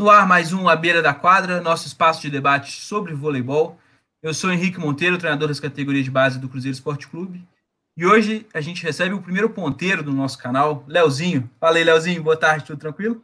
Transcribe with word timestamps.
No 0.00 0.08
ar, 0.08 0.26
mais 0.26 0.50
um 0.50 0.66
À 0.66 0.74
Beira 0.74 1.02
da 1.02 1.12
Quadra, 1.12 1.60
nosso 1.60 1.86
espaço 1.86 2.22
de 2.22 2.30
debate 2.30 2.72
sobre 2.72 3.12
voleibol. 3.12 3.76
Eu 4.22 4.32
sou 4.32 4.50
Henrique 4.50 4.80
Monteiro, 4.80 5.18
treinador 5.18 5.48
das 5.48 5.60
categorias 5.60 6.06
de 6.06 6.10
base 6.10 6.40
do 6.40 6.48
Cruzeiro 6.48 6.72
Esporte 6.72 7.06
Clube. 7.06 7.46
E 7.94 8.06
hoje 8.06 8.46
a 8.54 8.62
gente 8.62 8.82
recebe 8.82 9.14
o 9.14 9.20
primeiro 9.20 9.50
ponteiro 9.50 10.02
do 10.02 10.10
nosso 10.10 10.38
canal, 10.38 10.84
Leozinho. 10.88 11.50
Fala 11.60 11.76
aí, 11.76 11.84
Leozinho, 11.84 12.22
boa 12.22 12.34
tarde, 12.34 12.64
tudo 12.64 12.78
tranquilo? 12.78 13.22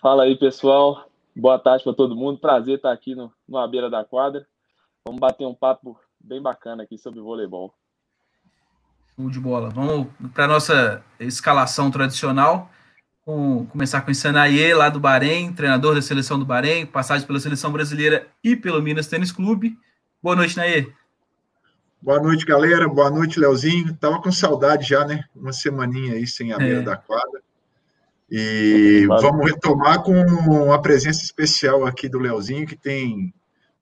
Fala 0.00 0.22
aí, 0.22 0.34
pessoal. 0.34 1.06
Boa 1.36 1.58
tarde 1.58 1.84
para 1.84 1.92
todo 1.92 2.16
mundo. 2.16 2.38
Prazer 2.38 2.76
estar 2.76 2.90
aqui 2.90 3.14
no, 3.14 3.30
no 3.46 3.58
À 3.58 3.68
Beira 3.68 3.90
da 3.90 4.02
Quadra. 4.02 4.46
Vamos 5.04 5.20
bater 5.20 5.46
um 5.46 5.54
papo 5.54 6.00
bem 6.18 6.40
bacana 6.40 6.84
aqui 6.84 6.96
sobre 6.96 7.20
voleibol. 7.20 7.74
Show 9.14 9.28
de 9.28 9.38
bola. 9.38 9.68
Vamos 9.68 10.06
para 10.32 10.46
a 10.46 10.48
nossa 10.48 11.04
escalação 11.18 11.90
tradicional 11.90 12.70
com, 13.24 13.66
começar 13.66 14.00
com 14.00 14.10
o 14.10 14.14
Sanaye, 14.14 14.74
lá 14.74 14.88
do 14.88 15.00
Bahrein, 15.00 15.52
treinador 15.52 15.94
da 15.94 16.02
seleção 16.02 16.38
do 16.38 16.44
Bahrein, 16.44 16.86
passagem 16.86 17.26
pela 17.26 17.40
seleção 17.40 17.70
brasileira 17.70 18.26
e 18.42 18.56
pelo 18.56 18.82
Minas 18.82 19.06
Tênis 19.06 19.32
Clube. 19.32 19.76
Boa 20.22 20.36
noite, 20.36 20.56
Naê. 20.56 20.86
Boa 22.02 22.18
noite, 22.18 22.46
galera. 22.46 22.88
Boa 22.88 23.10
noite, 23.10 23.38
Leozinho. 23.38 23.94
Tava 23.96 24.20
com 24.22 24.32
saudade 24.32 24.88
já, 24.88 25.04
né? 25.04 25.24
Uma 25.36 25.52
semaninha 25.52 26.14
aí 26.14 26.26
sem 26.26 26.52
a 26.52 26.58
beira 26.58 26.80
é. 26.80 26.82
da 26.82 26.96
quadra. 26.96 27.42
E 28.30 29.06
vamos 29.06 29.50
retomar 29.50 30.02
com 30.02 30.72
a 30.72 30.78
presença 30.78 31.22
especial 31.22 31.84
aqui 31.84 32.08
do 32.08 32.18
Leozinho, 32.18 32.66
que 32.66 32.76
tem 32.76 33.34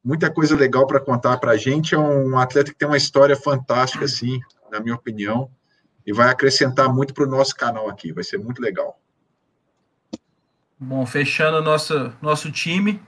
muita 0.02 0.30
coisa 0.30 0.56
legal 0.56 0.86
para 0.86 0.98
contar 0.98 1.36
para 1.36 1.52
a 1.52 1.56
gente. 1.56 1.94
É 1.94 1.98
um 1.98 2.36
atleta 2.38 2.72
que 2.72 2.78
tem 2.78 2.88
uma 2.88 2.96
história 2.96 3.36
fantástica, 3.36 4.06
assim, 4.06 4.40
na 4.70 4.80
minha 4.80 4.94
opinião, 4.94 5.50
e 6.04 6.12
vai 6.12 6.30
acrescentar 6.30 6.92
muito 6.92 7.14
para 7.14 7.24
o 7.24 7.30
nosso 7.30 7.54
canal 7.54 7.88
aqui. 7.88 8.12
Vai 8.12 8.24
ser 8.24 8.38
muito 8.38 8.60
legal. 8.60 8.98
Bom, 10.80 11.04
fechando 11.04 11.60
nosso, 11.60 12.12
nosso 12.22 12.52
time, 12.52 13.00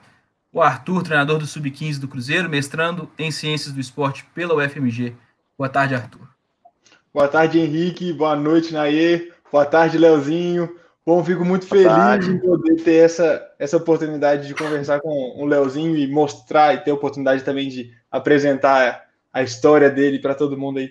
o 0.52 0.60
Arthur, 0.60 1.04
treinador 1.04 1.38
do 1.38 1.46
Sub-15 1.46 2.00
do 2.00 2.08
Cruzeiro, 2.08 2.48
mestrando 2.48 3.08
em 3.16 3.30
Ciências 3.30 3.72
do 3.72 3.80
Esporte 3.80 4.26
pela 4.34 4.54
UFMG. 4.54 5.14
Boa 5.56 5.68
tarde, 5.68 5.94
Arthur. 5.94 6.28
Boa 7.14 7.28
tarde, 7.28 7.60
Henrique. 7.60 8.12
Boa 8.12 8.34
noite, 8.34 8.72
Naê. 8.72 9.30
Boa 9.52 9.64
tarde, 9.64 9.98
Leozinho. 9.98 10.76
Bom, 11.06 11.24
fico 11.24 11.44
muito 11.44 11.66
feliz 11.66 12.28
em 12.28 12.38
poder 12.38 12.82
ter 12.82 13.04
essa, 13.04 13.40
essa 13.58 13.76
oportunidade 13.76 14.48
de 14.48 14.54
conversar 14.54 15.00
com 15.00 15.34
o 15.36 15.44
Leozinho 15.44 15.96
e 15.96 16.06
mostrar 16.06 16.74
e 16.74 16.78
ter 16.78 16.90
a 16.90 16.94
oportunidade 16.94 17.42
também 17.42 17.68
de 17.68 17.92
apresentar 18.10 19.04
a 19.32 19.42
história 19.42 19.88
dele 19.88 20.18
para 20.18 20.34
todo 20.34 20.58
mundo 20.58 20.78
aí. 20.78 20.90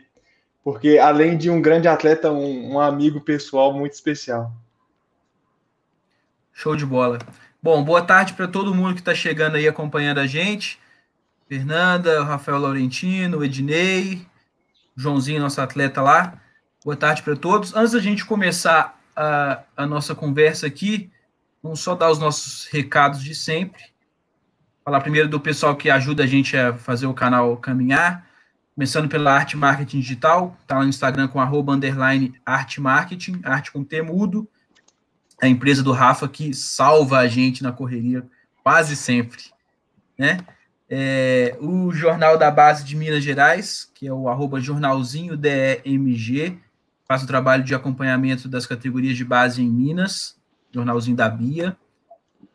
Porque 0.63 0.97
além 0.97 1.37
de 1.37 1.49
um 1.49 1.61
grande 1.61 1.87
atleta, 1.87 2.31
um, 2.31 2.73
um 2.73 2.79
amigo 2.79 3.21
pessoal 3.21 3.73
muito 3.73 3.93
especial. 3.93 4.51
Show 6.61 6.75
de 6.75 6.85
bola. 6.85 7.19
Bom, 7.63 7.81
boa 7.85 8.01
tarde 8.01 8.33
para 8.33 8.45
todo 8.45 8.75
mundo 8.75 8.93
que 8.93 8.99
está 8.99 9.15
chegando 9.15 9.55
aí 9.55 9.65
acompanhando 9.65 10.17
a 10.17 10.27
gente. 10.27 10.77
Fernanda, 11.47 12.21
Rafael 12.25 12.59
Laurentino, 12.59 13.45
Ednei, 13.45 14.27
Joãozinho, 14.93 15.39
nosso 15.39 15.61
atleta 15.61 16.01
lá. 16.01 16.37
Boa 16.83 16.97
tarde 16.97 17.23
para 17.23 17.37
todos. 17.37 17.73
Antes 17.73 17.93
da 17.93 17.99
gente 18.01 18.25
começar 18.25 18.99
a, 19.15 19.61
a 19.77 19.85
nossa 19.85 20.13
conversa 20.13 20.67
aqui, 20.67 21.09
vamos 21.63 21.79
só 21.79 21.95
dar 21.95 22.11
os 22.11 22.19
nossos 22.19 22.67
recados 22.69 23.23
de 23.23 23.33
sempre. 23.33 23.81
Falar 24.83 24.99
primeiro 24.99 25.29
do 25.29 25.39
pessoal 25.39 25.77
que 25.77 25.89
ajuda 25.89 26.23
a 26.25 26.27
gente 26.27 26.57
a 26.57 26.73
fazer 26.77 27.05
o 27.05 27.13
canal 27.13 27.55
caminhar. 27.55 28.27
Começando 28.75 29.07
pela 29.07 29.33
Arte 29.33 29.55
Marketing 29.55 30.01
Digital, 30.01 30.57
tá 30.67 30.75
lá 30.75 30.83
no 30.83 30.89
Instagram 30.89 31.29
com 31.29 31.39
arroba 31.39 31.71
underline 31.71 32.33
arte 32.45 32.81
marketing, 32.81 33.39
arte 33.45 33.71
com 33.71 33.81
temudo 33.81 34.45
a 35.41 35.47
empresa 35.47 35.81
do 35.81 35.91
Rafa 35.91 36.27
que 36.27 36.53
salva 36.53 37.19
a 37.19 37.27
gente 37.27 37.63
na 37.63 37.71
correria 37.71 38.25
quase 38.63 38.95
sempre, 38.95 39.43
né? 40.17 40.39
É, 40.91 41.55
o 41.61 41.91
Jornal 41.91 42.37
da 42.37 42.49
Base 42.49 42.83
de 42.83 42.95
Minas 42.95 43.23
Gerais, 43.23 43.89
que 43.93 44.07
é 44.07 44.13
o 44.13 44.27
arroba 44.27 44.59
jornalzinho 44.59 45.37
DEMG, 45.37 46.57
faz 47.07 47.23
o 47.23 47.27
trabalho 47.27 47.63
de 47.63 47.75
acompanhamento 47.75 48.49
das 48.49 48.65
categorias 48.65 49.15
de 49.15 49.23
base 49.23 49.61
em 49.61 49.69
Minas, 49.69 50.35
jornalzinho 50.71 51.15
da 51.15 51.29
Bia, 51.29 51.77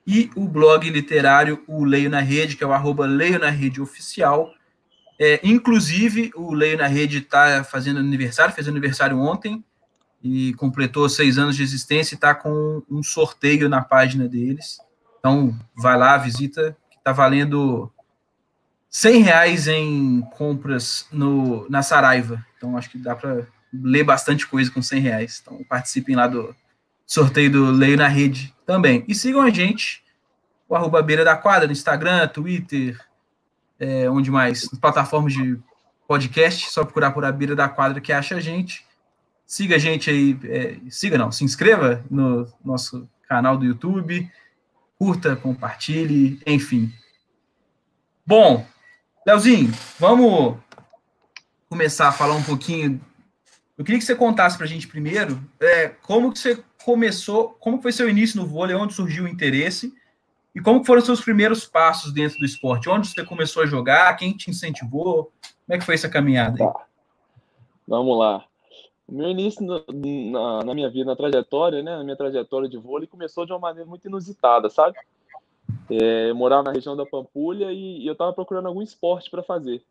e 0.06 0.30
o 0.34 0.46
blog 0.46 0.88
literário, 0.90 1.62
o 1.66 1.84
Leio 1.84 2.10
na 2.10 2.20
Rede, 2.20 2.56
que 2.56 2.64
é 2.64 2.66
o 2.66 2.72
arroba 2.72 3.06
Leio 3.06 3.38
na 3.38 3.50
Rede 3.50 3.80
Oficial. 3.80 4.52
É, 5.18 5.40
inclusive, 5.42 6.30
o 6.34 6.52
Leio 6.52 6.76
na 6.76 6.86
Rede 6.86 7.18
está 7.18 7.64
fazendo 7.64 8.00
aniversário, 8.00 8.54
fez 8.54 8.68
aniversário 8.68 9.18
ontem, 9.18 9.64
e 10.24 10.54
completou 10.54 11.06
seis 11.06 11.36
anos 11.36 11.54
de 11.54 11.62
existência 11.62 12.14
e 12.14 12.16
está 12.16 12.34
com 12.34 12.82
um 12.90 13.02
sorteio 13.02 13.68
na 13.68 13.82
página 13.82 14.26
deles. 14.26 14.78
Então, 15.18 15.54
vai 15.76 15.98
lá, 15.98 16.16
visita, 16.16 16.74
que 16.90 16.96
está 16.96 17.12
valendo 17.12 17.92
100 18.88 19.22
reais 19.22 19.68
em 19.68 20.22
compras 20.32 21.06
no, 21.12 21.68
na 21.68 21.82
Saraiva. 21.82 22.44
Então, 22.56 22.74
acho 22.74 22.88
que 22.88 22.96
dá 22.96 23.14
para 23.14 23.46
ler 23.70 24.02
bastante 24.02 24.46
coisa 24.46 24.70
com 24.70 24.80
100 24.80 25.00
reais. 25.00 25.42
Então, 25.42 25.62
participem 25.68 26.16
lá 26.16 26.26
do 26.26 26.56
sorteio 27.06 27.50
do 27.50 27.70
Leio 27.70 27.98
na 27.98 28.08
Rede 28.08 28.54
também. 28.64 29.04
E 29.06 29.14
sigam 29.14 29.42
a 29.42 29.50
gente, 29.50 30.02
o 30.66 30.74
arroba 30.74 31.02
Beira 31.02 31.22
da 31.22 31.36
Quadra, 31.36 31.66
no 31.66 31.72
Instagram, 31.72 32.26
Twitter, 32.28 32.98
é, 33.78 34.08
onde 34.08 34.30
mais? 34.30 34.66
Plataformas 34.80 35.34
de 35.34 35.58
podcast, 36.08 36.70
só 36.70 36.82
procurar 36.82 37.10
por 37.10 37.26
a 37.26 37.32
Beira 37.32 37.54
da 37.54 37.68
Quadra 37.68 38.00
que 38.00 38.12
acha 38.12 38.36
a 38.36 38.40
gente. 38.40 38.86
Siga 39.46 39.76
a 39.76 39.78
gente 39.78 40.10
aí, 40.10 40.38
é, 40.44 40.78
siga 40.90 41.18
não, 41.18 41.30
se 41.30 41.44
inscreva 41.44 42.04
no 42.10 42.50
nosso 42.64 43.08
canal 43.28 43.56
do 43.56 43.64
YouTube, 43.64 44.30
curta, 44.98 45.36
compartilhe, 45.36 46.40
enfim. 46.46 46.92
Bom, 48.26 48.66
Leozinho, 49.26 49.72
vamos 49.98 50.56
começar 51.68 52.08
a 52.08 52.12
falar 52.12 52.34
um 52.34 52.42
pouquinho. 52.42 53.00
Eu 53.76 53.84
queria 53.84 53.98
que 53.98 54.04
você 54.04 54.14
contasse 54.14 54.56
para 54.56 54.66
a 54.66 54.68
gente 54.68 54.88
primeiro 54.88 55.42
é, 55.60 55.88
como 55.88 56.32
que 56.32 56.38
você 56.38 56.62
começou, 56.84 57.50
como 57.60 57.82
foi 57.82 57.92
seu 57.92 58.08
início 58.08 58.40
no 58.40 58.46
vôlei, 58.46 58.76
onde 58.76 58.94
surgiu 58.94 59.24
o 59.24 59.28
interesse 59.28 59.92
e 60.54 60.60
como 60.60 60.84
foram 60.84 61.02
seus 61.02 61.20
primeiros 61.20 61.66
passos 61.66 62.12
dentro 62.12 62.38
do 62.38 62.44
esporte, 62.44 62.88
onde 62.88 63.08
você 63.08 63.24
começou 63.24 63.62
a 63.62 63.66
jogar, 63.66 64.14
quem 64.16 64.36
te 64.36 64.50
incentivou, 64.50 65.32
como 65.66 65.76
é 65.76 65.78
que 65.78 65.84
foi 65.84 65.96
essa 65.96 66.08
caminhada? 66.08 66.58
Tá. 66.58 66.86
Vamos 67.88 68.18
lá. 68.18 68.44
O 69.06 69.14
meu 69.14 69.28
início 69.28 69.64
na, 69.64 70.64
na, 70.64 70.74
minha 70.74 70.88
vida, 70.88 71.04
na 71.04 71.16
trajetória, 71.16 71.82
né, 71.82 71.96
na 71.96 72.04
minha 72.04 72.16
trajetória 72.16 72.68
de 72.68 72.78
vôlei, 72.78 73.06
começou 73.06 73.44
de 73.44 73.52
uma 73.52 73.58
maneira 73.58 73.88
muito 73.88 74.06
inusitada, 74.08 74.70
sabe? 74.70 74.96
É, 75.90 76.30
eu 76.30 76.34
morava 76.34 76.62
na 76.62 76.72
região 76.72 76.96
da 76.96 77.04
Pampulha 77.04 77.70
e, 77.70 78.02
e 78.02 78.06
eu 78.06 78.14
estava 78.14 78.32
procurando 78.32 78.66
algum 78.66 78.80
esporte 78.80 79.30
para 79.30 79.42
fazer. 79.42 79.84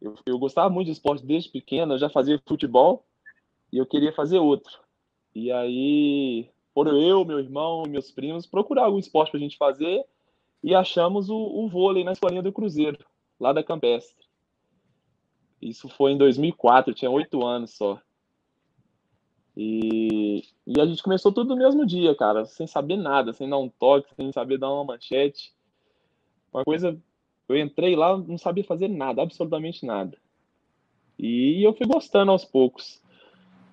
Eu, 0.00 0.14
eu, 0.26 0.38
gostava 0.38 0.70
muito 0.70 0.86
de 0.86 0.92
esporte 0.92 1.24
desde 1.24 1.50
pequeno, 1.50 1.94
eu 1.94 1.98
já 1.98 2.08
fazia 2.08 2.40
futebol 2.46 3.04
e 3.72 3.78
eu 3.78 3.86
queria 3.86 4.12
fazer 4.12 4.38
outro. 4.38 4.78
E 5.34 5.50
aí, 5.50 6.48
foram 6.72 7.00
eu, 7.00 7.24
meu 7.24 7.40
irmão 7.40 7.84
e 7.84 7.88
meus 7.88 8.10
primos 8.10 8.46
procurar 8.46 8.84
algum 8.84 8.98
esporte 8.98 9.30
para 9.30 9.38
a 9.38 9.42
gente 9.42 9.56
fazer 9.56 10.04
e 10.62 10.74
achamos 10.74 11.28
o, 11.28 11.36
o 11.36 11.68
vôlei 11.68 12.04
na 12.04 12.12
escolinha 12.12 12.42
do 12.42 12.52
Cruzeiro, 12.52 13.04
lá 13.40 13.52
da 13.52 13.62
Campestre. 13.62 14.23
Isso 15.64 15.88
foi 15.88 16.12
em 16.12 16.18
2004, 16.18 16.90
eu 16.90 16.94
tinha 16.94 17.10
oito 17.10 17.44
anos 17.44 17.74
só. 17.74 17.98
E, 19.56 20.42
e 20.66 20.80
a 20.80 20.84
gente 20.84 21.02
começou 21.02 21.32
tudo 21.32 21.54
no 21.54 21.56
mesmo 21.56 21.86
dia, 21.86 22.14
cara, 22.14 22.44
sem 22.44 22.66
saber 22.66 22.96
nada, 22.96 23.32
sem 23.32 23.48
dar 23.48 23.58
um 23.58 23.68
toque, 23.68 24.14
sem 24.14 24.30
saber 24.30 24.58
dar 24.58 24.70
uma 24.70 24.84
manchete. 24.84 25.54
Uma 26.52 26.64
coisa, 26.64 26.96
eu 27.48 27.56
entrei 27.56 27.96
lá, 27.96 28.16
não 28.16 28.36
sabia 28.36 28.64
fazer 28.64 28.88
nada, 28.88 29.22
absolutamente 29.22 29.86
nada. 29.86 30.18
E 31.18 31.66
eu 31.66 31.72
fui 31.72 31.86
gostando 31.86 32.30
aos 32.32 32.44
poucos. 32.44 33.02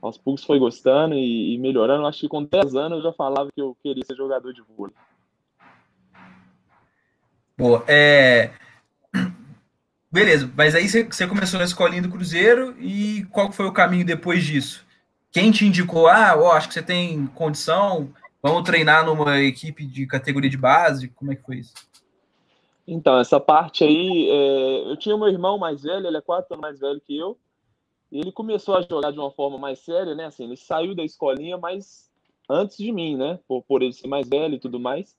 Aos 0.02 0.18
poucos 0.18 0.44
foi 0.44 0.60
gostando 0.60 1.16
e, 1.16 1.54
e 1.54 1.58
melhorando. 1.58 2.06
Acho 2.06 2.22
que 2.22 2.30
com 2.30 2.44
10 2.44 2.76
anos 2.76 2.98
eu 3.00 3.04
já 3.04 3.14
falava 3.14 3.50
que 3.54 3.62
eu 3.62 3.76
queria 3.84 4.06
ser 4.06 4.16
jogador 4.16 4.54
de 4.54 4.62
vôlei. 4.62 4.96
Boa. 7.58 7.84
É, 7.88 8.54
Beleza, 10.12 10.52
mas 10.58 10.76
aí 10.76 10.90
você 10.90 11.26
começou 11.26 11.58
na 11.58 11.64
escolinha 11.64 12.02
do 12.02 12.10
Cruzeiro 12.10 12.76
e 12.82 13.24
qual 13.32 13.50
foi 13.50 13.66
o 13.66 13.72
caminho 13.72 14.06
depois 14.06 14.44
disso? 14.44 14.86
Quem 15.32 15.52
te 15.52 15.66
indicou, 15.66 16.08
ah, 16.08 16.36
ó, 16.38 16.52
acho 16.52 16.68
que 16.68 16.74
você 16.74 16.84
tem 16.84 17.28
condição, 17.28 18.14
vamos 18.44 18.64
treinar 18.64 19.06
numa 19.06 19.40
equipe 19.40 19.86
de 19.86 20.06
categoria 20.06 20.50
de 20.50 20.58
base? 20.58 21.08
Como 21.08 21.32
é 21.32 21.36
que 21.38 21.44
foi 21.44 21.60
isso? 21.60 21.74
Então, 22.86 23.20
essa 23.20 23.40
parte 23.40 23.86
aí, 23.86 24.30
é, 24.30 24.92
eu 24.92 24.98
tinha 24.98 25.18
meu 25.18 25.30
irmão 25.30 25.58
mais 25.58 25.84
velho, 25.84 26.06
ele 26.06 26.18
é 26.18 26.22
quatro 26.22 26.56
anos 26.56 26.62
mais 26.62 26.78
velho 26.78 27.00
que 27.00 27.18
eu, 27.18 27.38
e 28.12 28.20
ele 28.20 28.34
começou 28.34 28.76
a 28.76 28.82
jogar 28.82 29.12
de 29.12 29.20
uma 29.20 29.32
forma 29.32 29.58
mais 29.58 29.80
séria, 29.80 30.14
né? 30.14 30.26
Assim, 30.26 30.44
ele 30.44 30.58
saiu 30.58 30.94
da 30.94 31.06
escolinha, 31.06 31.58
mas 31.58 32.12
antes 32.50 32.76
de 32.76 32.92
mim, 32.92 33.16
né? 33.16 33.40
Por, 33.48 33.64
por 33.64 33.82
ele 33.82 33.94
ser 33.94 34.10
mais 34.10 34.28
velho 34.28 34.56
e 34.56 34.60
tudo 34.60 34.78
mais. 34.78 35.16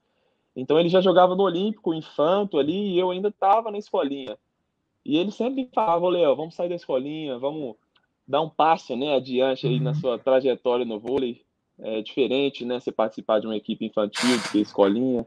Então 0.55 0.79
ele 0.79 0.91
já 0.91 1.00
jogava 1.00 1.35
no 1.35 1.44
Olímpico, 1.44 1.94
infanto 1.94 2.59
ali, 2.59 2.93
e 2.93 2.99
eu 2.99 3.11
ainda 3.11 3.29
estava 3.29 3.71
na 3.71 3.79
escolinha. 3.79 4.37
E 5.05 5.17
ele 5.17 5.31
sempre 5.31 5.69
falava, 5.75 6.09
Léo, 6.09 6.37
vamos 6.37 6.55
sair 6.55 6.69
da 6.69 6.75
escolinha, 6.75 7.39
vamos 7.39 7.77
dar 8.27 8.41
um 8.41 8.49
passo 8.49 8.97
né, 8.97 9.17
adiante 9.17 9.67
aí 9.67 9.79
uhum. 9.79 9.83
na 9.83 9.95
sua 9.95 10.19
trajetória 10.19 10.85
no 10.85 10.99
vôlei. 10.99 11.43
É 11.79 12.01
diferente, 12.01 12.65
né? 12.65 12.79
Você 12.79 12.93
participar 12.93 13.41
de 13.41 13.47
uma 13.47 13.57
equipe 13.57 13.85
infantil, 13.85 14.39
de 14.53 14.61
escolinha. 14.61 15.27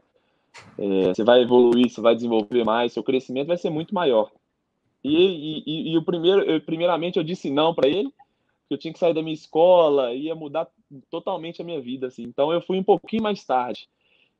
É, 0.78 1.14
você 1.14 1.22
vai 1.22 1.42
evoluir, 1.42 1.90
você 1.90 2.00
vai 2.00 2.14
desenvolver 2.14 2.64
mais, 2.64 2.92
seu 2.92 3.02
crescimento 3.02 3.48
vai 3.48 3.58
ser 3.58 3.68
muito 3.68 3.94
maior. 3.94 4.30
E, 5.04 5.62
e, 5.66 5.92
e 5.92 5.98
o 5.98 6.02
primeiro, 6.02 6.40
eu, 6.42 6.60
primeiramente, 6.60 7.18
eu 7.18 7.24
disse 7.24 7.50
não 7.50 7.74
para 7.74 7.88
ele, 7.88 8.10
que 8.68 8.74
eu 8.74 8.78
tinha 8.78 8.92
que 8.92 8.98
sair 8.98 9.12
da 9.12 9.22
minha 9.22 9.34
escola, 9.34 10.14
ia 10.14 10.34
mudar 10.34 10.66
totalmente 11.10 11.60
a 11.60 11.64
minha 11.64 11.80
vida, 11.80 12.06
assim. 12.06 12.22
Então 12.22 12.52
eu 12.52 12.60
fui 12.60 12.78
um 12.78 12.82
pouquinho 12.82 13.22
mais 13.22 13.44
tarde. 13.44 13.88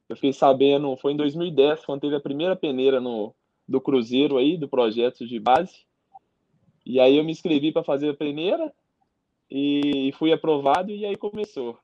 Eu 0.09 0.17
fiquei 0.17 0.33
sabendo, 0.33 0.97
foi 0.97 1.13
em 1.13 1.17
2010, 1.17 1.85
quando 1.85 2.01
teve 2.01 2.17
a 2.17 2.21
primeira 2.21 2.57
peneira 2.57 3.01
no, 3.01 3.35
do 3.69 3.81
Cruzeiro 3.81 4.39
aí, 4.39 4.57
do 4.57 4.69
projeto 4.69 5.27
de 5.27 5.39
base. 5.39 5.87
E 6.85 7.01
aí 7.01 7.17
eu 7.17 7.25
me 7.25 7.33
inscrevi 7.33 7.73
para 7.73 7.83
fazer 7.83 8.11
a 8.11 8.15
peneira 8.15 8.73
e 9.51 10.13
fui 10.19 10.33
aprovado 10.33 10.91
e 10.91 11.05
aí 11.05 11.17
começou. 11.17 11.79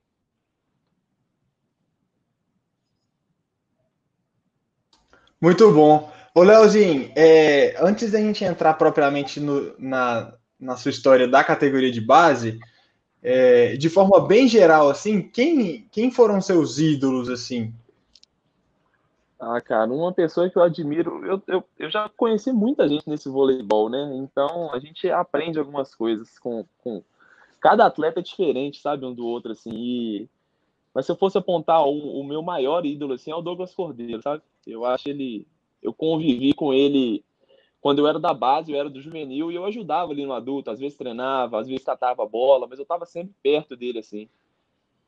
Muito 5.41 5.73
bom. 5.73 6.13
Ô, 6.35 6.43
Leozinho, 6.43 7.11
é, 7.17 7.77
antes 7.85 8.13
da 8.13 8.21
gente 8.21 8.45
entrar 8.45 8.75
propriamente 8.75 9.41
no, 9.41 9.75
na, 9.77 10.33
na 10.59 10.77
sua 10.77 10.91
história 10.91 11.27
da 11.27 11.43
categoria 11.43 11.91
de 11.91 12.01
base, 12.01 12.61
é, 13.21 13.77
de 13.77 13.89
forma 13.91 14.21
bem 14.27 14.47
geral, 14.47 14.89
assim, 14.89 15.21
quem, 15.21 15.89
quem 15.91 16.13
foram 16.13 16.41
seus 16.41 16.79
ídolos, 16.79 17.29
assim? 17.29 17.75
Ah, 19.45 19.61
cara, 19.61 19.93
uma 19.93 20.13
pessoa 20.13 20.49
que 20.49 20.57
eu 20.57 20.63
admiro, 20.63 21.27
eu, 21.27 21.43
eu, 21.49 21.65
eu 21.77 21.91
já 21.91 22.09
conheci 22.09 22.53
muita 22.53 22.89
gente 22.89 23.09
nesse 23.09 23.29
voleibol, 23.29 23.89
né? 23.89 24.15
Então 24.15 24.73
a 24.73 24.79
gente 24.79 25.11
aprende 25.11 25.59
algumas 25.59 25.97
coisas 25.97 26.39
com, 26.39 26.65
com... 26.79 27.03
cada 27.61 27.85
atleta 27.85 28.21
é 28.21 28.23
diferente, 28.23 28.79
sabe, 28.79 29.05
um 29.05 29.13
do 29.13 29.27
outro, 29.27 29.51
assim. 29.51 29.73
E... 29.75 30.29
Mas 30.95 31.07
se 31.07 31.11
eu 31.11 31.17
fosse 31.17 31.39
apontar 31.39 31.85
o, 31.85 32.21
o 32.21 32.23
meu 32.23 32.41
maior 32.41 32.87
ídolo, 32.87 33.15
assim, 33.15 33.33
é 33.33 33.35
o 33.35 33.43
Douglas 33.43 33.75
Cordeiro, 33.75 34.23
sabe? 34.23 34.45
Eu 34.65 34.85
acho 34.85 35.09
ele. 35.09 35.45
Eu 35.83 35.93
convivi 35.93 36.53
com 36.55 36.73
ele 36.73 37.25
quando 37.81 37.99
eu 37.99 38.07
era 38.07 38.21
da 38.21 38.33
base, 38.33 38.71
eu 38.71 38.79
era 38.79 38.89
do 38.89 39.01
juvenil 39.01 39.51
e 39.51 39.57
eu 39.57 39.65
ajudava 39.65 40.13
ali 40.13 40.25
no 40.25 40.35
adulto. 40.35 40.71
Às 40.71 40.79
vezes 40.79 40.97
treinava, 40.97 41.59
às 41.59 41.67
vezes 41.67 41.83
catava 41.83 42.23
a 42.23 42.29
bola, 42.29 42.69
mas 42.69 42.79
eu 42.79 42.85
estava 42.85 43.05
sempre 43.07 43.35
perto 43.43 43.75
dele, 43.75 43.99
assim. 43.99 44.29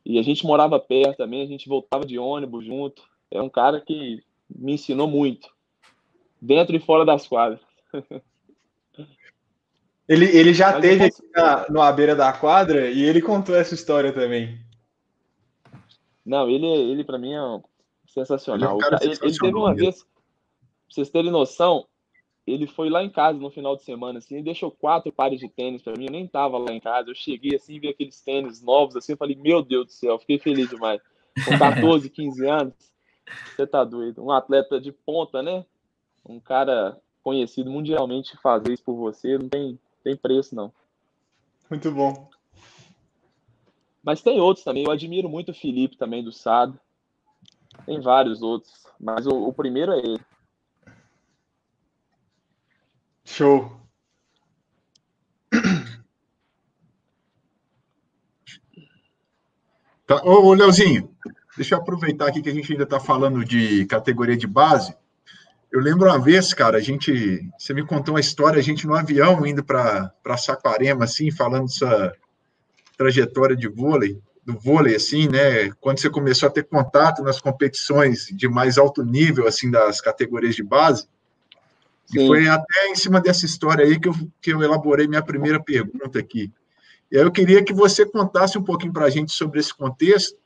E 0.05 0.19
a 0.19 0.23
gente 0.23 0.45
morava 0.45 0.81
perto 0.81 1.19
também, 1.19 1.43
a 1.43 1.47
gente 1.47 1.69
voltava 1.69 2.05
de 2.05 2.19
ônibus 2.19 2.65
junto. 2.65 3.14
É 3.35 3.43
um 3.43 3.51
cara 3.51 3.81
que 3.81 4.23
me 4.49 4.75
ensinou 4.75 5.09
muito, 5.09 5.49
dentro 6.41 6.75
e 6.75 6.81
fora 6.81 7.05
das 7.05 7.27
quadras. 7.27 7.61
Ele, 10.07 10.27
ele 10.27 10.53
já 10.53 10.73
mas 10.73 10.83
teve 10.83 11.09
posso... 11.09 11.23
aqui 11.35 11.73
na, 11.73 11.91
beira 11.91 12.15
da 12.15 12.31
quadra 12.31 12.91
e 12.91 13.03
ele 13.03 13.23
contou 13.23 13.57
essa 13.57 13.75
história 13.75 14.13
também. 14.13 14.59
Não, 16.25 16.47
ele, 16.47 16.67
ele 16.67 17.03
para 17.03 17.19
mim 17.19 17.33
é 17.33 17.63
sensacional. 18.07 18.77
Ele, 18.77 18.85
é 18.85 18.89
um 18.89 19.01
ele, 19.01 19.19
ele 19.23 19.39
teve 19.39 19.57
uma 19.57 19.75
vez, 19.75 20.03
pra 20.03 20.11
vocês 20.91 21.09
terem 21.09 21.31
noção, 21.31 21.87
ele 22.47 22.67
foi 22.67 22.91
lá 22.91 23.03
em 23.03 23.09
casa 23.09 23.39
no 23.39 23.51
final 23.51 23.77
de 23.77 23.83
semana, 23.83 24.19
assim, 24.19 24.39
e 24.39 24.43
deixou 24.43 24.71
quatro 24.71 25.11
pares 25.11 25.41
de 25.41 25.49
tênis 25.49 25.81
para 25.81 25.97
mim. 25.97 26.05
Eu 26.05 26.13
nem 26.13 26.27
tava 26.27 26.59
lá 26.59 26.73
em 26.73 26.81
casa. 26.81 27.09
Eu 27.09 27.15
cheguei 27.15 27.57
assim, 27.57 27.81
vi 27.81 27.89
aqueles 27.89 28.21
tênis 28.21 28.63
novos, 28.63 28.97
assim, 28.97 29.13
eu 29.13 29.19
falei, 29.19 29.37
meu 29.37 29.63
Deus 29.63 29.87
do 29.87 29.93
céu, 29.93 30.19
fiquei 30.19 30.39
feliz 30.39 30.69
demais. 30.69 31.01
Com 31.47 31.57
14, 31.59 32.11
15 32.11 32.47
anos, 32.47 32.75
você 33.55 33.67
tá 33.67 33.85
doido. 33.85 34.23
Um 34.23 34.31
atleta 34.31 34.81
de 34.81 34.93
ponta, 34.93 35.43
né? 35.43 35.65
Um 36.27 36.41
cara 36.41 37.01
conhecido 37.23 37.71
mundialmente 37.71 38.37
fazer 38.39 38.73
isso 38.73 38.85
por 38.85 38.97
você, 38.97 39.39
não 39.39 39.49
tem, 39.49 39.79
tem 40.03 40.17
preço, 40.17 40.55
não. 40.55 40.73
Muito 41.71 41.91
bom. 41.91 42.29
Mas 44.03 44.21
tem 44.21 44.39
outros 44.41 44.65
também. 44.65 44.85
Eu 44.85 44.91
admiro 44.91 45.29
muito 45.29 45.51
o 45.51 45.55
Felipe 45.55 45.97
também 45.97 46.23
do 46.23 46.31
Sado. 46.31 46.79
Tem 47.87 48.01
vários 48.01 48.43
outros, 48.43 48.87
mas 49.01 49.27
o, 49.27 49.49
o 49.49 49.53
primeiro 49.53 49.93
é 49.93 49.99
ele. 49.99 50.21
Show. 53.25 53.81
Tá. 60.07 60.23
Ô, 60.23 60.49
ô, 60.49 60.53
Leozinho, 60.53 61.17
deixa 61.57 61.75
eu 61.75 61.79
aproveitar 61.79 62.29
aqui 62.29 62.43
que 62.43 62.49
a 62.49 62.55
gente 62.55 62.71
ainda 62.73 62.85
está 62.85 63.01
falando 63.01 63.45
de 63.45 63.85
categoria 63.87 64.37
de 64.37 64.47
base. 64.47 64.95
Eu 65.73 65.81
lembro 65.81 66.09
uma 66.09 66.19
vez, 66.19 66.55
cara, 66.55 66.79
a 66.79 66.81
gente, 66.81 67.49
você 67.59 67.75
me 67.75 67.85
contou 67.85 68.15
uma 68.15 68.21
história, 68.21 68.59
a 68.59 68.63
gente 68.63 68.87
no 68.87 68.95
avião 68.95 69.45
indo 69.45 69.65
para 69.65 70.13
Saquarema, 70.37 71.05
assim, 71.05 71.31
falando 71.31 71.67
dessa 71.67 72.13
trajetória 72.97 73.57
de 73.57 73.69
vôlei 73.69 74.21
do 74.45 74.59
vôlei, 74.59 74.95
assim, 74.95 75.27
né? 75.27 75.71
Quando 75.81 75.99
você 75.99 76.11
começou 76.11 76.49
a 76.49 76.53
ter 76.53 76.65
contato 76.65 77.23
nas 77.23 77.41
competições 77.41 78.27
de 78.27 78.47
mais 78.47 78.77
alto 78.77 79.03
nível, 79.03 79.47
assim, 79.47 79.71
das 79.71 80.01
categorias 80.01 80.55
de 80.55 80.63
base. 80.63 81.09
Sim. 82.07 82.25
E 82.25 82.27
foi 82.27 82.47
até 82.47 82.89
em 82.89 82.95
cima 82.95 83.21
dessa 83.21 83.47
história 83.47 83.85
aí 83.85 83.99
que 83.99 84.09
eu, 84.09 84.15
que 84.43 84.53
eu 84.53 84.63
elaborei 84.63 85.09
minha 85.09 85.23
primeira 85.23 85.59
pergunta 85.63 86.19
aqui. 86.19 86.53
E 87.11 87.17
aí 87.17 87.23
eu 87.23 87.33
queria 87.33 87.65
que 87.65 87.73
você 87.73 88.05
contasse 88.05 88.59
um 88.59 88.63
pouquinho 88.63 88.93
para 88.93 89.07
a 89.07 89.11
gente 89.11 89.33
sobre 89.33 89.61
esse 89.61 89.73
contexto 89.73 90.37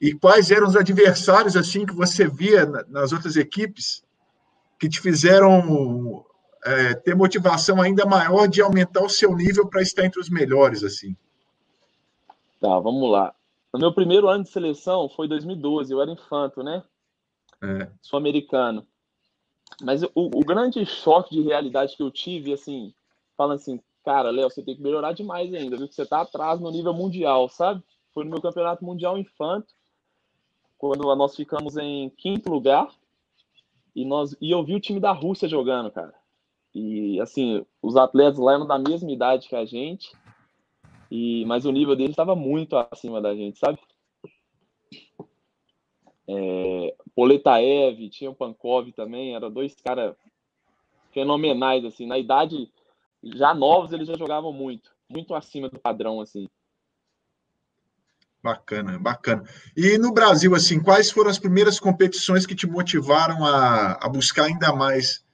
e 0.00 0.12
quais 0.12 0.50
eram 0.50 0.66
os 0.66 0.76
adversários, 0.76 1.56
assim, 1.56 1.86
que 1.86 1.94
você 1.94 2.28
via 2.28 2.66
nas 2.88 3.12
outras 3.12 3.36
equipes 3.36 4.04
que 4.78 4.88
te 4.88 5.00
fizeram 5.00 6.24
é, 6.64 6.94
ter 6.94 7.14
motivação 7.14 7.80
ainda 7.80 8.04
maior 8.04 8.46
de 8.46 8.60
aumentar 8.60 9.02
o 9.02 9.08
seu 9.08 9.34
nível 9.34 9.68
para 9.68 9.80
estar 9.80 10.04
entre 10.04 10.20
os 10.20 10.28
melhores, 10.28 10.84
assim. 10.84 11.16
Tá, 12.60 12.78
vamos 12.78 13.10
lá. 13.10 13.34
No 13.72 13.80
meu 13.80 13.92
primeiro 13.92 14.28
ano 14.28 14.44
de 14.44 14.50
seleção 14.50 15.08
foi 15.08 15.28
2012, 15.28 15.92
eu 15.92 16.00
era 16.00 16.10
infanto, 16.10 16.62
né? 16.62 16.82
É. 17.62 17.90
Sul-americano. 18.02 18.86
Mas 19.82 20.02
o, 20.02 20.10
o, 20.14 20.44
grande 20.44 20.84
choque 20.86 21.34
de 21.34 21.42
realidade 21.42 21.96
que 21.96 22.02
eu 22.02 22.10
tive, 22.10 22.52
assim, 22.52 22.94
falando 23.36 23.56
assim, 23.56 23.80
cara, 24.04 24.30
Léo, 24.30 24.48
você 24.48 24.62
tem 24.62 24.76
que 24.76 24.82
melhorar 24.82 25.12
demais 25.12 25.52
ainda, 25.52 25.76
viu? 25.76 25.88
Que 25.88 25.94
você 25.94 26.06
tá 26.06 26.20
atrás 26.22 26.60
no 26.60 26.70
nível 26.70 26.94
mundial, 26.94 27.48
sabe? 27.48 27.82
Foi 28.14 28.24
no 28.24 28.30
meu 28.30 28.40
campeonato 28.40 28.84
mundial 28.84 29.18
infanto, 29.18 29.66
quando 30.78 31.14
nós 31.14 31.34
ficamos 31.34 31.76
em 31.76 32.10
quinto 32.10 32.50
lugar, 32.50 32.88
e, 33.94 34.04
nós, 34.04 34.36
e 34.40 34.50
eu 34.50 34.62
vi 34.62 34.74
o 34.74 34.80
time 34.80 35.00
da 35.00 35.12
Rússia 35.12 35.48
jogando, 35.48 35.90
cara. 35.90 36.14
E, 36.74 37.18
assim, 37.20 37.64
os 37.80 37.96
atletas 37.96 38.38
lá 38.38 38.54
eram 38.54 38.66
da 38.66 38.78
mesma 38.78 39.10
idade 39.10 39.48
que 39.48 39.56
a 39.56 39.64
gente, 39.64 40.12
e, 41.10 41.44
mas 41.46 41.64
o 41.64 41.72
nível 41.72 41.96
dele 41.96 42.10
estava 42.10 42.36
muito 42.36 42.76
acima 42.76 43.20
da 43.20 43.34
gente, 43.34 43.58
sabe? 43.58 43.78
É, 46.28 46.94
Poletaev, 47.14 48.08
tinha 48.10 48.30
o 48.30 48.34
Pankov 48.34 48.92
também, 48.92 49.34
eram 49.34 49.50
dois 49.50 49.74
caras 49.76 50.14
fenomenais, 51.12 51.84
assim, 51.84 52.06
na 52.06 52.18
idade 52.18 52.70
já 53.22 53.54
novos 53.54 53.92
eles 53.92 54.06
já 54.06 54.16
jogavam 54.16 54.52
muito, 54.52 54.90
muito 55.08 55.34
acima 55.34 55.68
do 55.68 55.80
padrão, 55.80 56.20
assim. 56.20 56.48
Bacana, 58.46 58.96
bacana. 58.96 59.42
E 59.76 59.98
no 59.98 60.12
Brasil, 60.12 60.54
assim, 60.54 60.80
quais 60.80 61.10
foram 61.10 61.28
as 61.28 61.36
primeiras 61.36 61.80
competições 61.80 62.46
que 62.46 62.54
te 62.54 62.64
motivaram 62.64 63.44
a, 63.44 63.94
a 63.94 64.08
buscar 64.08 64.44
ainda 64.44 64.72
mais 64.72 65.24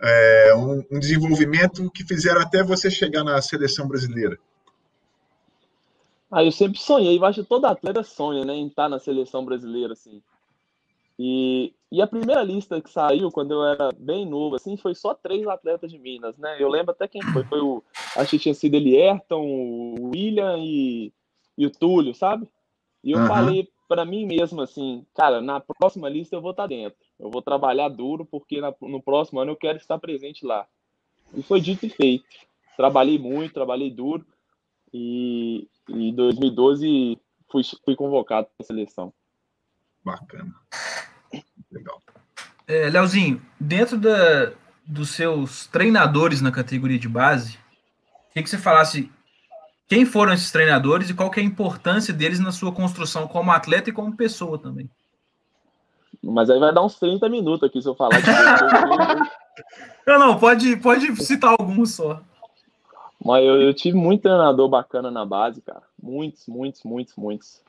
é, 0.00 0.54
um, 0.54 0.84
um 0.92 1.00
desenvolvimento 1.00 1.90
que 1.90 2.04
fizeram 2.04 2.40
até 2.40 2.62
você 2.62 2.88
chegar 2.88 3.24
na 3.24 3.42
seleção 3.42 3.88
brasileira? 3.88 4.38
Ah, 6.30 6.44
eu 6.44 6.52
sempre 6.52 6.78
sonhei, 6.78 7.18
eu 7.18 7.24
acho 7.24 7.42
que 7.42 7.48
todo 7.48 7.64
atleta 7.64 8.04
sonha, 8.04 8.44
né, 8.44 8.54
em 8.54 8.68
estar 8.68 8.88
na 8.88 9.00
seleção 9.00 9.44
brasileira, 9.44 9.94
assim. 9.94 10.22
E, 11.18 11.74
e 11.90 12.00
a 12.00 12.06
primeira 12.06 12.44
lista 12.44 12.80
que 12.80 12.90
saiu, 12.90 13.32
quando 13.32 13.54
eu 13.54 13.64
era 13.64 13.88
bem 13.98 14.24
novo, 14.24 14.54
assim, 14.54 14.76
foi 14.76 14.94
só 14.94 15.14
três 15.14 15.44
atletas 15.48 15.90
de 15.90 15.98
Minas, 15.98 16.38
né? 16.38 16.58
Eu 16.60 16.68
lembro 16.68 16.92
até 16.92 17.08
quem 17.08 17.22
foi. 17.32 17.42
Foi 17.42 17.60
o, 17.60 17.82
acho 18.14 18.30
que 18.30 18.38
tinha 18.38 18.54
sido 18.54 18.74
Elierton, 18.74 19.40
o 19.40 20.10
William 20.10 20.58
e, 20.58 21.12
e 21.56 21.66
o 21.66 21.70
Túlio, 21.70 22.14
sabe? 22.14 22.48
E 23.02 23.12
eu 23.12 23.18
uhum. 23.18 23.26
falei 23.26 23.68
para 23.88 24.04
mim 24.04 24.26
mesmo, 24.26 24.60
assim, 24.60 25.06
cara, 25.14 25.40
na 25.40 25.60
próxima 25.60 26.08
lista 26.08 26.34
eu 26.34 26.40
vou 26.40 26.50
estar 26.50 26.64
tá 26.64 26.68
dentro. 26.68 26.98
Eu 27.18 27.30
vou 27.30 27.40
trabalhar 27.40 27.88
duro, 27.88 28.24
porque 28.24 28.60
na, 28.60 28.74
no 28.82 29.00
próximo 29.00 29.40
ano 29.40 29.52
eu 29.52 29.56
quero 29.56 29.78
estar 29.78 29.98
presente 29.98 30.44
lá. 30.44 30.66
E 31.34 31.42
foi 31.42 31.60
dito 31.60 31.86
e 31.86 31.88
feito. 31.88 32.24
Trabalhei 32.76 33.18
muito, 33.18 33.54
trabalhei 33.54 33.90
duro. 33.90 34.26
E, 34.92 35.68
em 35.88 36.14
2012 36.14 37.18
fui, 37.50 37.62
fui 37.84 37.94
convocado 37.94 38.48
para 38.56 38.64
a 38.64 38.66
seleção. 38.66 39.12
Bacana. 40.04 40.54
Legal. 41.70 42.00
É, 42.66 42.88
Leozinho, 42.90 43.40
dentro 43.60 43.98
da, 43.98 44.52
dos 44.84 45.10
seus 45.10 45.66
treinadores 45.66 46.40
na 46.40 46.50
categoria 46.50 46.98
de 46.98 47.08
base, 47.08 47.58
queria 48.28 48.42
que 48.42 48.50
você 48.50 48.58
falasse 48.58 49.10
quem 49.88 50.04
foram 50.04 50.32
esses 50.32 50.50
treinadores 50.50 51.10
e 51.10 51.14
qual 51.14 51.30
que 51.30 51.38
é 51.38 51.42
a 51.42 51.46
importância 51.46 52.12
deles 52.12 52.40
na 52.40 52.52
sua 52.52 52.72
construção 52.72 53.28
como 53.28 53.50
atleta 53.50 53.90
e 53.90 53.92
como 53.92 54.16
pessoa 54.16 54.58
também. 54.58 54.90
Mas 56.22 56.50
aí 56.50 56.58
vai 56.58 56.74
dar 56.74 56.84
uns 56.84 56.96
30 56.96 57.28
minutos 57.28 57.62
aqui 57.62 57.80
se 57.80 57.88
eu 57.88 57.94
falar 57.94 58.16
Não, 60.06 60.18
não, 60.18 60.38
pode, 60.38 60.76
pode 60.76 61.16
citar 61.16 61.54
alguns 61.58 61.94
só. 61.94 62.20
Mas 63.24 63.44
eu, 63.44 63.62
eu, 63.62 63.72
tive 63.74 63.96
muito 63.96 64.22
treinador 64.22 64.68
bacana 64.68 65.10
na 65.10 65.24
base, 65.24 65.60
cara. 65.60 65.82
Muitos, 66.00 66.46
muitos, 66.46 66.82
muitos, 66.84 67.16
muitos. 67.16 67.62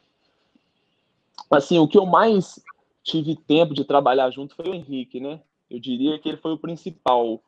assim, 1.50 1.80
o 1.80 1.88
que 1.88 1.98
eu 1.98 2.06
mais 2.06 2.60
tive 3.04 3.36
tempo 3.36 3.74
de 3.74 3.86
trabalhar 3.86 4.30
junto 4.30 4.56
foi 4.56 4.70
o 4.70 4.74
Henrique, 4.74 5.20
né? 5.20 5.40
Eu 5.70 5.80
diria 5.80 6.20
que 6.20 6.28
ele 6.30 6.38
foi 6.38 6.52
o 6.52 6.58
principal 6.58 7.42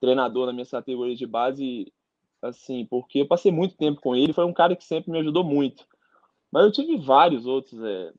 treinador 0.00 0.46
na 0.46 0.52
minha 0.52 0.66
categoria 0.66 1.16
de 1.16 1.26
base, 1.26 1.92
assim, 2.42 2.86
porque 2.86 3.20
eu 3.20 3.26
passei 3.26 3.52
muito 3.52 3.76
tempo 3.76 4.00
com 4.00 4.14
ele, 4.14 4.32
foi 4.32 4.44
um 4.44 4.52
cara 4.52 4.74
que 4.74 4.84
sempre 4.84 5.10
me 5.10 5.18
ajudou 5.18 5.44
muito. 5.44 5.84
Mas 6.50 6.64
eu 6.64 6.72
tive 6.72 6.96
vários 6.96 7.46
outros, 7.46 7.82
é, 7.82 8.12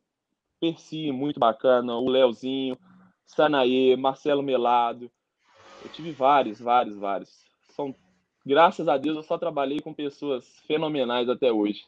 Percy, 0.60 1.12
muito 1.12 1.40
bacana, 1.40 1.96
o 1.96 2.08
Leozinho, 2.08 2.78
Sanaê, 3.26 3.96
Marcelo 3.96 4.44
Melado. 4.44 5.12
Eu 5.84 5.90
tive 5.92 6.12
vários, 6.12 6.60
vários, 6.60 6.96
vários. 6.96 7.30
São, 7.76 7.96
graças 8.46 8.88
a 8.88 8.98
Deus, 8.98 9.18
eu 9.18 9.24
só 9.24 9.38
trabalhei 9.38 9.80
com 9.80 9.94
pessoas 9.94 10.46
fenomenais 10.68 11.28
até 11.28 11.52
hoje. 11.52 11.82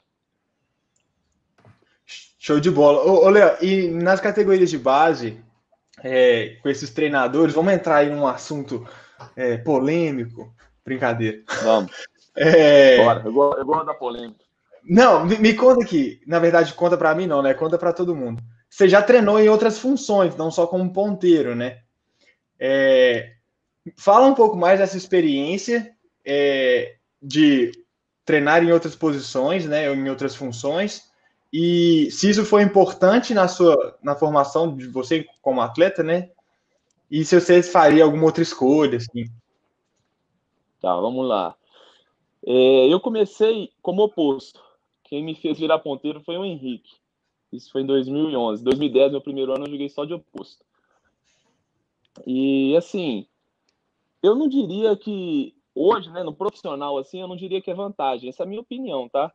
Show 2.06 2.60
de 2.60 2.72
bola. 2.72 3.06
Ô, 3.06 3.26
ô 3.26 3.30
Léo, 3.30 3.64
e 3.64 3.88
nas 3.90 4.20
categorias 4.20 4.70
de 4.70 4.78
base, 4.78 5.42
é, 6.04 6.58
com 6.62 6.68
esses 6.68 6.90
treinadores, 6.90 7.54
vamos 7.54 7.72
entrar 7.72 7.98
aí 7.98 8.10
num 8.10 8.28
assunto 8.28 8.86
é, 9.36 9.58
polêmico. 9.58 10.54
Brincadeira. 10.84 11.42
Vamos. 11.64 11.92
É... 12.36 12.98
Bora, 13.04 13.22
eu 13.26 13.34
gosto, 13.34 13.60
eu 13.60 13.66
gosto 13.66 13.86
da 13.86 13.94
polêmica. 13.94 14.44
Não, 14.84 15.26
me, 15.26 15.38
me 15.38 15.54
conta 15.54 15.84
aqui. 15.84 16.22
Na 16.28 16.40
verdade, 16.40 16.74
conta 16.74 16.98
para 16.98 17.16
mim 17.16 17.28
não, 17.28 17.42
né? 17.42 17.54
Conta 17.54 17.78
para 17.78 17.94
todo 17.94 18.16
mundo. 18.16 18.42
Você 18.70 18.90
já 18.90 19.02
treinou 19.02 19.40
em 19.40 19.50
outras 19.50 19.80
funções, 19.80 20.36
não 20.36 20.52
só 20.52 20.68
como 20.68 20.92
ponteiro, 20.92 21.56
né? 21.56 21.80
É... 22.60 23.34
Fala 23.98 24.26
um 24.26 24.34
pouco 24.34 24.56
mais 24.56 24.80
dessa 24.80 24.98
experiência 24.98 25.94
é, 26.26 26.96
de 27.22 27.72
treinar 28.26 28.64
em 28.64 28.72
outras 28.72 28.96
posições, 28.96 29.66
né? 29.66 29.90
Ou 29.90 29.96
em 29.96 30.10
outras 30.10 30.36
funções. 30.36 31.04
E 31.52 32.10
se 32.10 32.30
isso 32.30 32.46
foi 32.46 32.64
importante 32.64 33.34
na 33.34 33.48
sua 33.48 33.98
na 34.02 34.16
formação 34.16 34.76
de 34.76 34.88
você 34.88 35.26
como 35.42 35.62
atleta, 35.62 36.02
né? 36.02 36.30
E 37.12 37.24
se 37.24 37.40
você 37.40 37.62
faria 37.62 38.04
alguma 38.04 38.24
outra 38.24 38.42
escolha, 38.42 38.98
assim. 38.98 39.26
Tá, 40.82 40.96
vamos 40.96 41.28
lá. 41.28 41.56
É, 42.46 42.94
eu 42.94 43.00
comecei 43.00 43.72
como 43.82 44.04
oposto. 44.04 44.62
Quem 45.04 45.24
me 45.24 45.36
fez 45.36 45.60
virar 45.60 45.80
ponteiro 45.80 46.22
foi 46.22 46.38
o 46.38 46.46
Henrique. 46.46 46.92
Isso 47.52 47.72
foi 47.72 47.84
em 47.84 47.86
2011. 47.86 48.64
2010, 48.64 49.12
meu 49.12 49.22
primeiro 49.22 49.54
ano, 49.54 49.66
eu 49.66 49.72
joguei 49.72 49.90
só 49.90 50.06
de 50.06 50.14
oposto. 50.14 50.66
E, 52.26 52.76
assim, 52.76 53.26
eu 54.22 54.36
não 54.36 54.48
diria 54.48 54.96
que 54.96 55.56
hoje, 55.74 56.10
né, 56.12 56.24
no 56.24 56.34
profissional, 56.34 56.98
assim, 56.98 57.22
eu 57.22 57.28
não 57.28 57.36
diria 57.36 57.62
que 57.62 57.72
é 57.72 57.76
vantagem. 57.76 58.30
Essa 58.30 58.44
é 58.44 58.46
a 58.46 58.50
minha 58.50 58.62
opinião, 58.62 59.08
tá? 59.08 59.32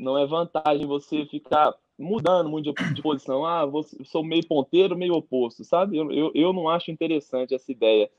Não 0.00 0.16
é 0.16 0.26
vantagem 0.26 0.86
você 0.86 1.26
ficar 1.26 1.74
mudando 1.98 2.48
muito 2.48 2.72
de, 2.72 2.94
de 2.94 3.02
posição. 3.02 3.44
Ah, 3.44 3.66
vou, 3.66 3.82
sou 4.04 4.24
meio 4.24 4.46
ponteiro, 4.46 4.96
meio 4.96 5.14
oposto, 5.14 5.64
sabe? 5.64 5.96
Eu, 5.96 6.10
eu, 6.10 6.32
eu 6.34 6.52
não 6.52 6.68
acho 6.68 6.90
interessante 6.90 7.54
essa 7.54 7.70
ideia. 7.70 8.10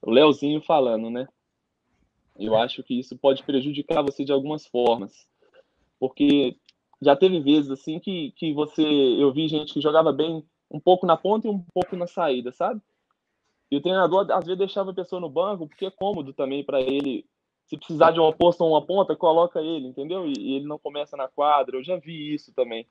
O 0.00 0.10
Leozinho 0.10 0.60
falando, 0.60 1.08
né? 1.08 1.28
Eu 2.38 2.56
acho 2.56 2.82
que 2.82 2.98
isso 2.98 3.16
pode 3.16 3.42
prejudicar 3.42 4.02
você 4.02 4.24
de 4.24 4.32
algumas 4.32 4.66
formas. 4.66 5.26
Porque 5.98 6.56
já 7.00 7.14
teve 7.16 7.40
vezes 7.40 7.70
assim 7.70 7.98
que, 7.98 8.32
que 8.32 8.52
você. 8.52 8.82
Eu 8.82 9.32
vi 9.32 9.48
gente 9.48 9.74
que 9.74 9.80
jogava 9.80 10.12
bem 10.12 10.44
um 10.70 10.80
pouco 10.80 11.06
na 11.06 11.16
ponta 11.16 11.46
e 11.46 11.50
um 11.50 11.64
pouco 11.74 11.96
na 11.96 12.06
saída, 12.06 12.50
sabe? 12.52 12.80
E 13.70 13.76
o 13.76 13.80
treinador 13.80 14.30
às 14.30 14.44
vezes 14.44 14.58
deixava 14.58 14.90
a 14.90 14.94
pessoa 14.94 15.20
no 15.20 15.28
banco, 15.28 15.66
porque 15.66 15.86
é 15.86 15.90
cômodo 15.90 16.32
também 16.32 16.64
para 16.64 16.80
ele 16.80 17.24
se 17.66 17.76
precisar 17.76 18.10
de 18.10 18.20
uma 18.20 18.32
posta 18.32 18.62
ou 18.62 18.70
uma 18.70 18.84
ponta, 18.84 19.16
coloca 19.16 19.60
ele, 19.60 19.88
entendeu? 19.88 20.26
E, 20.26 20.32
e, 20.38 20.56
ele 20.56 20.66
não 20.66 20.78
começa 20.78 21.16
na 21.16 21.28
quadra. 21.28 21.76
Eu 21.76 21.84
já 21.84 21.96
vi 21.96 22.34
isso 22.34 22.52
também. 22.52 22.86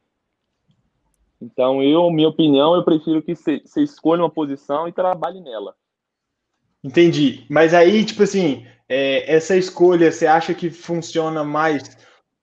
Então, 1.39 1.83
eu, 1.83 2.09
minha 2.11 2.29
opinião, 2.29 2.75
eu 2.75 2.83
prefiro 2.83 3.21
que 3.21 3.35
você 3.35 3.61
escolha 3.77 4.23
uma 4.23 4.29
posição 4.29 4.87
e 4.87 4.91
trabalhe 4.91 5.39
nela. 5.39 5.75
Entendi. 6.83 7.45
Mas 7.49 7.73
aí, 7.73 8.03
tipo 8.03 8.23
assim, 8.23 8.65
é, 8.89 9.33
essa 9.33 9.55
escolha, 9.55 10.11
você 10.11 10.27
acha 10.27 10.53
que 10.53 10.69
funciona 10.69 11.43
mais 11.43 11.97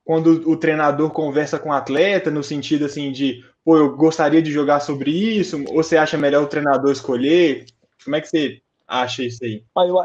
quando 0.04 0.50
o 0.50 0.56
treinador 0.56 1.10
conversa 1.10 1.58
com 1.58 1.68
o 1.68 1.72
atleta, 1.72 2.30
no 2.30 2.42
sentido 2.42 2.86
assim 2.86 3.12
de, 3.12 3.44
pô, 3.64 3.76
eu 3.76 3.94
gostaria 3.96 4.40
de 4.40 4.50
jogar 4.50 4.80
sobre 4.80 5.10
isso? 5.10 5.62
Ou 5.68 5.82
você 5.82 5.96
acha 5.96 6.16
melhor 6.16 6.44
o 6.44 6.48
treinador 6.48 6.90
escolher? 6.90 7.66
Como 8.02 8.16
é 8.16 8.20
que 8.20 8.28
você 8.28 8.62
acha 8.86 9.22
isso 9.22 9.44
aí? 9.44 9.62
Ah, 9.76 9.86
eu, 9.86 10.02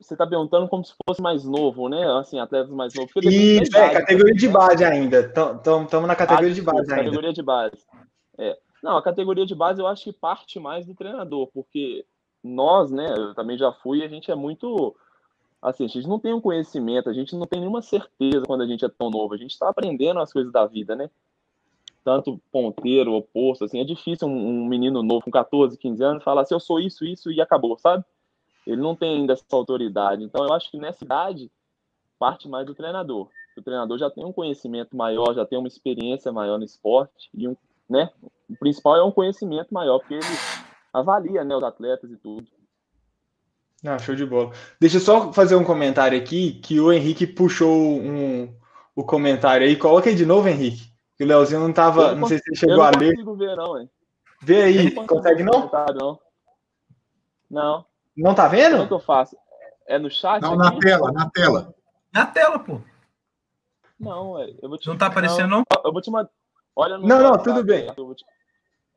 você 0.00 0.14
está 0.14 0.26
perguntando 0.26 0.68
como 0.68 0.84
se 0.84 0.94
fosse 1.06 1.20
mais 1.20 1.44
novo, 1.44 1.88
né? 1.88 2.02
Assim, 2.18 2.38
atletas 2.38 2.70
mais 2.70 2.94
novos. 2.94 3.12
Isso, 3.24 3.76
é, 3.76 3.90
categoria 3.90 4.34
de 4.34 4.48
base 4.48 4.84
ainda. 4.84 5.20
Estamos 5.20 6.08
na 6.08 6.16
categoria 6.16 6.50
ah, 6.50 6.54
de 6.54 6.62
base 6.62 6.92
ainda. 6.92 7.04
Categoria 7.04 7.32
de 7.32 7.42
base. 7.42 7.84
É. 8.38 8.58
Não, 8.82 8.96
a 8.96 9.02
categoria 9.02 9.46
de 9.46 9.54
base 9.54 9.80
eu 9.80 9.86
acho 9.86 10.04
que 10.04 10.12
parte 10.12 10.58
mais 10.58 10.86
do 10.86 10.94
treinador, 10.94 11.48
porque 11.54 12.04
nós, 12.42 12.90
né, 12.90 13.14
eu 13.16 13.34
também 13.34 13.56
já 13.56 13.72
fui, 13.72 14.02
a 14.02 14.08
gente 14.08 14.30
é 14.30 14.34
muito. 14.34 14.94
Assim, 15.60 15.84
a 15.84 15.88
gente 15.88 16.08
não 16.08 16.18
tem 16.18 16.34
um 16.34 16.40
conhecimento, 16.40 17.08
a 17.08 17.12
gente 17.12 17.36
não 17.36 17.46
tem 17.46 17.60
nenhuma 17.60 17.82
certeza 17.82 18.44
quando 18.46 18.62
a 18.62 18.66
gente 18.66 18.84
é 18.84 18.88
tão 18.88 19.10
novo. 19.10 19.32
A 19.32 19.36
gente 19.36 19.52
está 19.52 19.68
aprendendo 19.68 20.18
as 20.18 20.32
coisas 20.32 20.52
da 20.52 20.66
vida, 20.66 20.96
né? 20.96 21.08
Tanto 22.04 22.40
ponteiro, 22.50 23.12
oposto, 23.12 23.64
assim, 23.64 23.80
é 23.80 23.84
difícil 23.84 24.26
um, 24.26 24.62
um 24.62 24.66
menino 24.66 25.04
novo 25.04 25.24
com 25.24 25.30
14, 25.30 25.78
15 25.78 26.02
anos 26.02 26.24
falar 26.24 26.42
assim, 26.42 26.54
eu 26.54 26.58
sou 26.58 26.80
isso, 26.80 27.04
isso 27.04 27.30
e 27.30 27.40
acabou, 27.40 27.78
sabe? 27.78 28.04
Ele 28.66 28.80
não 28.80 28.96
tem 28.96 29.18
ainda 29.18 29.34
essa 29.34 29.44
autoridade. 29.52 30.24
Então, 30.24 30.44
eu 30.44 30.52
acho 30.52 30.68
que 30.68 30.78
nessa 30.78 31.04
idade 31.04 31.48
parte 32.22 32.48
mais 32.48 32.64
do 32.64 32.72
treinador. 32.72 33.28
O 33.56 33.62
treinador 33.62 33.98
já 33.98 34.08
tem 34.08 34.24
um 34.24 34.32
conhecimento 34.32 34.96
maior, 34.96 35.34
já 35.34 35.44
tem 35.44 35.58
uma 35.58 35.66
experiência 35.66 36.30
maior 36.30 36.56
no 36.56 36.64
esporte 36.64 37.28
e 37.34 37.48
um, 37.48 37.56
né? 37.90 38.10
O 38.48 38.56
principal 38.56 38.96
é 38.96 39.02
um 39.02 39.10
conhecimento 39.10 39.74
maior, 39.74 39.98
porque 39.98 40.14
ele 40.14 40.24
avalia, 40.92 41.44
né, 41.44 41.56
os 41.56 41.62
atletas 41.62 42.10
e 42.10 42.16
tudo. 42.16 42.46
Ah, 43.84 43.98
show 43.98 44.14
de 44.14 44.24
bola. 44.24 44.52
Deixa 44.78 44.98
eu 44.98 45.00
só 45.00 45.32
fazer 45.32 45.56
um 45.56 45.64
comentário 45.64 46.16
aqui, 46.16 46.52
que 46.52 46.78
o 46.78 46.92
Henrique 46.92 47.26
puxou 47.26 47.76
um, 47.76 48.54
o 48.94 49.02
comentário 49.02 49.66
aí. 49.66 49.74
Coloca 49.74 50.08
aí 50.08 50.14
de 50.14 50.24
novo, 50.24 50.48
Henrique. 50.48 50.92
Que 51.16 51.24
o 51.24 51.26
Leozinho 51.26 51.60
não 51.60 51.72
tava. 51.72 52.12
Não, 52.12 52.20
não 52.20 52.28
sei 52.28 52.38
se 52.38 52.44
ele 52.48 52.56
chegou 52.56 52.82
a 52.82 52.90
ler. 52.90 53.08
Não 53.08 53.24
consigo 53.24 53.36
ver, 53.36 53.56
não, 53.56 53.80
hein? 53.80 53.90
Vê 54.40 54.62
aí, 54.62 54.94
não 54.94 55.06
consegue 55.06 55.42
não? 55.42 55.70
Não. 55.92 56.20
Não. 57.50 57.86
Não 58.16 58.34
tá 58.34 58.48
vendo? 58.48 58.72
Como 58.72 58.84
é 58.84 58.86
que 58.86 58.92
eu 58.94 59.00
faço? 59.00 59.36
É 59.86 59.98
no 59.98 60.10
chat? 60.10 60.40
Não, 60.42 60.54
aqui? 60.54 60.62
na 60.62 60.78
tela, 60.78 61.12
na 61.12 61.30
tela. 61.30 61.74
Na 62.12 62.26
tela, 62.26 62.58
pô. 62.58 62.80
Não, 63.98 64.38
eu 64.40 64.68
vou 64.68 64.78
te... 64.78 64.88
Não 64.88 64.98
tá 64.98 65.06
aparecendo, 65.06 65.48
não? 65.48 65.62
Eu 65.84 65.92
vou 65.92 66.02
te 66.02 66.10
mandar. 66.10 66.30
Olha 66.74 66.98
no. 66.98 67.06
Não, 67.06 67.22
não, 67.22 67.38
tudo 67.38 67.62
bem. 67.62 67.86
Te... 67.86 68.24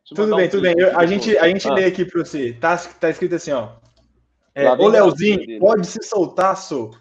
Tudo 0.07 0.35
bem, 0.35 0.45
um 0.45 0.49
tudo 0.49 0.61
bem. 0.61 0.75
Eu, 0.77 0.97
a 0.97 1.05
gente, 1.05 1.35
a 1.37 1.47
gente 1.47 1.67
ah. 1.67 1.73
lê 1.73 1.85
aqui 1.85 2.05
para 2.05 2.23
você. 2.23 2.53
Tá, 2.53 2.77
tá 2.77 3.09
escrito 3.09 3.35
assim, 3.35 3.51
ó. 3.51 3.69
É, 4.53 4.69
Ô, 4.71 4.87
Leozinho, 4.87 5.59
pode 5.59 5.87
se 5.87 6.01
soltar, 6.03 6.55
sou. 6.55 6.95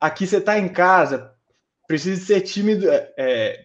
Aqui 0.00 0.26
você 0.26 0.40
tá 0.40 0.58
em 0.58 0.68
casa. 0.68 1.32
Precisa 1.86 2.24
ser 2.24 2.40
tímido. 2.40 2.90
É, 2.90 3.12
é, 3.16 3.64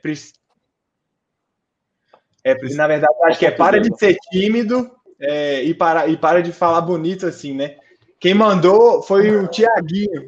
é, 2.43 2.75
na 2.75 2.87
verdade, 2.87 3.13
acho 3.23 3.39
que 3.39 3.45
é 3.45 3.51
para 3.51 3.79
de 3.79 3.97
ser 3.97 4.15
tímido 4.31 4.89
é, 5.19 5.63
e, 5.63 5.73
para, 5.73 6.07
e 6.07 6.15
para 6.15 6.41
de 6.41 6.51
falar 6.51 6.81
bonito 6.81 7.25
assim, 7.25 7.53
né? 7.53 7.75
Quem 8.19 8.33
mandou 8.33 9.01
foi 9.01 9.35
o 9.35 9.47
Tiaguinho. 9.47 10.27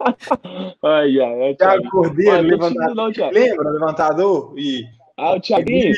ai, 0.82 1.20
ai, 1.20 1.42
ai, 1.42 1.54
Thiago 1.54 1.90
Cordeiro, 1.90 2.40
levantador. 2.42 2.94
Não, 2.94 3.12
Thiago. 3.12 3.34
Lembra, 3.34 3.70
levantador? 3.70 4.54
E, 4.56 4.84
ah, 5.16 5.34
o 5.34 5.40
Tiaguinho? 5.40 5.94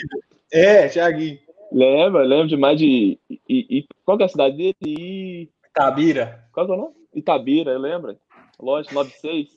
É, 0.50 0.88
Tiaguinho. 0.88 1.38
Lembra, 1.72 2.22
lembro 2.24 2.48
demais 2.48 2.78
de. 2.78 3.18
E, 3.28 3.38
e, 3.48 3.86
qual 4.04 4.16
que 4.16 4.24
é 4.24 4.26
a 4.26 4.30
cidade 4.30 4.56
dele? 4.56 5.50
Itabira. 5.68 6.44
Qual 6.52 6.66
que 6.66 6.72
é 6.72 6.74
o 6.74 6.78
nome? 6.78 6.94
Itabira, 7.14 7.78
lembra? 7.78 8.18
Lógico, 8.58 8.94
96. 8.94 9.56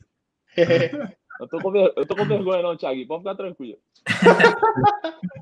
É. 0.57 0.91
Eu, 1.41 1.47
tô 1.47 1.59
com 1.59 1.71
ver... 1.71 1.91
eu 1.95 2.05
tô 2.05 2.15
com 2.15 2.25
vergonha, 2.25 2.61
não, 2.61 2.77
Thiaguinho. 2.77 3.07
Pode 3.07 3.23
ficar 3.23 3.33
tranquilo. 3.35 3.79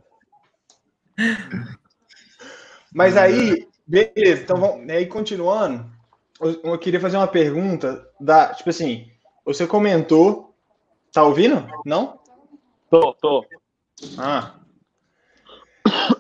Mas 2.96 3.18
aí, 3.18 3.68
beleza, 3.86 4.44
então 4.44 4.58
vamos, 4.58 4.90
aí 4.90 5.06
continuando, 5.06 5.86
eu, 6.40 6.62
eu, 6.64 6.80
queria 6.80 7.00
fazer 7.00 7.18
uma 7.18 7.28
pergunta 7.28 8.10
da, 8.20 8.54
tipo 8.54 8.70
assim, 8.70 9.12
você 9.46 9.68
comentou, 9.68 10.56
tá 11.12 11.24
ouvindo? 11.24 11.68
Não? 11.86 12.20
Tô, 12.90 13.14
tô. 13.14 13.46
Ah. 14.18 14.61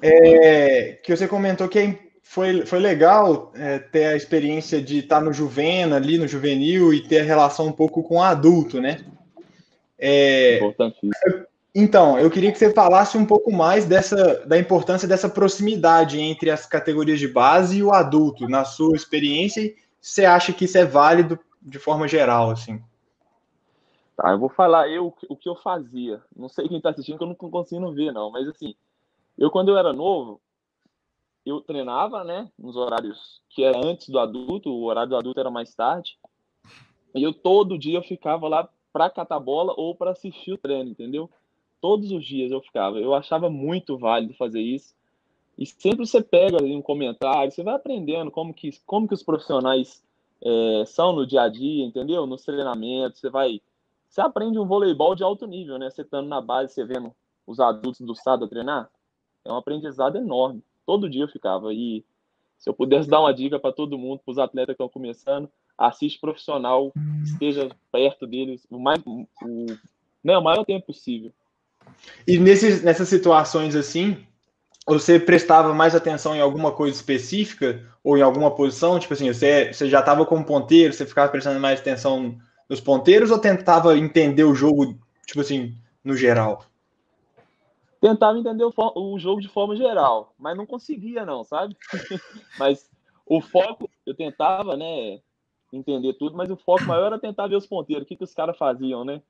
É, 0.01 0.99
que 1.03 1.15
você 1.15 1.27
comentou 1.27 1.67
que 1.67 1.79
é 1.79 2.11
foi, 2.31 2.65
foi 2.65 2.79
legal 2.79 3.51
é, 3.53 3.77
ter 3.77 4.05
a 4.05 4.15
experiência 4.15 4.81
de 4.81 4.99
estar 4.99 5.19
no 5.19 5.33
Juvena, 5.33 5.97
ali 5.97 6.17
no 6.17 6.27
juvenil, 6.27 6.93
e 6.93 7.05
ter 7.05 7.19
a 7.19 7.23
relação 7.25 7.67
um 7.67 7.73
pouco 7.73 8.01
com 8.03 8.15
o 8.15 8.23
adulto, 8.23 8.79
né? 8.79 9.03
É, 9.99 10.55
Importantíssimo. 10.55 11.45
Então, 11.75 12.17
eu 12.17 12.31
queria 12.31 12.51
que 12.51 12.57
você 12.57 12.73
falasse 12.73 13.17
um 13.17 13.25
pouco 13.25 13.51
mais 13.51 13.85
dessa, 13.85 14.45
da 14.45 14.57
importância 14.57 15.07
dessa 15.07 15.27
proximidade 15.27 16.21
entre 16.21 16.49
as 16.49 16.65
categorias 16.65 17.19
de 17.19 17.27
base 17.27 17.79
e 17.79 17.83
o 17.83 17.91
adulto, 17.91 18.47
na 18.47 18.63
sua 18.63 18.95
experiência, 18.95 19.73
você 19.99 20.23
acha 20.23 20.53
que 20.53 20.65
isso 20.65 20.77
é 20.77 20.85
válido 20.85 21.37
de 21.61 21.79
forma 21.79 22.07
geral, 22.07 22.49
assim? 22.49 22.81
Tá, 24.15 24.31
eu 24.31 24.39
vou 24.39 24.49
falar 24.49 24.89
eu 24.89 25.13
o 25.29 25.35
que 25.35 25.49
eu 25.49 25.55
fazia. 25.55 26.21
Não 26.35 26.47
sei 26.47 26.67
quem 26.67 26.79
tá 26.79 26.91
assistindo 26.91 27.17
que 27.17 27.23
eu 27.23 27.27
não 27.27 27.35
consigo 27.35 27.91
ver, 27.91 28.11
não. 28.11 28.31
Mas 28.31 28.47
assim, 28.47 28.73
eu 29.37 29.49
quando 29.49 29.69
eu 29.69 29.77
era 29.77 29.93
novo, 29.93 30.41
eu 31.45 31.61
treinava, 31.61 32.23
né? 32.23 32.49
Nos 32.57 32.75
horários 32.75 33.41
que 33.49 33.63
era 33.63 33.79
antes 33.83 34.09
do 34.09 34.19
adulto, 34.19 34.69
o 34.69 34.83
horário 34.83 35.09
do 35.09 35.17
adulto 35.17 35.39
era 35.39 35.49
mais 35.49 35.73
tarde. 35.73 36.17
E 37.15 37.23
eu 37.23 37.33
todo 37.33 37.77
dia 37.77 37.97
eu 37.97 38.03
ficava 38.03 38.47
lá 38.47 38.69
para 38.93 39.09
catar 39.09 39.39
bola 39.39 39.73
ou 39.75 39.95
para 39.95 40.11
assistir 40.11 40.53
o 40.53 40.57
treino, 40.57 40.89
entendeu? 40.89 41.29
Todos 41.79 42.11
os 42.11 42.23
dias 42.23 42.51
eu 42.51 42.61
ficava. 42.61 42.99
Eu 42.99 43.13
achava 43.13 43.49
muito 43.49 43.97
válido 43.97 44.33
fazer 44.35 44.61
isso. 44.61 44.93
E 45.57 45.65
sempre 45.65 46.05
você 46.05 46.21
pega 46.21 46.57
ali 46.57 46.75
um 46.75 46.81
comentário, 46.81 47.51
você 47.51 47.63
vai 47.63 47.75
aprendendo 47.75 48.31
como 48.31 48.53
que, 48.53 48.71
como 48.85 49.07
que 49.07 49.13
os 49.13 49.23
profissionais 49.23 50.03
é, 50.43 50.83
são 50.85 51.13
no 51.13 51.25
dia 51.25 51.43
a 51.43 51.49
dia, 51.49 51.85
entendeu? 51.85 52.25
Nos 52.25 52.43
treinamentos, 52.43 53.19
você 53.19 53.29
vai 53.29 53.61
você 54.11 54.19
aprende 54.19 54.59
um 54.59 54.65
voleibol 54.65 55.15
de 55.15 55.23
alto 55.23 55.47
nível, 55.47 55.79
né? 55.79 55.89
Você 55.89 56.01
estando 56.01 56.27
na 56.27 56.41
base, 56.41 56.73
você 56.73 56.83
vendo 56.83 57.15
os 57.47 57.61
adultos 57.61 58.01
do 58.01 58.11
estado 58.11 58.45
treinar, 58.45 58.89
é 59.45 59.51
um 59.51 59.57
aprendizado 59.57 60.17
enorme. 60.17 60.63
Todo 60.85 61.09
dia 61.09 61.23
eu 61.23 61.27
ficava. 61.27 61.73
E 61.73 62.03
se 62.57 62.69
eu 62.69 62.73
pudesse 62.73 63.09
dar 63.09 63.21
uma 63.21 63.33
dica 63.33 63.59
para 63.59 63.71
todo 63.71 63.97
mundo, 63.97 64.21
para 64.23 64.31
os 64.31 64.37
atletas 64.37 64.75
que 64.75 64.83
estão 64.83 64.89
começando, 64.89 65.49
assiste 65.77 66.19
profissional, 66.19 66.91
esteja 67.23 67.69
perto 67.91 68.27
deles 68.27 68.65
o, 68.69 68.79
mais, 68.79 69.01
o, 69.05 69.25
né, 70.23 70.37
o 70.37 70.43
maior 70.43 70.63
tempo 70.63 70.87
possível. 70.87 71.31
E 72.27 72.37
nesses, 72.37 72.83
nessas 72.83 73.09
situações 73.09 73.75
assim, 73.75 74.25
você 74.85 75.19
prestava 75.19 75.73
mais 75.73 75.95
atenção 75.95 76.35
em 76.35 76.41
alguma 76.41 76.71
coisa 76.71 76.95
específica 76.95 77.83
ou 78.03 78.17
em 78.17 78.21
alguma 78.21 78.51
posição? 78.51 78.99
Tipo 78.99 79.13
assim, 79.13 79.31
você, 79.31 79.73
você 79.73 79.89
já 79.89 79.99
estava 79.99 80.25
como 80.25 80.45
ponteiro, 80.45 80.93
você 80.93 81.05
ficava 81.05 81.31
prestando 81.31 81.59
mais 81.59 81.79
atenção 81.79 82.37
nos 82.69 82.79
ponteiros 82.79 83.31
ou 83.31 83.39
tentava 83.39 83.97
entender 83.97 84.43
o 84.43 84.55
jogo, 84.55 84.97
tipo 85.25 85.41
assim, 85.41 85.75
no 86.03 86.15
geral? 86.15 86.65
Tentava 88.01 88.39
entender 88.39 88.65
o, 88.65 88.73
o 88.95 89.19
jogo 89.19 89.39
de 89.39 89.47
forma 89.47 89.75
geral, 89.75 90.33
mas 90.37 90.57
não 90.57 90.65
conseguia, 90.65 91.23
não, 91.23 91.43
sabe? 91.43 91.77
mas 92.57 92.89
o 93.27 93.39
foco, 93.39 93.87
eu 94.05 94.15
tentava, 94.15 94.75
né, 94.75 95.19
entender 95.71 96.13
tudo, 96.13 96.35
mas 96.35 96.49
o 96.49 96.57
foco 96.57 96.83
maior 96.83 97.05
era 97.05 97.19
tentar 97.19 97.47
ver 97.47 97.55
os 97.55 97.67
ponteiros, 97.67 98.03
o 98.03 98.07
que, 98.07 98.15
que 98.15 98.23
os 98.23 98.33
caras 98.33 98.57
faziam, 98.57 99.05
né? 99.05 99.21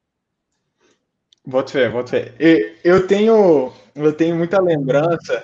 Boto 1.46 1.72
fé, 1.72 1.90
boto 1.90 2.12
fé. 2.12 2.34
Eu 2.84 3.06
tenho, 3.08 3.74
eu 3.94 4.14
tenho 4.16 4.38
muita 4.38 4.62
lembrança 4.62 5.44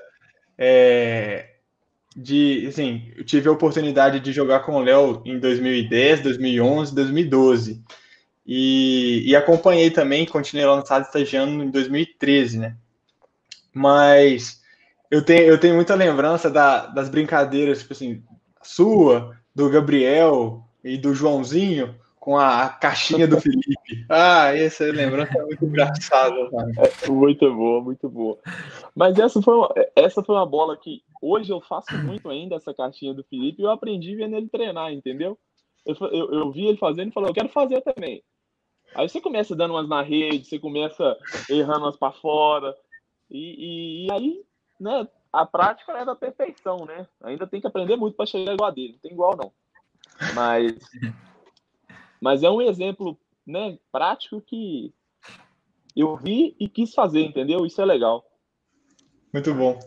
é, 0.57 1.55
de, 2.15 2.65
assim, 2.67 3.11
eu 3.17 3.25
tive 3.25 3.49
a 3.49 3.51
oportunidade 3.51 4.21
de 4.21 4.31
jogar 4.31 4.61
com 4.61 4.75
o 4.75 4.81
Léo 4.81 5.21
em 5.25 5.37
2010, 5.37 6.21
2011, 6.21 6.95
2012. 6.95 7.83
E, 8.45 9.23
e 9.29 9.35
acompanhei 9.35 9.91
também, 9.91 10.25
continuei 10.25 10.65
lá 10.65 10.77
no 10.77 10.83
estado 10.83 11.03
estagiando 11.03 11.61
em 11.61 11.69
2013, 11.69 12.59
né? 12.59 12.77
Mas 13.77 14.59
eu 15.11 15.23
tenho, 15.23 15.43
eu 15.43 15.59
tenho 15.59 15.75
muita 15.75 15.93
lembrança 15.93 16.49
da, 16.49 16.87
das 16.87 17.09
brincadeiras, 17.09 17.79
tipo 17.79 17.93
assim, 17.93 18.23
sua, 18.63 19.37
do 19.53 19.69
Gabriel 19.69 20.63
e 20.83 20.97
do 20.97 21.13
Joãozinho, 21.13 21.95
com 22.19 22.35
a 22.37 22.67
caixinha 22.69 23.27
do 23.27 23.39
Felipe. 23.39 24.05
Ah, 24.09 24.53
essa 24.55 24.83
lembrança 24.85 25.37
é 25.37 25.43
muito 25.43 25.63
engraçada. 25.63 26.35
É, 27.05 27.09
muito 27.09 27.53
boa, 27.53 27.81
muito 27.81 28.09
boa. 28.09 28.39
Mas 28.95 29.17
essa 29.19 29.41
foi, 29.41 29.53
uma, 29.53 29.69
essa 29.95 30.23
foi 30.23 30.35
uma 30.35 30.45
bola 30.45 30.75
que 30.75 31.03
hoje 31.21 31.51
eu 31.51 31.61
faço 31.61 31.95
muito 31.99 32.27
ainda, 32.29 32.55
essa 32.55 32.73
caixinha 32.73 33.13
do 33.13 33.23
Felipe, 33.23 33.61
e 33.61 33.65
eu 33.65 33.71
aprendi 33.71 34.15
vendo 34.15 34.35
ele 34.35 34.49
treinar, 34.49 34.91
entendeu? 34.91 35.37
Eu, 35.85 35.95
eu, 36.11 36.33
eu 36.33 36.51
vi 36.51 36.65
ele 36.65 36.77
fazendo 36.77 37.09
e 37.09 37.13
falei, 37.13 37.29
eu 37.29 37.33
quero 37.35 37.49
fazer 37.49 37.81
também. 37.81 38.23
Aí 38.95 39.07
você 39.07 39.21
começa 39.21 39.55
dando 39.55 39.75
umas 39.75 39.87
na 39.87 40.01
rede, 40.01 40.45
você 40.45 40.57
começa 40.57 41.15
errando 41.49 41.85
umas 41.85 41.97
para 41.97 42.11
fora, 42.11 42.75
e, 43.29 44.05
e, 44.05 44.07
e, 44.07 44.11
aí, 44.11 44.45
né, 44.79 45.07
a 45.31 45.45
prática 45.45 45.93
é 45.93 46.05
da 46.05 46.15
perfeição, 46.15 46.85
né? 46.85 47.07
Ainda 47.21 47.45
tem 47.47 47.61
que 47.61 47.67
aprender 47.67 47.95
muito 47.95 48.15
para 48.15 48.25
chegar 48.25 48.53
igual 48.53 48.69
a 48.69 48.73
dele, 48.73 48.93
não 48.93 48.99
tem 48.99 49.11
igual 49.11 49.37
não. 49.37 49.51
Mas 50.33 50.75
mas 52.21 52.43
é 52.43 52.49
um 52.49 52.61
exemplo 52.61 53.17
né, 53.45 53.77
prático 53.91 54.41
que 54.41 54.93
eu 55.95 56.15
vi 56.15 56.55
e 56.59 56.67
quis 56.67 56.93
fazer, 56.93 57.21
entendeu? 57.21 57.65
Isso 57.65 57.81
é 57.81 57.85
legal. 57.85 58.23
Muito 59.33 59.53
bom. 59.53 59.79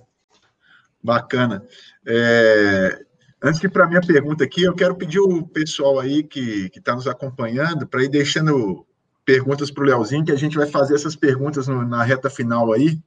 Bacana. 1.02 1.64
É, 2.06 3.04
antes 3.42 3.60
de 3.60 3.66
ir 3.66 3.70
para 3.70 3.84
a 3.84 3.88
minha 3.88 4.00
pergunta 4.00 4.44
aqui, 4.44 4.62
eu 4.62 4.74
quero 4.74 4.96
pedir 4.96 5.20
o 5.20 5.46
pessoal 5.46 5.98
aí 5.98 6.22
que 6.22 6.70
está 6.74 6.94
nos 6.94 7.06
acompanhando 7.06 7.86
para 7.86 8.02
ir 8.02 8.08
deixando 8.08 8.86
perguntas 9.24 9.70
para 9.70 9.82
o 9.82 9.86
Leozinho, 9.86 10.24
que 10.24 10.32
a 10.32 10.36
gente 10.36 10.56
vai 10.56 10.66
fazer 10.66 10.94
essas 10.94 11.14
perguntas 11.14 11.68
no, 11.68 11.86
na 11.86 12.02
reta 12.02 12.28
final 12.28 12.72
aí. 12.72 12.98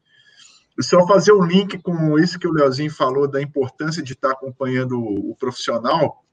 Só 0.81 1.05
fazer 1.05 1.31
um 1.33 1.45
link 1.45 1.79
com 1.81 2.17
isso 2.17 2.39
que 2.39 2.47
o 2.47 2.51
Leozinho 2.51 2.91
falou 2.91 3.27
da 3.27 3.41
importância 3.41 4.01
de 4.01 4.13
estar 4.13 4.31
acompanhando 4.31 4.99
o, 4.99 5.36
profissional. 5.36 6.23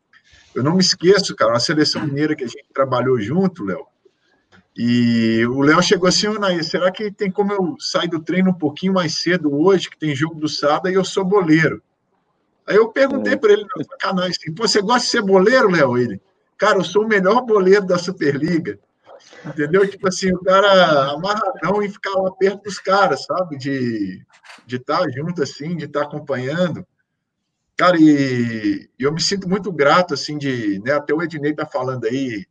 Eu 0.54 0.62
não 0.62 0.74
me 0.74 0.80
esqueço, 0.80 1.36
cara, 1.36 1.52
uma 1.52 1.60
seleção 1.60 2.06
mineira 2.06 2.34
que 2.34 2.44
a 2.44 2.48
gente 2.48 2.66
trabalhou 2.72 3.20
junto, 3.20 3.64
Léo. 3.64 3.86
E 4.76 5.44
o 5.46 5.60
Léo 5.60 5.82
chegou 5.82 6.08
assim, 6.08 6.26
Nair, 6.38 6.64
será 6.64 6.90
que 6.90 7.10
tem 7.10 7.30
como 7.30 7.52
eu 7.52 7.76
sair 7.78 8.08
do 8.08 8.20
treino 8.20 8.50
um 8.50 8.54
pouquinho 8.54 8.94
mais 8.94 9.16
cedo 9.16 9.54
hoje, 9.54 9.90
que 9.90 9.98
tem 9.98 10.14
jogo 10.14 10.36
do 10.36 10.48
Sada, 10.48 10.90
e 10.90 10.94
eu 10.94 11.04
sou 11.04 11.24
boleiro? 11.24 11.82
Aí 12.66 12.76
eu 12.76 12.88
perguntei 12.88 13.34
é. 13.34 13.36
para 13.36 13.52
ele 13.52 13.66
canal 13.98 14.24
assim, 14.24 14.54
você 14.56 14.80
gosta 14.80 15.00
de 15.00 15.06
ser 15.06 15.22
boleiro, 15.22 15.70
Léo? 15.70 15.98
Ele, 15.98 16.20
cara, 16.56 16.78
eu 16.78 16.84
sou 16.84 17.04
o 17.04 17.08
melhor 17.08 17.42
boleiro 17.42 17.84
da 17.84 17.98
Superliga. 17.98 18.78
Entendeu? 19.46 19.88
Tipo 19.88 20.08
assim, 20.08 20.32
o 20.32 20.40
cara 20.40 21.12
amarradão 21.12 21.82
e 21.82 21.90
ficar 21.90 22.10
lá 22.10 22.30
perto 22.32 22.64
dos 22.64 22.78
caras, 22.78 23.24
sabe? 23.24 23.56
De 23.56 24.24
de 24.66 24.76
estar 24.76 25.00
tá 25.00 25.10
junto 25.10 25.42
assim, 25.42 25.76
de 25.76 25.84
estar 25.86 26.00
tá 26.00 26.06
acompanhando. 26.06 26.86
Cara, 27.76 27.96
e 27.98 28.88
eu 28.98 29.12
me 29.12 29.20
sinto 29.20 29.48
muito 29.48 29.72
grato, 29.72 30.14
assim, 30.14 30.36
de, 30.36 30.78
né, 30.80 30.92
até 30.92 31.14
o 31.14 31.22
Ednei 31.22 31.54
tá 31.54 31.66
falando 31.66 32.04
aí 32.04 32.46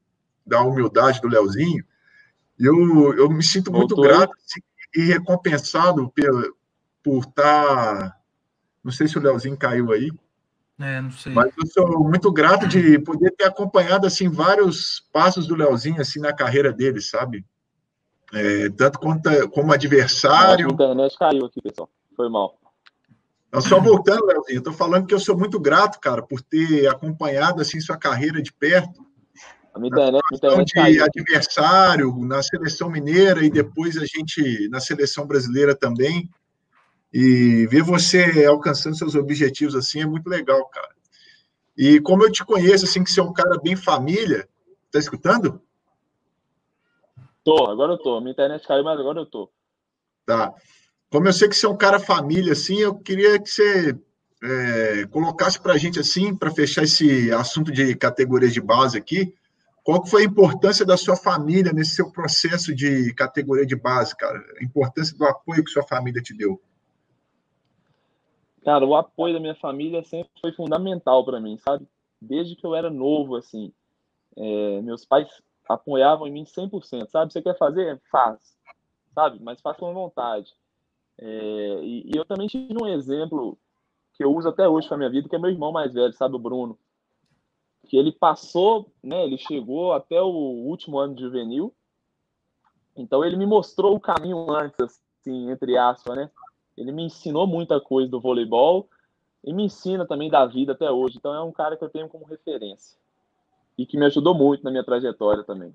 da 0.45 0.61
humildade 0.61 1.21
do 1.21 1.27
Leozinho, 1.27 1.85
eu, 2.59 3.13
eu 3.13 3.29
me 3.29 3.43
sinto 3.43 3.71
muito 3.71 3.95
Voltou. 3.95 4.11
grato 4.11 4.33
assim, 4.33 4.59
e 4.95 5.01
recompensado 5.03 6.09
por, 6.09 6.55
por 7.03 7.19
estar, 7.19 7.35
tá, 7.35 8.17
não 8.83 8.91
sei 8.91 9.07
se 9.07 9.17
o 9.17 9.21
Leozinho 9.21 9.55
caiu 9.55 9.91
aí, 9.91 10.11
é, 10.79 11.01
não 11.01 11.11
sei. 11.11 11.33
Mas 11.33 11.51
eu 11.57 11.67
sou 11.67 11.99
muito 12.07 12.31
grato 12.31 12.67
de 12.67 12.97
poder 12.99 13.31
ter 13.31 13.45
acompanhado 13.45 14.07
assim 14.07 14.29
vários 14.29 15.03
passos 15.11 15.45
do 15.45 15.55
Leozinho 15.55 16.01
assim 16.01 16.19
na 16.19 16.31
carreira 16.31 16.71
dele, 16.71 17.01
sabe? 17.01 17.45
É, 18.33 18.69
tanto 18.69 18.99
quanto 18.99 19.49
como 19.49 19.73
adversário. 19.73 20.69
A 20.69 20.73
internet 20.73 21.17
caiu 21.17 21.45
aqui, 21.45 21.61
pessoal. 21.61 21.89
Foi 22.15 22.29
mal. 22.29 22.57
Então, 23.49 23.61
só 23.61 23.79
voltando, 23.79 24.25
Leozinho, 24.25 24.59
estou 24.59 24.73
falando 24.73 25.05
que 25.05 25.13
eu 25.13 25.19
sou 25.19 25.37
muito 25.37 25.59
grato, 25.59 25.99
cara, 25.99 26.21
por 26.21 26.41
ter 26.41 26.87
acompanhado 26.87 27.61
assim 27.61 27.81
sua 27.81 27.97
carreira 27.97 28.41
de 28.41 28.53
perto. 28.53 29.05
A 29.73 29.79
minha 29.79 29.89
internet, 29.89 30.65
de 30.65 30.73
caiu. 30.73 31.03
adversário 31.03 32.25
na 32.25 32.41
seleção 32.41 32.89
mineira 32.89 33.43
e 33.43 33.49
depois 33.49 33.97
a 33.97 34.05
gente 34.05 34.69
na 34.69 34.79
seleção 34.79 35.27
brasileira 35.27 35.75
também. 35.75 36.29
E 37.11 37.65
ver 37.67 37.81
você 37.81 38.45
alcançando 38.45 38.95
seus 38.95 39.15
objetivos 39.15 39.75
assim 39.75 40.01
é 40.01 40.05
muito 40.05 40.29
legal, 40.29 40.65
cara. 40.67 40.89
E 41.77 41.99
como 42.01 42.23
eu 42.23 42.31
te 42.31 42.43
conheço, 42.43 42.85
assim, 42.85 43.03
que 43.03 43.11
você 43.11 43.21
é 43.21 43.23
um 43.23 43.31
cara 43.31 43.57
bem 43.57 43.75
família, 43.75 44.47
tá 44.91 44.99
escutando? 44.99 45.61
Tô, 47.43 47.65
agora 47.67 47.93
eu 47.93 47.97
tô. 47.97 48.19
Minha 48.19 48.33
internet 48.33 48.67
caiu, 48.67 48.83
mas 48.83 48.99
agora 48.99 49.19
eu 49.19 49.25
tô. 49.25 49.49
Tá. 50.25 50.53
Como 51.09 51.27
eu 51.27 51.33
sei 51.33 51.47
que 51.47 51.55
você 51.55 51.65
é 51.65 51.69
um 51.69 51.77
cara 51.77 51.99
família, 51.99 52.51
assim, 52.51 52.79
eu 52.79 52.93
queria 52.95 53.39
que 53.41 53.49
você 53.49 53.97
é, 54.43 55.07
colocasse 55.07 55.59
para 55.59 55.73
a 55.73 55.77
gente, 55.77 55.99
assim, 55.99 56.35
para 56.35 56.51
fechar 56.51 56.83
esse 56.83 57.31
assunto 57.31 57.71
de 57.71 57.95
categorias 57.95 58.53
de 58.53 58.61
base 58.61 58.97
aqui, 58.97 59.33
qual 59.83 60.05
foi 60.05 60.23
a 60.23 60.25
importância 60.25 60.85
da 60.85 60.97
sua 60.97 61.15
família 61.15 61.73
nesse 61.73 61.95
seu 61.95 62.11
processo 62.11 62.75
de 62.75 63.13
categoria 63.13 63.65
de 63.65 63.75
base, 63.75 64.15
cara? 64.15 64.39
A 64.59 64.63
importância 64.63 65.17
do 65.17 65.25
apoio 65.25 65.63
que 65.63 65.71
sua 65.71 65.83
família 65.83 66.21
te 66.21 66.35
deu. 66.35 66.61
Cara, 68.69 68.85
o 68.85 68.95
apoio 68.95 69.33
da 69.33 69.39
minha 69.39 69.55
família 69.55 70.03
sempre 70.03 70.29
foi 70.39 70.51
fundamental 70.51 71.25
para 71.25 71.39
mim, 71.39 71.57
sabe? 71.57 71.87
Desde 72.21 72.55
que 72.55 72.63
eu 72.63 72.75
era 72.75 72.87
novo, 72.87 73.35
assim. 73.35 73.73
É, 74.37 74.79
meus 74.83 75.03
pais 75.03 75.27
apoiavam 75.67 76.27
em 76.27 76.31
mim 76.31 76.43
100%, 76.43 77.09
sabe? 77.09 77.33
Você 77.33 77.41
quer 77.41 77.57
fazer? 77.57 77.99
Faz, 78.11 78.55
sabe? 79.15 79.39
Mas 79.41 79.59
faz 79.59 79.75
com 79.75 79.91
vontade. 79.91 80.53
É, 81.17 81.79
e, 81.81 82.11
e, 82.13 82.15
eu 82.15 82.23
também 82.23 82.47
tive 82.47 82.75
um 82.79 82.85
exemplo 82.85 83.57
que 84.13 84.23
eu 84.23 84.31
uso 84.31 84.49
até 84.49 84.69
hoje 84.69 84.87
para 84.87 84.97
minha 84.97 85.09
vida, 85.09 85.27
que 85.27 85.35
é 85.35 85.39
meu 85.39 85.49
irmão 85.49 85.71
mais 85.71 85.91
velho, 85.91 86.13
sabe, 86.13 86.35
o 86.35 86.39
Bruno. 86.39 86.77
Que 87.87 87.97
ele 87.97 88.11
passou, 88.11 88.93
né, 89.01 89.23
ele 89.23 89.39
chegou 89.39 89.93
até 89.93 90.21
o 90.21 90.27
último 90.27 90.99
ano 90.99 91.15
de 91.15 91.23
juvenil, 91.23 91.73
então 92.95 93.25
ele 93.25 93.35
me 93.35 93.47
mostrou 93.47 93.95
o 93.95 93.99
caminho 93.99 94.51
antes, 94.51 94.79
assim, 94.79 95.49
entre 95.49 95.75
aspas, 95.75 96.15
né? 96.15 96.29
Ele 96.79 96.93
me 96.93 97.03
ensinou 97.03 97.45
muita 97.45 97.79
coisa 97.81 98.09
do 98.09 98.21
voleibol 98.21 98.89
e 99.43 99.53
me 99.53 99.65
ensina 99.65 100.07
também 100.07 100.29
da 100.29 100.45
vida 100.45 100.71
até 100.71 100.89
hoje. 100.89 101.17
Então 101.17 101.33
é 101.33 101.43
um 101.43 101.51
cara 101.51 101.75
que 101.75 101.83
eu 101.83 101.89
tenho 101.89 102.07
como 102.07 102.25
referência 102.25 102.97
e 103.77 103.85
que 103.85 103.97
me 103.97 104.05
ajudou 104.05 104.33
muito 104.33 104.63
na 104.63 104.71
minha 104.71 104.83
trajetória 104.83 105.43
também. 105.43 105.73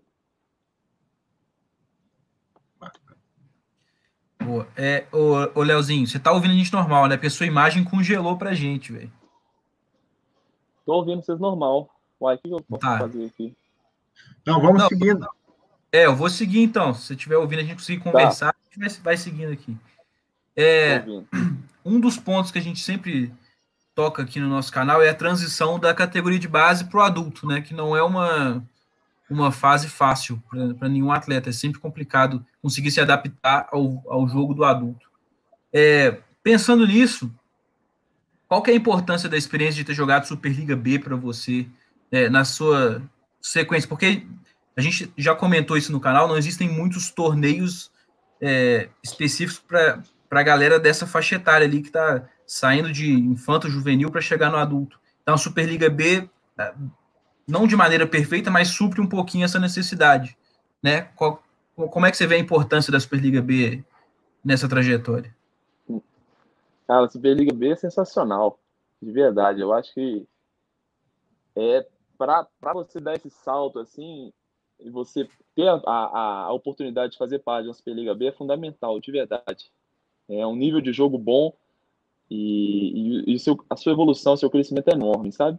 Boa. 4.42 4.66
É, 4.76 5.06
ô, 5.12 5.60
ô 5.60 5.62
Leozinho, 5.62 6.06
você 6.06 6.18
tá 6.18 6.32
ouvindo 6.32 6.52
a 6.52 6.54
gente 6.54 6.72
normal, 6.72 7.06
né? 7.06 7.16
Porque 7.16 7.26
a 7.26 7.30
sua 7.30 7.46
imagem 7.46 7.84
congelou 7.84 8.36
pra 8.38 8.54
gente, 8.54 8.92
velho. 8.92 9.12
Tô 10.86 10.94
ouvindo 10.94 11.22
vocês 11.22 11.38
normal. 11.38 11.88
Uai, 12.20 12.36
o 12.36 12.38
que 12.38 12.50
eu 12.50 12.62
posso 12.62 12.80
tá. 12.80 12.98
fazer 12.98 13.26
aqui? 13.26 13.54
Não, 14.46 14.60
vamos 14.60 14.82
não, 14.82 14.88
seguindo. 14.88 15.26
É, 15.92 16.06
eu 16.06 16.16
vou 16.16 16.30
seguir 16.30 16.62
então. 16.62 16.94
Se 16.94 17.02
você 17.02 17.14
estiver 17.14 17.36
ouvindo, 17.36 17.60
a 17.60 17.62
gente 17.62 17.74
conseguir 17.74 18.02
conversar, 18.02 18.52
tá. 18.52 18.58
a 18.58 18.64
gente 18.64 18.78
vai, 18.78 19.02
vai 19.02 19.16
seguindo 19.16 19.52
aqui. 19.52 19.76
É, 20.56 21.04
um 21.84 21.98
dos 22.00 22.16
pontos 22.16 22.50
que 22.50 22.58
a 22.58 22.62
gente 22.62 22.80
sempre 22.80 23.32
toca 23.94 24.22
aqui 24.22 24.40
no 24.40 24.48
nosso 24.48 24.72
canal 24.72 25.02
é 25.02 25.08
a 25.08 25.14
transição 25.14 25.78
da 25.78 25.94
categoria 25.94 26.38
de 26.38 26.48
base 26.48 26.84
para 26.84 26.98
o 26.98 27.02
adulto, 27.02 27.46
né? 27.46 27.60
Que 27.60 27.74
não 27.74 27.96
é 27.96 28.02
uma, 28.02 28.64
uma 29.30 29.52
fase 29.52 29.88
fácil 29.88 30.42
para 30.78 30.88
nenhum 30.88 31.12
atleta. 31.12 31.50
É 31.50 31.52
sempre 31.52 31.80
complicado 31.80 32.44
conseguir 32.60 32.90
se 32.90 33.00
adaptar 33.00 33.68
ao, 33.70 34.02
ao 34.08 34.28
jogo 34.28 34.54
do 34.54 34.64
adulto. 34.64 35.08
É, 35.72 36.18
pensando 36.42 36.86
nisso, 36.86 37.32
qual 38.48 38.62
que 38.62 38.70
é 38.70 38.74
a 38.74 38.76
importância 38.76 39.28
da 39.28 39.36
experiência 39.36 39.76
de 39.76 39.84
ter 39.84 39.94
jogado 39.94 40.26
Superliga 40.26 40.76
B 40.76 40.98
para 40.98 41.16
você 41.16 41.66
é, 42.10 42.28
na 42.28 42.44
sua 42.44 43.02
sequência? 43.40 43.88
Porque 43.88 44.26
a 44.76 44.80
gente 44.80 45.12
já 45.16 45.34
comentou 45.34 45.76
isso 45.76 45.92
no 45.92 46.00
canal, 46.00 46.28
não 46.28 46.36
existem 46.36 46.68
muitos 46.68 47.10
torneios 47.10 47.90
é, 48.40 48.88
específicos 49.02 49.58
para 49.58 50.02
a 50.30 50.42
galera 50.42 50.80
dessa 50.80 51.06
faixa 51.06 51.36
etária 51.36 51.66
ali 51.66 51.80
que 51.80 51.88
está 51.88 52.28
saindo 52.46 52.92
de 52.92 53.12
infanto 53.12 53.68
juvenil 53.68 54.10
para 54.10 54.20
chegar 54.20 54.50
no 54.50 54.56
adulto. 54.56 54.98
Então, 55.22 55.34
a 55.34 55.38
Superliga 55.38 55.88
B, 55.88 56.28
é, 56.58 56.74
não 57.46 57.66
de 57.66 57.76
maneira 57.76 58.06
perfeita, 58.06 58.50
mas 58.50 58.68
supre 58.68 59.00
um 59.00 59.08
pouquinho 59.08 59.44
essa 59.44 59.58
necessidade. 59.58 60.36
Né? 60.82 61.02
Qual, 61.16 61.42
como 61.74 62.06
é 62.06 62.10
que 62.10 62.16
você 62.16 62.26
vê 62.26 62.36
a 62.36 62.38
importância 62.38 62.92
da 62.92 63.00
Superliga 63.00 63.40
B 63.40 63.82
nessa 64.44 64.68
trajetória? 64.68 65.34
Cara, 66.86 67.06
a 67.06 67.10
Superliga 67.10 67.54
B 67.54 67.70
é 67.70 67.76
sensacional, 67.76 68.58
de 69.00 69.10
verdade. 69.10 69.60
Eu 69.60 69.72
acho 69.72 69.94
que 69.94 70.26
é 71.56 71.86
para 72.18 72.72
você 72.74 73.00
dar 73.00 73.14
esse 73.14 73.30
salto 73.30 73.78
assim, 73.78 74.32
e 74.78 74.90
você 74.90 75.28
ter 75.54 75.68
a, 75.68 75.80
a, 75.86 76.42
a, 76.44 76.52
oportunidade 76.52 77.12
de 77.12 77.18
fazer 77.18 77.38
parte 77.40 77.66
uma 77.66 77.74
Superliga 77.74 78.14
B 78.14 78.26
é 78.26 78.32
fundamental, 78.32 79.00
de 79.00 79.10
verdade. 79.10 79.72
É 80.28 80.46
um 80.46 80.56
nível 80.56 80.80
de 80.80 80.92
jogo 80.92 81.18
bom 81.18 81.52
e, 82.30 83.22
e, 83.26 83.34
e 83.34 83.38
seu, 83.38 83.62
a 83.68 83.76
sua 83.76 83.92
evolução, 83.92 84.36
seu 84.36 84.50
crescimento 84.50 84.88
é 84.88 84.94
enorme, 84.94 85.30
sabe? 85.30 85.58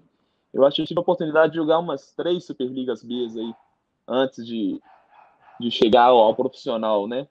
Eu 0.54 0.66
acho 0.66 0.78
que 0.78 0.82
eu 0.82 0.88
tive 0.88 1.00
a 1.00 1.02
oportunidade 1.02 1.52
de 1.52 1.58
jogar 1.58 1.80
umas 1.80 2.12
três 2.14 2.46
Superligas 2.46 3.04
B 3.04 3.14
aí 3.14 3.54
antes 4.08 4.46
de, 4.46 4.82
de 5.60 5.70
chegar 5.70 6.06
ao, 6.06 6.18
ao 6.18 6.36
profissional, 6.36 7.08
né? 7.08 7.28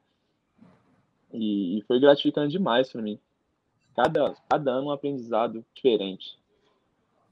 E, 1.32 1.78
e, 1.78 1.82
foi 1.82 1.98
gratificante 1.98 2.52
demais 2.52 2.92
para 2.92 3.02
mim. 3.02 3.18
Cada, 3.96 4.34
cada 4.48 4.70
ano 4.70 4.88
um 4.88 4.90
aprendizado 4.90 5.64
diferente. 5.74 6.38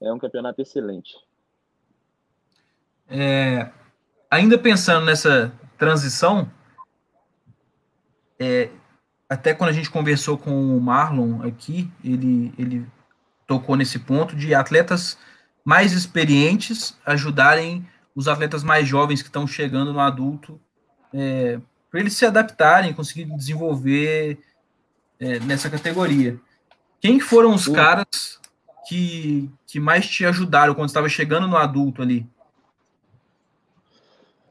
É 0.01 0.12
um 0.12 0.19
campeonato 0.19 0.61
excelente. 0.61 1.17
É, 3.09 3.71
ainda 4.31 4.59
pensando 4.59 5.07
nessa 5.07 5.53
transição, 5.79 6.51
é, 8.38 8.71
até 9.33 9.55
quando 9.55 9.71
a 9.71 9.73
gente 9.73 9.90
conversou 9.90 10.37
com 10.37 10.77
o 10.77 10.79
Marlon 10.79 11.40
aqui, 11.42 11.90
ele, 12.05 12.53
ele 12.59 12.87
tocou 13.47 13.77
nesse 13.77 13.99
ponto 13.99 14.37
de 14.37 14.55
atletas 14.55 15.18
mais 15.64 15.92
experientes 15.92 16.99
ajudarem 17.07 17.87
os 18.14 18.29
atletas 18.29 18.62
mais 18.62 18.87
jovens 18.87 19.23
que 19.23 19.29
estão 19.29 19.47
chegando 19.47 19.90
no 19.90 20.01
adulto, 20.01 20.61
é, 21.14 21.59
para 21.90 22.01
eles 22.01 22.12
se 22.12 22.27
adaptarem, 22.27 22.92
conseguir 22.92 23.25
desenvolver 23.25 24.38
é, 25.18 25.40
nessa 25.40 25.71
categoria. 25.71 26.38
Quem 27.01 27.18
foram 27.18 27.55
os 27.55 27.66
caras 27.66 28.38
que, 28.87 29.51
que 29.66 29.81
mais 29.81 30.07
te 30.07 30.27
ajudaram 30.27 30.75
quando 30.75 30.88
estava 30.88 31.09
chegando 31.09 31.49
no 31.49 31.57
adulto 31.57 32.03
ali? 32.03 32.27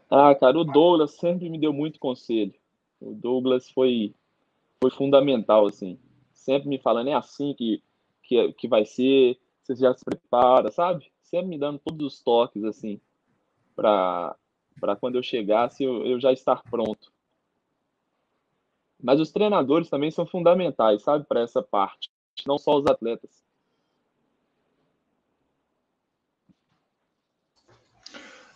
Ah, 0.09 0.33
cara, 0.33 0.57
o 0.57 0.63
Douglas 0.63 1.11
sempre 1.11 1.49
me 1.49 1.59
deu 1.59 1.71
muito 1.71 1.99
conselho. 1.99 2.53
O 2.99 3.13
Douglas 3.13 3.69
foi, 3.69 4.15
foi 4.81 4.91
fundamental, 4.91 5.67
assim. 5.67 5.99
Sempre 6.33 6.67
me 6.67 6.79
falando, 6.79 7.09
é 7.09 7.13
assim 7.13 7.53
que, 7.53 7.83
que, 8.23 8.51
que 8.53 8.67
vai 8.67 8.83
ser, 8.83 9.39
você 9.61 9.75
já 9.75 9.93
se 9.93 10.03
prepara, 10.03 10.71
sabe? 10.71 11.11
Sempre 11.21 11.49
me 11.49 11.57
dando 11.57 11.79
todos 11.79 12.13
os 12.15 12.21
toques, 12.21 12.63
assim, 12.63 12.99
para 13.75 14.35
quando 14.99 15.15
eu 15.15 15.23
chegasse 15.23 15.83
eu, 15.83 16.05
eu 16.05 16.19
já 16.19 16.33
estar 16.33 16.63
pronto. 16.63 17.13
Mas 19.01 19.19
os 19.19 19.31
treinadores 19.31 19.89
também 19.89 20.11
são 20.11 20.25
fundamentais, 20.25 21.03
sabe, 21.03 21.25
para 21.25 21.41
essa 21.41 21.61
parte. 21.61 22.11
Não 22.45 22.57
só 22.57 22.77
os 22.77 22.85
atletas. 22.85 23.40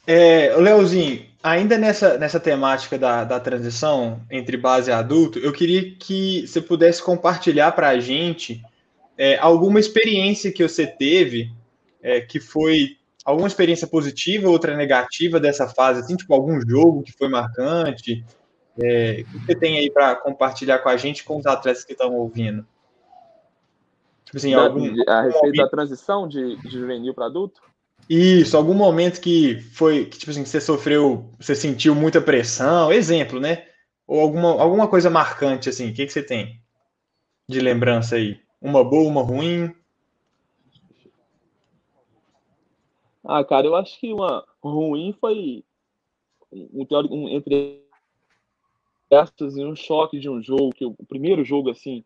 É, 0.08 0.56
Leozinho, 0.56 1.26
ainda 1.42 1.78
nessa, 1.78 2.18
nessa 2.18 2.40
temática 2.40 2.98
da, 2.98 3.24
da 3.24 3.40
transição 3.40 4.22
entre 4.30 4.58
base 4.58 4.90
e 4.90 4.94
adulto, 4.94 5.40
eu 5.40 5.52
queria 5.52 5.96
que 5.96 6.46
você 6.48 6.62
pudesse 6.62 7.02
compartilhar 7.04 7.72
para 7.72 7.90
a 7.90 8.00
gente 8.00 8.64
é, 9.18 9.38
alguma 9.38 9.80
experiência 9.80 10.52
que 10.52 10.68
você 10.68 10.86
teve, 10.86 11.52
é, 12.02 12.22
que 12.22 12.40
foi 12.40 12.98
alguma 13.24 13.48
experiência 13.48 13.88
positiva, 13.88 14.50
outra 14.50 14.76
negativa 14.76 15.40
dessa 15.40 15.68
fase, 15.68 16.02
assim, 16.02 16.16
tipo 16.16 16.34
algum 16.34 16.60
jogo 16.62 17.02
que 17.02 17.12
foi 17.12 17.28
marcante. 17.28 18.24
É, 18.78 19.22
o 19.22 19.40
que 19.40 19.46
você 19.46 19.56
tem 19.56 19.78
aí 19.78 19.90
para 19.90 20.16
compartilhar 20.16 20.80
com 20.80 20.90
a 20.90 20.98
gente 20.98 21.24
com 21.24 21.38
os 21.38 21.46
atletas 21.46 21.84
que 21.84 21.94
estão 21.94 22.14
ouvindo? 22.14 22.66
Tipo 24.26 24.38
assim, 24.38 24.54
algum, 24.54 24.94
a 25.08 25.22
respeito 25.22 25.58
da 25.58 25.70
transição 25.70 26.28
de, 26.28 26.58
de 26.58 26.70
juvenil 26.70 27.14
para 27.14 27.26
adulto? 27.28 27.62
Isso, 28.10 28.56
algum 28.56 28.76
momento 28.76 29.20
que 29.20 29.60
foi, 29.74 30.06
que, 30.06 30.20
tipo 30.20 30.32
assim, 30.32 30.46
você 30.46 30.62
sofreu, 30.62 31.30
você 31.40 31.56
sentiu 31.56 31.96
muita 31.96 32.22
pressão, 32.22 32.92
exemplo, 32.92 33.40
né? 33.40 33.68
Ou 34.06 34.20
alguma, 34.20 34.62
alguma 34.62 34.88
coisa 34.88 35.10
marcante, 35.10 35.70
assim, 35.70 35.90
o 35.90 35.94
que, 35.94 36.06
que 36.06 36.14
você 36.14 36.22
tem 36.22 36.62
de 37.50 37.60
lembrança 37.60 38.16
aí? 38.16 38.40
Uma 38.62 38.84
boa, 38.84 39.10
uma 39.10 39.24
ruim? 39.24 39.74
Ah, 43.24 43.44
cara, 43.44 43.66
eu 43.66 43.76
acho 43.76 44.00
que 44.00 44.14
uma 44.14 44.46
ruim 44.62 45.12
foi 45.20 45.64
um, 46.52 46.86
um 47.10 47.30
entre 47.30 47.84
aspas, 49.12 49.58
um 49.58 49.76
choque 49.76 50.20
de 50.20 50.30
um 50.30 50.42
jogo, 50.42 50.74
que 50.76 50.86
o 50.86 50.96
primeiro 51.08 51.44
jogo, 51.44 51.72
assim, 51.72 52.04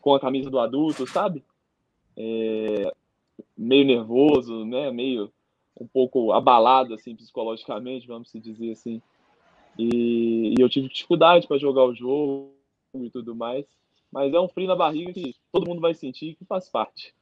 com 0.00 0.14
a 0.14 0.20
camisa 0.20 0.50
do 0.50 0.58
adulto, 0.58 1.06
sabe? 1.06 1.44
É, 2.16 2.92
meio 3.56 3.86
nervoso, 3.86 4.64
né? 4.64 4.90
Meio 4.90 5.32
um 5.78 5.86
pouco 5.86 6.32
abalado 6.32 6.94
assim 6.94 7.14
psicologicamente, 7.14 8.06
vamos 8.06 8.30
se 8.30 8.40
dizer 8.40 8.72
assim. 8.72 9.00
E, 9.78 10.54
e 10.56 10.60
eu 10.60 10.68
tive 10.68 10.88
dificuldade 10.88 11.46
para 11.46 11.58
jogar 11.58 11.84
o 11.84 11.94
jogo 11.94 12.54
e 12.94 13.10
tudo 13.10 13.34
mais, 13.34 13.66
mas 14.10 14.32
é 14.32 14.40
um 14.40 14.48
frio 14.48 14.66
na 14.66 14.76
barriga 14.76 15.12
que 15.12 15.34
todo 15.52 15.66
mundo 15.68 15.80
vai 15.80 15.94
sentir 15.94 16.34
que 16.34 16.44
faz 16.44 16.68
parte. 16.68 17.14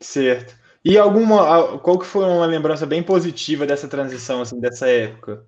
Certo. 0.00 0.58
E 0.84 0.96
alguma 0.96 1.78
qual 1.78 1.98
que 1.98 2.06
foi 2.06 2.24
uma 2.24 2.46
lembrança 2.46 2.86
bem 2.86 3.02
positiva 3.02 3.66
dessa 3.66 3.88
transição 3.88 4.40
assim 4.40 4.58
dessa 4.58 4.88
época? 4.88 5.46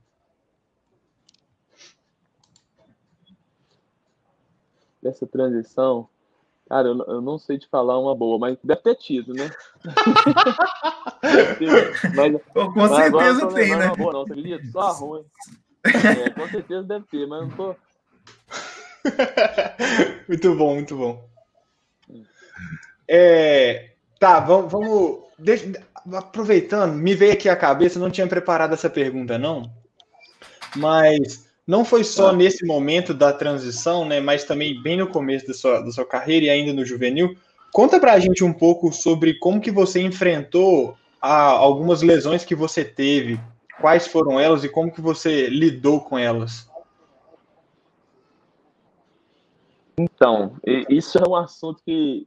Dessa 5.02 5.26
transição, 5.26 6.08
Cara, 6.70 6.86
eu, 6.86 6.96
eu, 7.08 7.20
não 7.20 7.36
sei 7.36 7.58
te 7.58 7.66
falar 7.66 7.98
uma 7.98 8.14
boa, 8.14 8.38
mas 8.38 8.56
deve 8.62 8.80
ter 8.80 8.94
tido, 8.94 9.34
né? 9.34 9.50
mas, 12.14 12.40
com 12.54 12.70
mas 12.70 12.92
certeza 12.92 13.48
tem, 13.48 13.76
né? 13.76 13.88
Boa, 13.96 14.12
não, 14.12 14.24
você 14.24 14.60
Só 14.70 14.92
ruim. 14.94 15.24
É, 15.84 16.30
com 16.30 16.48
certeza 16.48 16.84
deve 16.84 17.04
ter, 17.06 17.26
mas 17.26 17.40
não 17.40 17.50
tô. 17.50 17.74
muito 20.28 20.54
bom, 20.54 20.74
muito 20.74 20.96
bom. 20.96 21.28
É, 23.08 23.90
tá, 24.20 24.38
vamos. 24.38 24.70
vamos 24.70 25.24
deixa, 25.36 25.72
aproveitando, 26.14 26.94
me 26.94 27.16
veio 27.16 27.32
aqui 27.32 27.48
a 27.48 27.56
cabeça, 27.56 27.98
não 27.98 28.12
tinha 28.12 28.28
preparado 28.28 28.74
essa 28.74 28.88
pergunta, 28.88 29.36
não. 29.36 29.68
Mas 30.76 31.49
não 31.70 31.84
foi 31.84 32.02
só 32.02 32.30
ah. 32.30 32.32
nesse 32.32 32.66
momento 32.66 33.14
da 33.14 33.32
transição, 33.32 34.04
né, 34.04 34.18
mas 34.20 34.42
também 34.42 34.82
bem 34.82 34.96
no 34.96 35.06
começo 35.06 35.46
da 35.46 35.54
sua, 35.54 35.80
da 35.80 35.92
sua 35.92 36.04
carreira 36.04 36.46
e 36.46 36.50
ainda 36.50 36.72
no 36.72 36.84
juvenil. 36.84 37.36
Conta 37.72 38.00
para 38.00 38.12
a 38.12 38.18
gente 38.18 38.42
um 38.42 38.52
pouco 38.52 38.92
sobre 38.92 39.34
como 39.34 39.60
que 39.60 39.70
você 39.70 40.02
enfrentou 40.02 40.98
a, 41.22 41.42
algumas 41.44 42.02
lesões 42.02 42.44
que 42.44 42.56
você 42.56 42.84
teve, 42.84 43.40
quais 43.80 44.08
foram 44.08 44.40
elas 44.40 44.64
e 44.64 44.68
como 44.68 44.90
que 44.90 45.00
você 45.00 45.46
lidou 45.46 46.00
com 46.00 46.18
elas. 46.18 46.68
Então, 49.96 50.56
isso 50.88 51.18
é 51.18 51.28
um 51.28 51.36
assunto 51.36 51.80
que, 51.84 52.26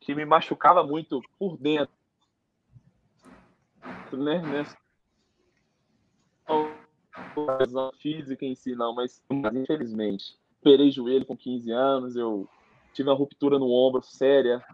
que 0.00 0.12
me 0.12 0.24
machucava 0.24 0.82
muito 0.82 1.22
por 1.38 1.56
dentro, 1.56 1.94
né? 4.12 4.42
Lesão 7.58 7.92
física 7.98 8.44
em 8.44 8.54
si, 8.54 8.74
não, 8.74 8.94
mas, 8.94 9.22
infelizmente. 9.30 10.36
operei 10.60 10.90
joelho 10.90 11.26
com 11.26 11.36
15 11.36 11.70
anos, 11.70 12.16
eu 12.16 12.48
tive 12.92 13.08
uma 13.08 13.16
ruptura 13.16 13.58
no 13.58 13.70
ombro 13.70 14.02
séria 14.02 14.64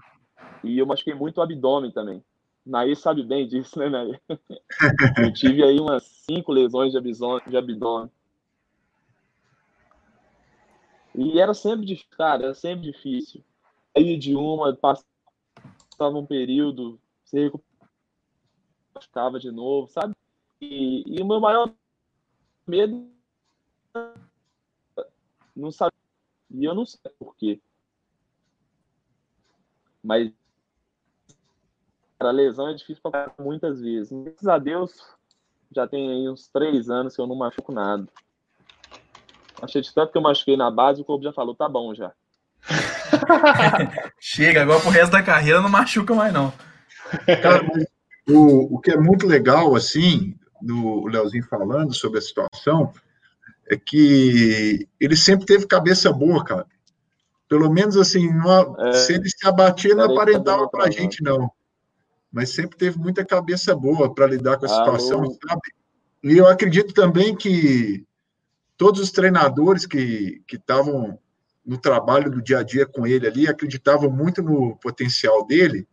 e 0.62 0.78
eu 0.78 0.86
machuquei 0.86 1.14
muito 1.14 1.38
o 1.38 1.42
abdômen 1.42 1.90
também. 1.90 2.22
Naí 2.64 2.94
sabe 2.94 3.22
bem 3.22 3.46
disso, 3.46 3.78
né, 3.78 3.88
Naí? 3.88 4.20
eu 5.24 5.32
tive 5.32 5.62
aí 5.62 5.80
umas 5.80 6.04
cinco 6.04 6.52
lesões 6.52 6.92
de 6.92 7.56
abdômen. 7.56 8.10
E 11.14 11.40
era 11.40 11.54
sempre 11.54 11.86
difícil, 11.86 12.16
cara, 12.16 12.44
era 12.44 12.54
sempre 12.54 12.92
difícil. 12.92 13.42
Aí 13.96 14.16
de 14.16 14.36
uma, 14.36 14.76
passava 14.76 16.16
um 16.16 16.26
período, 16.26 17.00
você 17.24 17.50
machucava 18.94 19.40
de 19.40 19.50
novo, 19.50 19.88
sabe? 19.88 20.14
E, 20.60 21.02
e 21.06 21.22
o 21.22 21.26
meu 21.26 21.40
maior 21.40 21.72
medo 22.68 23.10
não 25.56 25.72
sabia. 25.72 25.98
E 26.50 26.64
eu 26.64 26.74
não 26.74 26.86
sei 26.86 27.00
por 27.18 27.34
quê. 27.36 27.60
Mas 30.02 30.32
a 32.20 32.30
lesão 32.30 32.68
é 32.68 32.74
difícil 32.74 33.02
para 33.02 33.32
muitas 33.38 33.80
vezes. 33.80 34.10
Graças 34.12 34.48
a 34.48 34.58
Deus, 34.58 34.92
já 35.74 35.86
tem 35.86 36.10
aí 36.10 36.28
uns 36.28 36.48
três 36.48 36.88
anos 36.88 37.14
que 37.14 37.20
eu 37.20 37.26
não 37.26 37.36
machuco 37.36 37.72
nada. 37.72 38.06
Achei 39.60 39.82
de 39.82 39.92
tanto 39.92 40.12
que 40.12 40.18
eu 40.18 40.22
machuquei 40.22 40.56
na 40.56 40.70
base, 40.70 41.02
o 41.02 41.04
corpo 41.04 41.24
já 41.24 41.32
falou, 41.32 41.54
tá 41.54 41.68
bom 41.68 41.94
já. 41.94 42.12
Chega, 44.20 44.62
agora 44.62 44.80
pro 44.80 44.90
resto 44.90 45.12
da 45.12 45.22
carreira 45.22 45.60
não 45.60 45.68
machuca 45.68 46.14
mais, 46.14 46.32
não. 46.32 46.52
Cara, 47.42 47.66
o, 48.28 48.76
o 48.76 48.80
que 48.80 48.92
é 48.92 48.96
muito 48.96 49.26
legal, 49.26 49.74
assim, 49.74 50.34
do 50.60 51.06
Leozinho 51.06 51.44
falando 51.44 51.94
sobre 51.94 52.18
a 52.18 52.22
situação, 52.22 52.92
é 53.68 53.76
que 53.76 54.88
ele 55.00 55.16
sempre 55.16 55.46
teve 55.46 55.66
cabeça 55.66 56.12
boa, 56.12 56.44
cara. 56.44 56.66
Pelo 57.48 57.70
menos 57.70 57.96
assim, 57.96 58.32
não, 58.32 58.76
é, 58.78 58.92
se 58.92 59.14
ele 59.14 59.28
se 59.28 59.46
abatia, 59.46 59.94
não 59.94 60.12
aparentava 60.12 60.68
pra 60.68 60.90
gente, 60.90 61.22
não. 61.22 61.50
Mas 62.30 62.50
sempre 62.50 62.76
teve 62.76 62.98
muita 62.98 63.24
cabeça 63.24 63.74
boa 63.74 64.14
para 64.14 64.26
lidar 64.26 64.58
com 64.58 64.66
a 64.66 64.68
situação, 64.68 65.20
Alô. 65.20 65.38
sabe? 65.48 65.60
E 66.22 66.36
eu 66.36 66.46
acredito 66.46 66.92
também 66.92 67.34
que 67.34 68.04
todos 68.76 69.00
os 69.00 69.10
treinadores 69.10 69.86
que 69.86 70.42
estavam 70.50 71.18
no 71.64 71.78
trabalho 71.78 72.30
do 72.30 72.42
dia 72.42 72.58
a 72.58 72.62
dia 72.62 72.86
com 72.86 73.06
ele 73.06 73.26
ali 73.26 73.46
acreditavam 73.46 74.10
muito 74.10 74.42
no 74.42 74.76
potencial 74.76 75.46
dele 75.46 75.86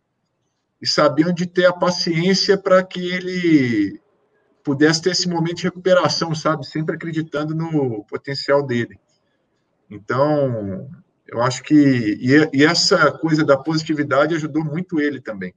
e 0.80 0.86
sabiam 0.86 1.32
de 1.32 1.46
ter 1.46 1.66
a 1.66 1.72
paciência 1.72 2.56
para 2.56 2.82
que 2.82 3.10
ele 3.10 4.00
pudesse 4.66 5.00
ter 5.00 5.10
esse 5.10 5.28
momento 5.28 5.58
de 5.58 5.62
recuperação, 5.62 6.34
sabe? 6.34 6.66
Sempre 6.66 6.96
acreditando 6.96 7.54
no 7.54 8.04
potencial 8.04 8.66
dele. 8.66 8.98
Então, 9.88 10.90
eu 11.24 11.40
acho 11.40 11.62
que. 11.62 11.72
E, 11.72 12.50
e 12.52 12.64
essa 12.64 13.12
coisa 13.12 13.44
da 13.44 13.56
positividade 13.56 14.34
ajudou 14.34 14.64
muito 14.64 15.00
ele 15.00 15.20
também. 15.20 15.54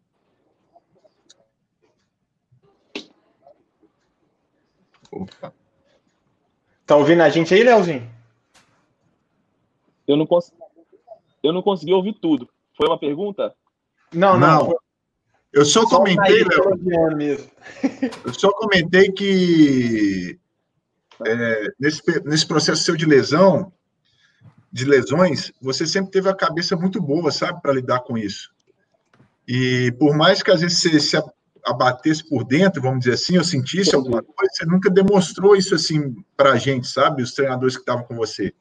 Opa. 5.12 5.52
Tá 6.86 6.96
ouvindo 6.96 7.24
a 7.24 7.30
gente 7.30 7.52
aí, 7.52 7.64
Leozinho? 7.64 8.08
Eu 10.08 10.18
não, 10.18 10.28
cons... 10.28 10.54
eu 11.42 11.52
não 11.52 11.64
consegui 11.64 11.94
ouvir 11.94 12.14
tudo. 12.14 12.48
Foi 12.78 12.88
uma 12.88 13.00
pergunta? 13.00 13.56
Não, 14.14 14.40
não. 14.40 14.68
não. 14.68 14.89
Eu 15.52 15.66
só, 15.66 15.82
só 15.82 15.98
comentei, 15.98 16.44
Léo. 16.44 17.50
Eu 18.26 18.34
só 18.34 18.52
comentei 18.52 19.12
que 19.12 20.40
é, 21.26 21.68
nesse, 21.80 22.02
nesse 22.24 22.46
processo 22.46 22.84
seu 22.84 22.96
de 22.96 23.06
lesão, 23.06 23.72
de 24.72 24.86
lesões, 24.86 25.52
você 25.62 25.86
sempre 25.88 26.12
teve 26.12 26.30
a 26.30 26.36
cabeça 26.36 26.76
muito 26.76 27.02
boa, 27.02 27.32
sabe, 27.32 27.62
para 27.62 27.74
lidar 27.74 28.02
com 28.02 28.18
isso. 28.18 28.52
E 29.48 29.92
por 29.98 30.16
mais 30.16 30.44
que 30.44 30.52
às 30.52 30.62
vezes 30.62 30.80
você 30.80 31.00
se 31.00 31.18
abatesse 31.66 32.28
por 32.28 32.44
dentro, 32.44 32.82
vamos 32.82 33.00
dizer 33.00 33.14
assim, 33.14 33.38
ou 33.38 33.44
sentisse 33.44 33.96
alguma 33.96 34.22
coisa, 34.22 34.52
você 34.54 34.66
nunca 34.66 34.90
demonstrou 34.90 35.56
isso 35.56 35.74
assim 35.74 36.16
para 36.38 36.52
a 36.52 36.58
gente, 36.58 36.88
sabe, 36.88 37.24
os 37.24 37.34
treinadores 37.34 37.76
que 37.76 37.82
estavam 37.82 38.04
com 38.04 38.16
você. 38.16 38.54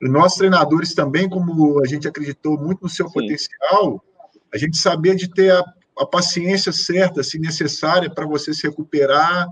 E 0.00 0.08
nós 0.08 0.34
treinadores 0.34 0.94
também, 0.94 1.28
como 1.28 1.82
a 1.82 1.86
gente 1.86 2.06
acreditou 2.06 2.58
muito 2.58 2.82
no 2.82 2.88
seu 2.88 3.08
Sim. 3.08 3.14
potencial, 3.14 4.04
a 4.52 4.58
gente 4.58 4.76
sabia 4.76 5.14
de 5.14 5.28
ter 5.28 5.52
a, 5.52 5.64
a 5.98 6.06
paciência 6.06 6.72
certa, 6.72 7.22
se 7.22 7.38
necessária, 7.38 8.12
para 8.12 8.26
você 8.26 8.52
se 8.52 8.66
recuperar 8.66 9.46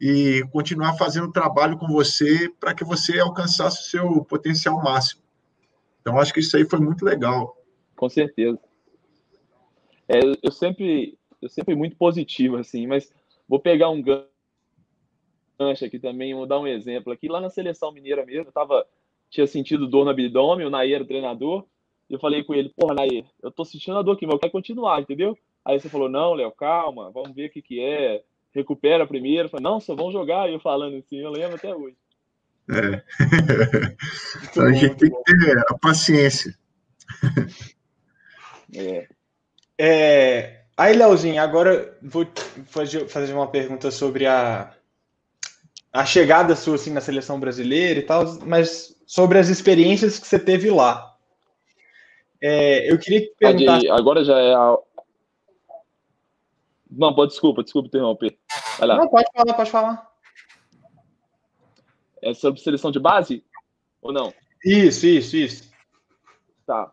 e 0.00 0.42
continuar 0.52 0.94
fazendo 0.94 1.32
trabalho 1.32 1.78
com 1.78 1.86
você 1.86 2.50
para 2.60 2.74
que 2.74 2.84
você 2.84 3.18
alcançasse 3.18 3.80
o 3.80 3.90
seu 3.90 4.24
potencial 4.24 4.82
máximo. 4.82 5.22
Então, 6.00 6.18
acho 6.18 6.32
que 6.32 6.40
isso 6.40 6.56
aí 6.56 6.64
foi 6.68 6.78
muito 6.78 7.04
legal. 7.04 7.56
Com 7.94 8.08
certeza. 8.08 8.58
É, 10.08 10.20
eu 10.42 10.52
sempre 10.52 11.18
eu 11.40 11.48
sempre 11.48 11.74
muito 11.74 11.96
positivo, 11.96 12.56
assim, 12.56 12.86
mas 12.86 13.12
vou 13.48 13.60
pegar 13.60 13.90
um 13.90 14.02
gancho 14.02 15.84
aqui 15.84 15.98
também, 15.98 16.34
vou 16.34 16.46
dar 16.46 16.60
um 16.60 16.66
exemplo 16.66 17.12
aqui. 17.12 17.28
Lá 17.28 17.40
na 17.40 17.50
seleção 17.50 17.92
mineira 17.92 18.24
mesmo, 18.24 18.48
eu 18.48 18.52
tava, 18.52 18.86
tinha 19.30 19.46
sentido 19.46 19.86
dor 19.86 20.04
no 20.04 20.10
abdômen, 20.10 20.66
o 20.66 20.70
Nair 20.70 20.94
era 20.94 21.04
o 21.04 21.06
treinador, 21.06 21.64
eu 22.08 22.18
falei 22.18 22.44
com 22.44 22.54
ele, 22.54 22.68
porra, 22.70 22.94
Nair, 22.94 23.24
eu 23.42 23.50
tô 23.50 23.64
sentindo 23.64 23.98
a 23.98 24.02
dor 24.02 24.12
aqui, 24.12 24.26
mas 24.26 24.34
eu 24.34 24.40
quero 24.40 24.52
continuar, 24.52 25.00
entendeu? 25.00 25.36
Aí 25.66 25.80
você 25.80 25.88
falou, 25.88 26.08
não, 26.08 26.32
Léo, 26.32 26.52
calma, 26.52 27.10
vamos 27.10 27.34
ver 27.34 27.48
o 27.48 27.50
que 27.50 27.60
que 27.60 27.80
é, 27.80 28.22
recupera 28.54 29.04
primeiro. 29.04 29.46
Eu 29.46 29.50
falei, 29.50 29.64
não, 29.64 29.80
só 29.80 29.96
vão 29.96 30.12
jogar, 30.12 30.48
e 30.48 30.54
eu 30.54 30.60
falando 30.60 30.96
assim, 30.96 31.16
eu 31.16 31.30
lembro 31.30 31.56
até 31.56 31.74
hoje. 31.74 31.96
É. 32.70 33.02
então, 34.48 34.64
a 34.64 34.72
gente 34.72 34.94
tem 34.94 35.10
que 35.10 35.36
ter 35.36 35.58
a 35.58 35.78
paciência. 35.78 36.54
É. 38.74 39.06
é. 39.78 40.62
Aí, 40.76 40.94
Leozinho, 40.94 41.40
agora 41.40 41.96
vou 42.02 42.26
fazer 43.06 43.32
uma 43.32 43.46
pergunta 43.46 43.92
sobre 43.92 44.26
a, 44.26 44.74
a 45.92 46.04
chegada 46.04 46.56
sua 46.56 46.74
assim, 46.74 46.92
na 46.92 47.00
seleção 47.00 47.38
brasileira 47.38 48.00
e 48.00 48.02
tal, 48.02 48.24
mas 48.44 48.94
sobre 49.06 49.38
as 49.38 49.48
experiências 49.48 50.18
que 50.18 50.26
você 50.26 50.36
teve 50.36 50.68
lá. 50.68 51.16
É, 52.42 52.92
eu 52.92 52.98
queria 52.98 53.30
perguntar. 53.38 53.80
agora 53.92 54.24
já 54.24 54.38
é 54.38 54.52
a. 54.52 54.76
Não, 56.96 57.14
pode, 57.14 57.32
desculpa, 57.32 57.62
desculpa 57.62 57.88
interromper. 57.88 58.38
Vai 58.78 58.88
lá. 58.88 58.96
Não, 58.96 59.08
pode 59.08 59.26
falar, 59.34 59.54
pode 59.54 59.70
falar. 59.70 60.10
É 62.22 62.34
sobre 62.34 62.60
seleção 62.60 62.90
de 62.90 62.98
base? 62.98 63.44
Ou 64.00 64.12
não? 64.12 64.32
Isso, 64.64 65.06
isso, 65.06 65.36
isso. 65.36 65.70
Tá. 66.66 66.90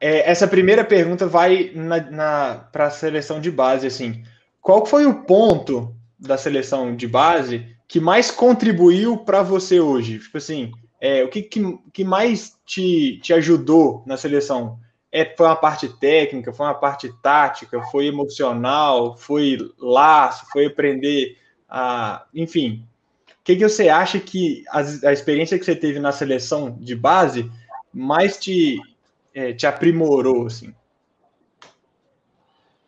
É, 0.00 0.28
essa 0.28 0.48
primeira 0.48 0.84
pergunta 0.84 1.26
vai 1.26 1.70
na, 1.74 2.00
na 2.10 2.54
para 2.72 2.86
a 2.86 2.90
seleção 2.90 3.40
de 3.40 3.50
base, 3.50 3.86
assim. 3.86 4.24
Qual 4.60 4.84
foi 4.84 5.06
o 5.06 5.22
ponto 5.22 5.94
da 6.18 6.36
seleção 6.36 6.94
de 6.94 7.06
base 7.06 7.76
que 7.88 8.00
mais 8.00 8.30
contribuiu 8.30 9.18
para 9.18 9.42
você 9.42 9.80
hoje? 9.80 10.18
Tipo 10.18 10.38
assim, 10.38 10.72
é, 11.00 11.24
o 11.24 11.28
que, 11.28 11.42
que, 11.42 11.78
que, 11.92 12.04
mais 12.04 12.52
te, 12.66 13.20
te 13.22 13.32
ajudou 13.32 14.02
na 14.06 14.16
seleção? 14.16 14.78
É, 15.12 15.26
foi 15.36 15.46
uma 15.46 15.56
parte 15.56 15.88
técnica, 15.88 16.54
foi 16.54 16.64
uma 16.64 16.74
parte 16.74 17.12
tática, 17.20 17.82
foi 17.90 18.06
emocional, 18.06 19.14
foi 19.14 19.58
laço, 19.78 20.46
foi 20.50 20.66
aprender 20.66 21.38
a. 21.68 22.24
Enfim. 22.34 22.86
O 23.28 23.44
que, 23.44 23.56
que 23.56 23.68
você 23.68 23.88
acha 23.88 24.18
que 24.18 24.64
a, 24.70 24.78
a 25.08 25.12
experiência 25.12 25.58
que 25.58 25.64
você 25.64 25.76
teve 25.76 25.98
na 25.98 26.12
seleção 26.12 26.70
de 26.80 26.94
base 26.94 27.50
mais 27.92 28.38
te, 28.38 28.80
é, 29.34 29.52
te 29.52 29.66
aprimorou, 29.66 30.46
assim? 30.46 30.72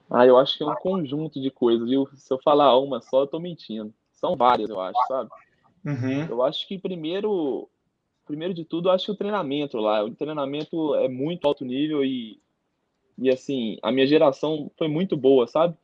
Ah, 0.09 0.25
eu 0.25 0.39
acho 0.39 0.57
que 0.57 0.63
é 0.63 0.67
um 0.67 0.77
conjunto 0.77 1.41
de 1.43 1.51
coisas, 1.51 1.89
viu? 1.89 2.09
Se 2.15 2.33
eu 2.33 2.39
falar 2.39 2.79
uma 2.79 3.03
só, 3.03 3.23
eu 3.23 3.27
tô 3.27 3.41
mentindo. 3.41 3.93
São 4.13 4.37
várias, 4.37 4.71
eu 4.71 4.81
acho, 4.81 4.99
sabe? 5.09 5.29
Uhum. 5.85 6.27
Eu 6.31 6.43
acho 6.43 6.67
que 6.69 6.79
primeiro, 6.79 7.69
primeiro 8.27 8.55
de 8.55 8.65
tudo, 8.65 8.91
acho 8.91 9.07
que 9.07 9.13
o 9.13 9.17
treinamento 9.17 9.79
lá, 9.79 10.05
o 10.05 10.15
treinamento 10.15 10.95
é 10.95 11.09
muito 11.09 11.47
alto 11.47 11.65
nível 11.65 12.05
e, 12.05 12.39
e 13.19 13.31
assim, 13.31 13.79
a 13.83 13.93
minha 13.93 14.07
geração 14.07 14.71
foi 14.77 14.89
muito 14.89 15.17
boa, 15.17 15.47
sabe? 15.47 15.77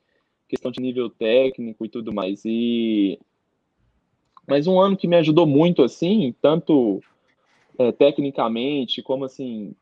Questão 0.49 0.71
de 0.71 0.81
nível 0.81 1.09
técnico 1.11 1.85
e 1.85 1.89
tudo 1.89 2.13
mais. 2.13 2.43
E 2.45 3.19
mas 4.47 4.67
um 4.67 4.81
ano 4.81 4.97
que 4.97 5.07
me 5.07 5.17
ajudou 5.17 5.47
muito, 5.47 5.83
assim, 5.83 6.35
tanto 6.43 7.01
é, 7.79 7.93
tecnicamente 7.93 9.01
como 9.01 9.25
assim 9.25 9.75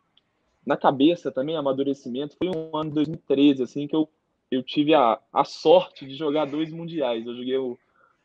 na 0.68 0.76
cabeça 0.76 1.32
também, 1.32 1.56
amadurecimento, 1.56 2.36
foi 2.36 2.48
um 2.48 2.76
ano 2.76 2.90
de 2.90 2.96
2013, 2.96 3.62
assim, 3.62 3.88
que 3.88 3.96
eu, 3.96 4.06
eu 4.50 4.62
tive 4.62 4.92
a, 4.92 5.18
a 5.32 5.42
sorte 5.42 6.06
de 6.06 6.14
jogar 6.14 6.44
dois 6.44 6.70
mundiais. 6.70 7.26
Eu 7.26 7.34
joguei 7.34 7.56
o, 7.56 7.78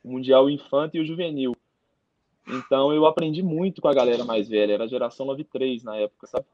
o 0.04 0.12
Mundial 0.12 0.50
Infanto 0.50 0.98
e 0.98 1.00
o 1.00 1.06
Juvenil. 1.06 1.56
Então 2.48 2.92
eu 2.94 3.06
aprendi 3.06 3.42
muito 3.42 3.82
com 3.82 3.88
a 3.88 3.94
galera 3.94 4.24
mais 4.26 4.50
velha, 4.50 4.74
era 4.74 4.84
a 4.84 4.88
geração 4.88 5.26
93 5.26 5.84
na 5.84 5.96
época, 5.96 6.28
sabe? 6.28 6.46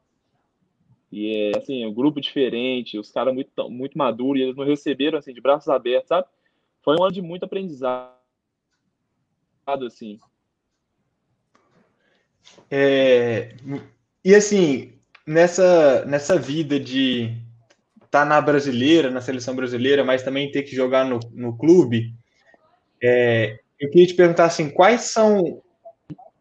E 1.10 1.50
é 1.52 1.58
assim, 1.58 1.84
um 1.84 1.92
grupo 1.92 2.20
diferente, 2.20 2.98
os 2.98 3.10
caras 3.10 3.34
muito, 3.34 3.50
muito 3.68 3.98
maduros, 3.98 4.40
e 4.40 4.44
eles 4.44 4.56
me 4.56 4.64
receberam 4.64 5.18
assim, 5.18 5.34
de 5.34 5.40
braços 5.40 5.68
abertos, 5.68 6.08
sabe? 6.08 6.26
Foi 6.82 6.96
um 6.96 7.02
ano 7.02 7.12
de 7.12 7.20
muito 7.20 7.44
aprendizado, 7.44 8.14
assim. 9.66 10.20
É, 12.70 13.56
e 14.24 14.34
assim, 14.34 14.92
nessa, 15.26 16.04
nessa 16.06 16.38
vida 16.38 16.78
de 16.78 17.36
estar 17.96 18.20
tá 18.20 18.24
na 18.24 18.40
brasileira, 18.40 19.10
na 19.10 19.20
seleção 19.20 19.56
brasileira, 19.56 20.04
mas 20.04 20.22
também 20.22 20.50
ter 20.50 20.62
que 20.62 20.74
jogar 20.74 21.04
no, 21.04 21.18
no 21.32 21.56
clube, 21.58 22.14
é, 23.02 23.58
eu 23.78 23.90
queria 23.90 24.06
te 24.06 24.14
perguntar 24.14 24.44
assim, 24.44 24.70
quais 24.70 25.02
são 25.02 25.62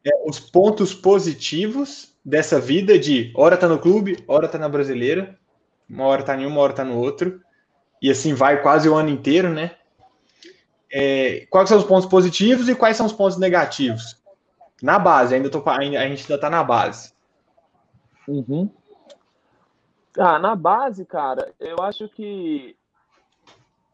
é, 0.06 0.10
os 0.28 0.40
pontos 0.40 0.94
positivos 0.94 2.14
dessa 2.24 2.60
vida 2.60 2.98
de 2.98 3.32
hora 3.36 3.58
tá 3.58 3.68
no 3.68 3.80
clube, 3.80 4.24
hora 4.28 4.48
tá 4.48 4.58
na 4.58 4.70
brasileira, 4.70 5.38
uma 5.90 6.06
hora 6.06 6.24
tá 6.24 6.36
em 6.36 6.46
uma, 6.46 6.62
hora 6.62 6.74
tá 6.74 6.84
no 6.84 6.98
outro, 6.98 7.42
e 8.02 8.10
assim 8.10 8.34
vai 8.34 8.62
quase 8.62 8.88
o 8.88 8.96
ano 8.96 9.10
inteiro, 9.10 9.50
né? 9.50 9.76
É, 10.92 11.46
quais 11.50 11.70
são 11.70 11.78
os 11.78 11.84
pontos 11.84 12.10
positivos 12.10 12.68
e 12.68 12.76
quais 12.76 12.98
são 12.98 13.06
os 13.06 13.14
pontos 13.14 13.38
negativos? 13.38 14.18
Na 14.82 14.98
base, 14.98 15.36
ainda 15.36 15.50
tô, 15.50 15.62
a 15.68 15.84
gente 15.84 15.98
ainda 15.98 16.38
tá 16.38 16.50
na 16.50 16.64
base. 16.64 17.14
Uhum. 18.28 18.70
Ah, 20.18 20.40
na 20.40 20.56
base, 20.56 21.06
cara, 21.06 21.54
eu 21.60 21.78
acho 21.82 22.08
que 22.10 22.76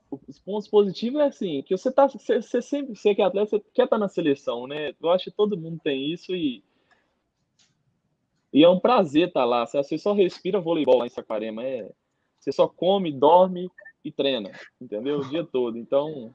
os 0.09 0.39
pontos 0.39 0.67
positivos 0.67 1.19
é 1.19 1.25
assim, 1.25 1.61
que 1.63 1.75
você 1.75 1.91
tá, 1.91 2.07
você, 2.07 2.41
você 2.41 2.61
sempre, 2.61 2.95
você 2.95 3.13
que 3.13 3.21
é 3.21 3.25
atleta, 3.25 3.49
você 3.49 3.59
quer 3.73 3.83
estar 3.83 3.95
tá 3.95 3.97
na 3.97 4.07
seleção, 4.07 4.67
né? 4.67 4.93
Eu 5.01 5.09
acho 5.09 5.25
que 5.25 5.31
todo 5.31 5.57
mundo 5.57 5.79
tem 5.83 6.11
isso 6.11 6.35
e 6.35 6.63
e 8.53 8.63
é 8.63 8.69
um 8.69 8.79
prazer 8.79 9.27
estar 9.27 9.41
tá 9.41 9.45
lá. 9.45 9.65
Você 9.65 9.97
só 9.97 10.13
respira 10.13 10.61
voleibol 10.61 10.99
lá 10.99 11.05
em 11.05 11.09
Saquarema, 11.09 11.61
é, 11.61 11.91
você 12.39 12.53
só 12.53 12.69
come, 12.69 13.11
dorme 13.11 13.69
e 14.03 14.11
treina, 14.11 14.51
entendeu? 14.79 15.19
O 15.19 15.27
dia 15.27 15.43
todo. 15.43 15.77
Então, 15.77 16.33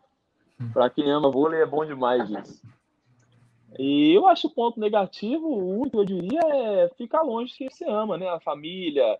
para 0.72 0.90
quem 0.90 1.10
ama 1.10 1.30
vôlei 1.30 1.62
é 1.62 1.66
bom 1.66 1.86
demais 1.86 2.28
isso. 2.28 2.62
E 3.78 4.12
eu 4.12 4.26
acho 4.26 4.48
o 4.48 4.54
ponto 4.54 4.78
negativo, 4.78 5.46
o 5.46 5.80
único 5.80 5.98
eu 5.98 6.04
diria 6.04 6.40
é 6.52 6.88
ficar 6.90 7.22
longe 7.22 7.52
de 7.52 7.58
quem 7.58 7.70
você 7.70 7.88
ama, 7.88 8.18
né? 8.18 8.28
A 8.28 8.40
família, 8.40 9.18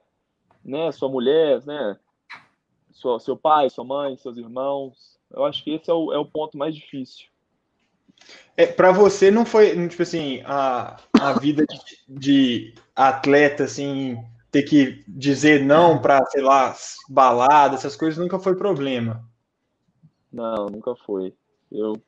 né? 0.63 0.93
Sua 0.93 1.09
mulher, 1.09 1.65
né? 1.65 1.99
Sua, 2.93 3.21
seu 3.21 3.37
pai, 3.37 3.71
sua 3.71 3.85
mãe, 3.85 4.17
seus 4.17 4.37
irmãos. 4.37 5.19
Eu 5.31 5.45
acho 5.45 5.63
que 5.63 5.71
esse 5.73 5.91
é 5.91 5.95
o, 5.95 6.13
é 6.13 6.19
o 6.19 6.27
ponto 6.27 6.59
mais 6.59 6.75
difícil. 6.75 7.27
É, 8.57 8.67
para 8.67 8.93
você 8.93 9.31
não 9.31 9.47
foi, 9.47 9.89
tipo 9.89 10.03
assim, 10.03 10.43
a, 10.45 11.01
a 11.19 11.33
vida 11.39 11.65
de, 11.65 11.79
de 12.09 12.75
atleta, 12.95 13.65
assim, 13.65 14.19
ter 14.51 14.65
que 14.65 15.03
dizer 15.09 15.65
não 15.65 16.01
para, 16.01 16.25
sei 16.27 16.43
lá, 16.43 16.75
balada, 17.09 17.77
essas 17.77 17.97
coisas 17.97 18.19
nunca 18.19 18.39
foi 18.39 18.55
problema. 18.57 19.25
Não, 20.33 20.67
nunca 20.67 20.95
foi. 20.95 21.35
Eu 21.71 22.01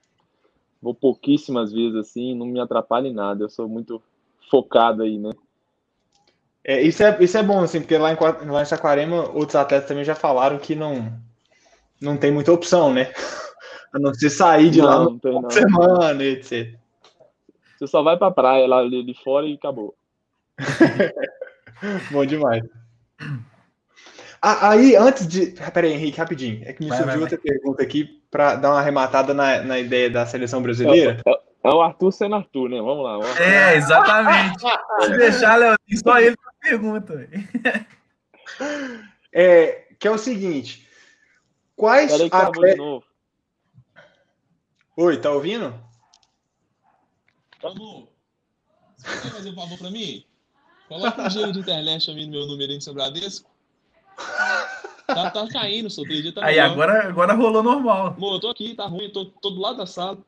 vou 0.80 0.94
pouquíssimas 0.94 1.72
vezes 1.72 1.96
assim, 1.96 2.34
não 2.34 2.46
me 2.46 2.60
atrapalha 2.60 3.08
em 3.08 3.14
nada. 3.14 3.44
Eu 3.44 3.48
sou 3.48 3.68
muito 3.68 4.02
focado 4.50 5.02
aí, 5.02 5.18
né? 5.18 5.30
É, 6.64 6.80
isso, 6.80 7.02
é, 7.02 7.16
isso 7.20 7.36
é 7.36 7.42
bom, 7.42 7.60
assim, 7.60 7.80
porque 7.80 7.98
lá 7.98 8.12
em, 8.12 8.16
lá 8.50 8.62
em 8.62 8.64
Saquarema, 8.64 9.28
outros 9.30 9.56
atletas 9.56 9.88
também 9.88 10.04
já 10.04 10.14
falaram 10.14 10.58
que 10.58 10.74
não, 10.74 11.12
não 12.00 12.16
tem 12.16 12.30
muita 12.30 12.52
opção, 12.52 12.92
né? 12.92 13.12
A 13.92 13.98
não 13.98 14.14
ser 14.14 14.30
sair 14.30 14.70
de 14.70 14.80
não, 14.80 14.86
lá 14.88 15.04
no 15.04 15.18
tem, 15.18 15.50
semana, 15.50 16.24
etc. 16.24 16.74
Você 17.76 17.86
só 17.86 18.02
vai 18.02 18.16
pra 18.16 18.30
praia 18.30 18.66
lá 18.66 18.82
de 18.82 19.14
fora 19.22 19.44
e 19.44 19.54
acabou. 19.54 19.94
bom 22.10 22.24
demais. 22.24 22.62
Ah, 24.40 24.70
aí, 24.70 24.96
antes 24.96 25.26
de. 25.26 25.48
Pera 25.72 25.86
aí, 25.86 25.92
Henrique, 25.92 26.18
rapidinho. 26.18 26.62
É 26.64 26.72
que 26.72 26.82
me 26.82 26.88
vai, 26.88 26.98
surgiu 26.98 27.14
vai, 27.14 27.22
outra 27.22 27.36
vai. 27.36 27.52
pergunta 27.52 27.82
aqui 27.82 28.22
para 28.30 28.54
dar 28.54 28.70
uma 28.70 28.80
arrematada 28.80 29.34
na, 29.34 29.62
na 29.62 29.78
ideia 29.78 30.08
da 30.08 30.24
seleção 30.24 30.62
brasileira. 30.62 31.20
É, 31.26 31.30
é, 31.30 31.40
é, 31.64 31.68
o 31.68 31.82
Arthur 31.82 32.12
sendo 32.12 32.34
Arthur, 32.34 32.70
né? 32.70 32.78
Vamos 32.78 33.04
lá. 33.04 33.18
Vamos 33.18 33.38
é, 33.38 33.76
exatamente. 33.76 34.58
Se 35.02 35.16
deixar, 35.18 35.56
Léo, 35.56 35.76
só 36.02 36.18
ele 36.18 36.36
pergunta. 36.62 37.28
É, 39.32 39.88
que 39.98 40.06
é 40.06 40.10
o 40.10 40.18
seguinte: 40.18 40.86
quais 41.74 42.10
Peraí 42.10 42.28
que 42.30 42.36
atletas... 42.36 42.70
de 42.72 42.76
novo. 42.76 43.04
Oi, 44.96 45.16
tá 45.16 45.30
ouvindo? 45.30 45.74
Vamos. 47.62 48.08
Você 48.96 49.20
quer 49.22 49.30
fazer 49.30 49.50
um 49.50 49.54
favor 49.54 49.78
para 49.78 49.90
mim? 49.90 50.24
Coloca 50.88 51.22
um 51.22 51.30
giro 51.30 51.52
de 51.52 51.60
internet 51.60 52.08
no 52.08 52.30
meu 52.30 52.46
número 52.46 52.76
do 52.76 52.80
seu 52.80 52.92
Bradesco. 52.92 53.50
Tá, 55.06 55.30
tá 55.30 55.48
caindo, 55.48 55.88
só 55.90 56.02
acredita 56.02 56.40
tá 56.40 56.46
Aí, 56.46 56.58
agora, 56.58 57.08
agora 57.08 57.32
rolou 57.32 57.62
normal. 57.62 58.08
Amor, 58.08 58.34
eu 58.34 58.40
tô 58.40 58.50
aqui, 58.50 58.74
tá 58.74 58.86
ruim, 58.86 59.10
tô, 59.10 59.26
tô 59.26 59.50
do 59.50 59.60
lado 59.60 59.78
da 59.78 59.86
sala. 59.86 60.18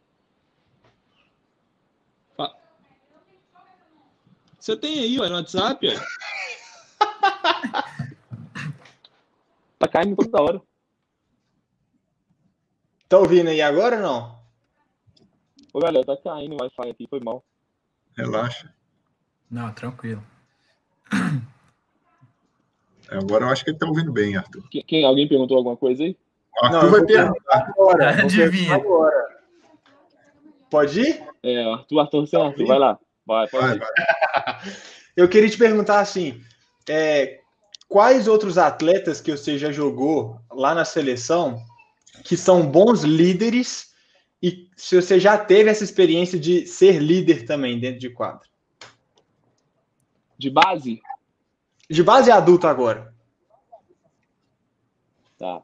Você 4.65 4.77
tem 4.79 4.99
aí, 4.99 5.21
ó, 5.21 5.29
no 5.29 5.35
WhatsApp, 5.35 5.87
ó. 5.87 5.91
tá 9.79 9.89
caindo 9.89 10.17
toda 10.17 10.43
hora. 10.43 10.63
Tá 13.07 13.19
ouvindo 13.19 13.51
aí 13.51 13.61
agora 13.61 13.97
ou 13.97 14.03
não? 14.03 14.39
Ô, 15.71 15.81
galera, 15.81 16.07
tá 16.07 16.17
caindo 16.17 16.55
o 16.55 16.63
Wi-Fi 16.63 16.89
aqui, 16.89 17.07
foi 17.11 17.21
mal. 17.21 17.45
Relaxa. 18.17 18.75
Não, 19.51 19.71
tranquilo. 19.75 20.25
Agora 23.11 23.45
eu 23.45 23.51
acho 23.51 23.65
que 23.65 23.71
ele 23.71 23.77
está 23.77 23.87
ouvindo 23.87 24.11
bem, 24.11 24.35
Arthur. 24.35 24.67
Quem, 24.71 25.05
alguém 25.05 25.29
perguntou 25.29 25.59
alguma 25.59 25.77
coisa 25.77 26.05
aí? 26.05 26.17
O 26.63 26.65
Arthur 26.65 26.85
Não, 26.85 26.91
vai 26.91 27.05
perguntar. 27.05 27.69
Agora, 27.69 28.23
Adivinha. 28.23 28.77
Agora. 28.77 29.43
Pode 30.71 31.03
ir? 31.03 31.23
É, 31.43 31.71
Arthur, 31.71 32.01
Arthur, 32.01 32.27
você, 32.27 32.37
Arthur, 32.39 32.67
vai 32.67 32.79
lá. 32.79 32.99
Vai, 33.27 33.49
pode 33.49 33.67
vai, 33.67 33.77
ir. 33.77 33.79
Vai. 33.79 33.89
Eu 35.17 35.29
queria 35.29 35.49
te 35.49 35.57
perguntar 35.57 36.01
assim, 36.01 36.43
é, 36.89 37.41
quais 37.89 38.27
outros 38.27 38.59
atletas 38.59 39.21
que 39.21 39.31
você 39.31 39.57
já 39.57 39.71
jogou 39.71 40.41
lá 40.51 40.75
na 40.75 40.85
seleção 40.85 41.63
que 42.25 42.37
são 42.37 42.67
bons 42.67 43.03
líderes 43.03 43.95
e 44.43 44.69
se 44.77 45.01
você 45.01 45.19
já 45.19 45.39
teve 45.39 45.71
essa 45.71 45.85
experiência 45.85 46.39
de 46.39 46.67
ser 46.67 46.99
líder 47.01 47.47
também 47.47 47.79
dentro 47.79 48.01
de 48.01 48.11
quadro? 48.11 48.49
De 50.37 50.51
base? 50.51 51.01
De 51.89 52.03
base 52.03 52.31
adulta 52.31 52.69
agora. 52.69 53.15
Tá. 55.39 55.63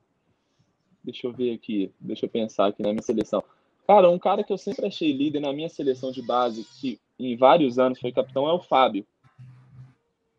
Deixa 1.02 1.26
eu 1.26 1.32
ver 1.32 1.54
aqui. 1.54 1.92
Deixa 1.98 2.26
eu 2.26 2.30
pensar 2.30 2.68
aqui 2.68 2.82
na 2.82 2.90
minha 2.90 3.02
seleção. 3.02 3.42
Cara, 3.86 4.08
um 4.08 4.18
cara 4.18 4.44
que 4.44 4.52
eu 4.52 4.58
sempre 4.58 4.86
achei 4.86 5.12
líder 5.12 5.40
na 5.40 5.52
minha 5.52 5.68
seleção 5.68 6.12
de 6.12 6.22
base, 6.22 6.64
que 6.80 7.00
em 7.20 7.36
vários 7.36 7.78
anos 7.78 8.00
foi 8.00 8.12
capitão, 8.12 8.48
é 8.48 8.52
o 8.52 8.60
Fábio. 8.60 9.06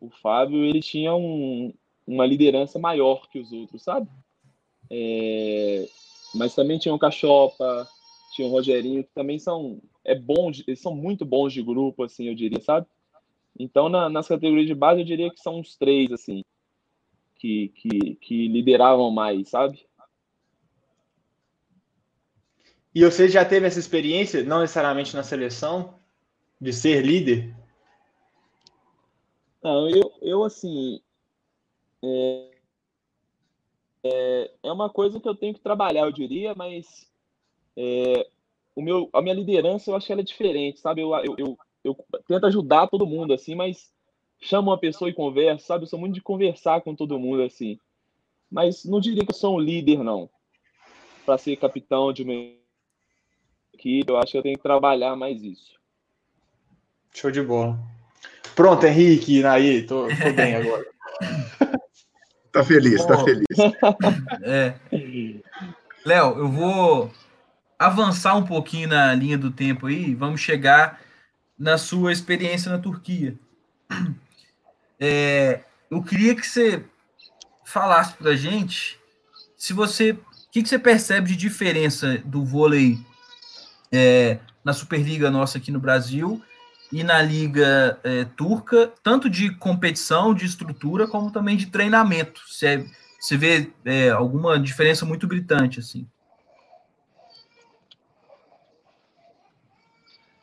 O 0.00 0.10
Fábio, 0.10 0.64
ele 0.64 0.80
tinha 0.80 1.14
um, 1.14 1.72
uma 2.06 2.26
liderança 2.26 2.78
maior 2.78 3.28
que 3.28 3.38
os 3.38 3.52
outros, 3.52 3.82
sabe? 3.82 4.08
É, 4.90 5.86
mas 6.34 6.54
também 6.54 6.78
tinha 6.78 6.94
o 6.94 6.98
Cachopa, 6.98 7.88
tinha 8.34 8.48
o 8.48 8.50
Rogerinho, 8.50 9.04
que 9.04 9.10
também 9.14 9.38
são 9.38 9.80
é 10.04 10.14
bom, 10.14 10.50
eles 10.66 10.80
são 10.80 10.94
muito 10.94 11.24
bons 11.24 11.52
de 11.52 11.62
grupo, 11.62 12.02
assim, 12.02 12.26
eu 12.26 12.34
diria, 12.34 12.60
sabe? 12.60 12.86
Então, 13.58 13.88
na, 13.88 14.08
nas 14.08 14.26
categorias 14.26 14.66
de 14.66 14.74
base, 14.74 15.00
eu 15.00 15.04
diria 15.04 15.30
que 15.30 15.40
são 15.40 15.60
uns 15.60 15.76
três, 15.76 16.10
assim, 16.10 16.42
que, 17.36 17.68
que, 17.68 18.14
que 18.16 18.48
lideravam 18.48 19.10
mais, 19.10 19.48
sabe? 19.48 19.86
E 22.94 23.04
você 23.04 23.28
já 23.28 23.44
teve 23.44 23.66
essa 23.66 23.78
experiência, 23.78 24.42
não 24.42 24.60
necessariamente 24.60 25.14
na 25.14 25.22
seleção, 25.22 25.94
de 26.62 26.72
ser 26.72 27.04
líder? 27.04 27.52
Não, 29.60 29.88
eu, 29.90 30.12
eu 30.22 30.44
assim. 30.44 31.00
É, 32.04 32.50
é, 34.04 34.50
é 34.62 34.72
uma 34.72 34.88
coisa 34.88 35.18
que 35.18 35.28
eu 35.28 35.34
tenho 35.34 35.54
que 35.54 35.60
trabalhar, 35.60 36.02
eu 36.02 36.12
diria, 36.12 36.54
mas 36.54 37.10
é, 37.76 38.28
o 38.76 38.82
meu, 38.82 39.10
a 39.12 39.20
minha 39.20 39.34
liderança 39.34 39.90
eu 39.90 39.96
acho 39.96 40.06
que 40.06 40.12
ela 40.12 40.20
é 40.20 40.24
diferente, 40.24 40.78
sabe? 40.78 41.00
Eu, 41.00 41.12
eu, 41.16 41.36
eu, 41.36 41.58
eu 41.82 41.96
tento 42.28 42.46
ajudar 42.46 42.86
todo 42.86 43.06
mundo, 43.06 43.34
assim, 43.34 43.56
mas 43.56 43.92
chamo 44.40 44.70
uma 44.70 44.78
pessoa 44.78 45.10
e 45.10 45.14
converso, 45.14 45.66
sabe? 45.66 45.82
Eu 45.82 45.88
sou 45.88 45.98
muito 45.98 46.14
de 46.14 46.22
conversar 46.22 46.80
com 46.82 46.94
todo 46.94 47.18
mundo, 47.18 47.42
assim. 47.42 47.76
Mas 48.48 48.84
não 48.84 49.00
diria 49.00 49.24
que 49.24 49.32
eu 49.32 49.36
sou 49.36 49.56
um 49.56 49.60
líder, 49.60 49.98
não. 50.04 50.30
Para 51.26 51.38
ser 51.38 51.56
capitão 51.56 52.12
de 52.12 52.22
uma 52.22 52.34
equipe, 53.74 54.08
eu 54.08 54.16
acho 54.16 54.30
que 54.30 54.38
eu 54.38 54.42
tenho 54.42 54.56
que 54.56 54.62
trabalhar 54.62 55.16
mais 55.16 55.42
isso. 55.42 55.81
Show 57.12 57.30
de 57.30 57.42
bola. 57.42 57.78
Pronto, 58.54 58.86
Henrique, 58.86 59.44
aí, 59.44 59.82
tô, 59.82 60.08
tô 60.08 60.32
bem 60.34 60.56
agora. 60.56 60.84
tá 62.52 62.64
feliz, 62.64 63.04
tá 63.04 63.22
feliz. 63.24 63.46
É. 64.42 64.74
Léo, 66.04 66.38
eu 66.38 66.48
vou 66.48 67.10
avançar 67.78 68.36
um 68.36 68.44
pouquinho 68.44 68.88
na 68.88 69.14
linha 69.14 69.38
do 69.38 69.50
tempo 69.50 69.86
aí, 69.86 70.14
vamos 70.14 70.40
chegar 70.40 71.00
na 71.58 71.78
sua 71.78 72.12
experiência 72.12 72.70
na 72.70 72.78
Turquia. 72.78 73.38
É, 74.98 75.60
eu 75.90 76.02
queria 76.02 76.34
que 76.34 76.46
você 76.46 76.84
falasse 77.64 78.14
para 78.14 78.30
a 78.30 78.36
gente 78.36 78.98
se 79.56 79.72
você, 79.72 80.12
o 80.12 80.18
que, 80.50 80.62
que, 80.62 80.68
você 80.68 80.78
percebe 80.78 81.28
de 81.28 81.36
diferença 81.36 82.18
do 82.24 82.44
vôlei 82.44 82.98
é, 83.90 84.38
na 84.64 84.72
Superliga 84.72 85.30
nossa 85.30 85.58
aqui 85.58 85.70
no 85.70 85.80
Brasil 85.80 86.42
e 86.92 87.02
na 87.02 87.22
liga 87.22 87.98
é, 88.04 88.24
turca, 88.24 88.92
tanto 89.02 89.30
de 89.30 89.54
competição, 89.56 90.34
de 90.34 90.44
estrutura, 90.44 91.08
como 91.08 91.32
também 91.32 91.56
de 91.56 91.66
treinamento. 91.66 92.42
Você, 92.46 92.86
você 93.18 93.36
vê 93.36 93.72
é, 93.84 94.10
alguma 94.10 94.60
diferença 94.60 95.06
muito 95.06 95.26
gritante 95.26 95.80
assim? 95.80 96.06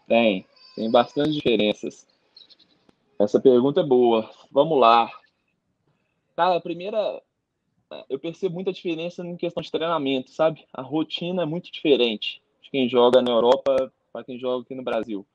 Tem, 0.07 0.43
tem 0.75 0.89
bastante 0.89 1.31
diferenças. 1.31 2.07
Essa 3.19 3.39
pergunta 3.39 3.81
é 3.81 3.83
boa. 3.83 4.27
Vamos 4.51 4.79
lá. 4.79 5.07
Cara, 6.35 6.55
a 6.55 6.61
primeira, 6.61 7.21
eu 8.09 8.17
percebo 8.17 8.55
muita 8.55 8.73
diferença 8.73 9.23
em 9.23 9.37
questão 9.37 9.61
de 9.61 9.69
treinamento, 9.69 10.31
sabe? 10.31 10.65
A 10.73 10.81
rotina 10.81 11.43
é 11.43 11.45
muito 11.45 11.71
diferente 11.71 12.41
de 12.63 12.71
quem 12.71 12.89
joga 12.89 13.21
na 13.21 13.29
Europa 13.29 13.93
para 14.11 14.23
quem 14.23 14.39
joga 14.39 14.63
aqui 14.63 14.73
no 14.73 14.83
Brasil. 14.83 15.27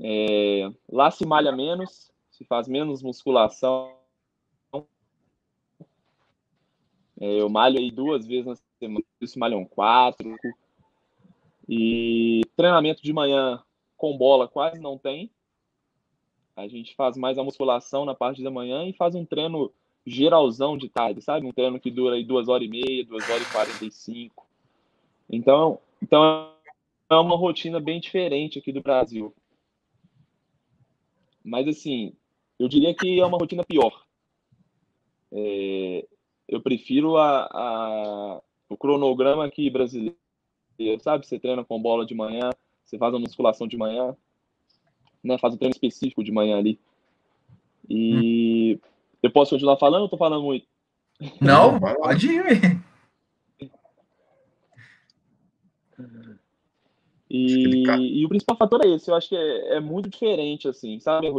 É, 0.00 0.70
lá 0.90 1.10
se 1.10 1.24
malha 1.26 1.52
menos, 1.52 2.12
se 2.30 2.44
faz 2.44 2.66
menos 2.66 3.02
musculação. 3.02 3.94
É, 7.20 7.40
eu 7.40 7.48
malho 7.48 7.78
aí 7.78 7.90
duas 7.90 8.26
vezes 8.26 8.46
na 8.46 8.56
semana, 8.78 9.04
isso 9.20 9.38
malham 9.38 9.64
quatro. 9.64 10.36
E 11.68 12.42
treinamento 12.56 13.02
de 13.02 13.12
manhã 13.12 13.62
com 13.96 14.16
bola 14.16 14.48
quase 14.48 14.80
não 14.80 14.98
tem. 14.98 15.30
A 16.56 16.66
gente 16.66 16.94
faz 16.94 17.16
mais 17.16 17.38
a 17.38 17.44
musculação 17.44 18.04
na 18.04 18.14
parte 18.14 18.42
da 18.42 18.50
manhã 18.50 18.84
e 18.84 18.92
faz 18.92 19.14
um 19.14 19.24
treino 19.24 19.72
geralzão 20.04 20.76
de 20.76 20.88
tarde, 20.88 21.22
sabe? 21.22 21.46
Um 21.46 21.52
treino 21.52 21.78
que 21.78 21.90
dura 21.90 22.16
aí 22.16 22.24
duas 22.24 22.48
horas 22.48 22.66
e 22.66 22.70
meia, 22.70 23.06
duas 23.06 23.28
horas 23.30 23.46
e 23.46 23.52
quarenta 23.52 23.84
e 23.84 23.90
cinco. 23.90 24.46
Então, 25.30 25.78
então 26.02 26.52
é 27.08 27.14
uma 27.14 27.36
rotina 27.36 27.78
bem 27.78 28.00
diferente 28.00 28.58
aqui 28.58 28.72
do 28.72 28.82
Brasil. 28.82 29.32
Mas 31.44 31.66
assim, 31.68 32.14
eu 32.58 32.68
diria 32.68 32.94
que 32.94 33.20
é 33.20 33.26
uma 33.26 33.38
rotina 33.38 33.64
pior. 33.64 34.04
É, 35.32 36.06
eu 36.48 36.60
prefiro 36.60 37.16
a, 37.16 37.44
a, 37.44 38.40
o 38.68 38.76
cronograma 38.76 39.44
aqui 39.44 39.70
brasileiro, 39.70 40.16
sabe? 41.00 41.26
Você 41.26 41.38
treina 41.38 41.64
com 41.64 41.80
bola 41.80 42.04
de 42.04 42.14
manhã, 42.14 42.50
você 42.84 42.98
faz 42.98 43.14
a 43.14 43.18
musculação 43.18 43.66
de 43.66 43.76
manhã, 43.76 44.16
né? 45.22 45.38
Faz 45.38 45.54
um 45.54 45.56
treino 45.56 45.74
específico 45.74 46.22
de 46.22 46.30
manhã 46.30 46.58
ali. 46.58 46.78
E 47.88 48.74
hum. 48.74 48.88
eu 49.22 49.30
posso 49.30 49.52
continuar 49.52 49.76
falando 49.76 50.02
ou 50.02 50.08
tô 50.08 50.16
falando 50.16 50.42
muito? 50.42 50.66
Não, 51.40 51.78
pode 51.78 52.26
ir. 52.28 52.82
E, 57.34 58.20
e, 58.20 58.26
o 58.26 58.28
principal 58.28 58.58
fator 58.58 58.84
é 58.84 58.88
esse, 58.90 59.10
eu 59.10 59.14
acho 59.14 59.30
que 59.30 59.36
é, 59.36 59.76
é 59.76 59.80
muito 59.80 60.10
diferente, 60.10 60.68
assim, 60.68 61.00
sabe? 61.00 61.30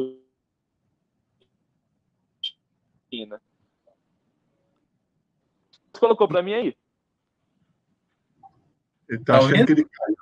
Você 3.11 3.29
colocou 5.99 6.27
para 6.27 6.41
mim 6.41 6.53
aí? 6.53 6.75
Ele 9.07 9.23
tá, 9.23 9.37
tá 9.37 9.45
achando 9.45 9.65
que 9.67 9.71
ele 9.71 9.85
caiu. 9.85 10.15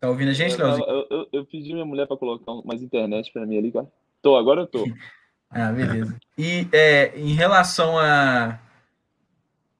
Tá 0.00 0.08
ouvindo 0.08 0.30
a 0.30 0.32
gente, 0.32 0.56
Leozinho? 0.56 0.88
Eu, 0.88 1.06
eu, 1.10 1.28
eu, 1.30 1.44
pedi 1.44 1.74
minha 1.74 1.84
mulher 1.84 2.06
para 2.06 2.16
colocar 2.16 2.54
mais 2.64 2.82
internet 2.82 3.30
para 3.30 3.44
mim 3.44 3.58
ali, 3.58 3.70
cara. 3.70 3.92
Tô, 4.22 4.36
agora 4.36 4.62
eu 4.62 4.66
tô. 4.66 4.84
ah, 5.50 5.70
beleza. 5.70 6.18
E 6.38 6.66
é, 6.72 7.14
em 7.18 7.34
relação 7.34 7.98
a, 7.98 8.58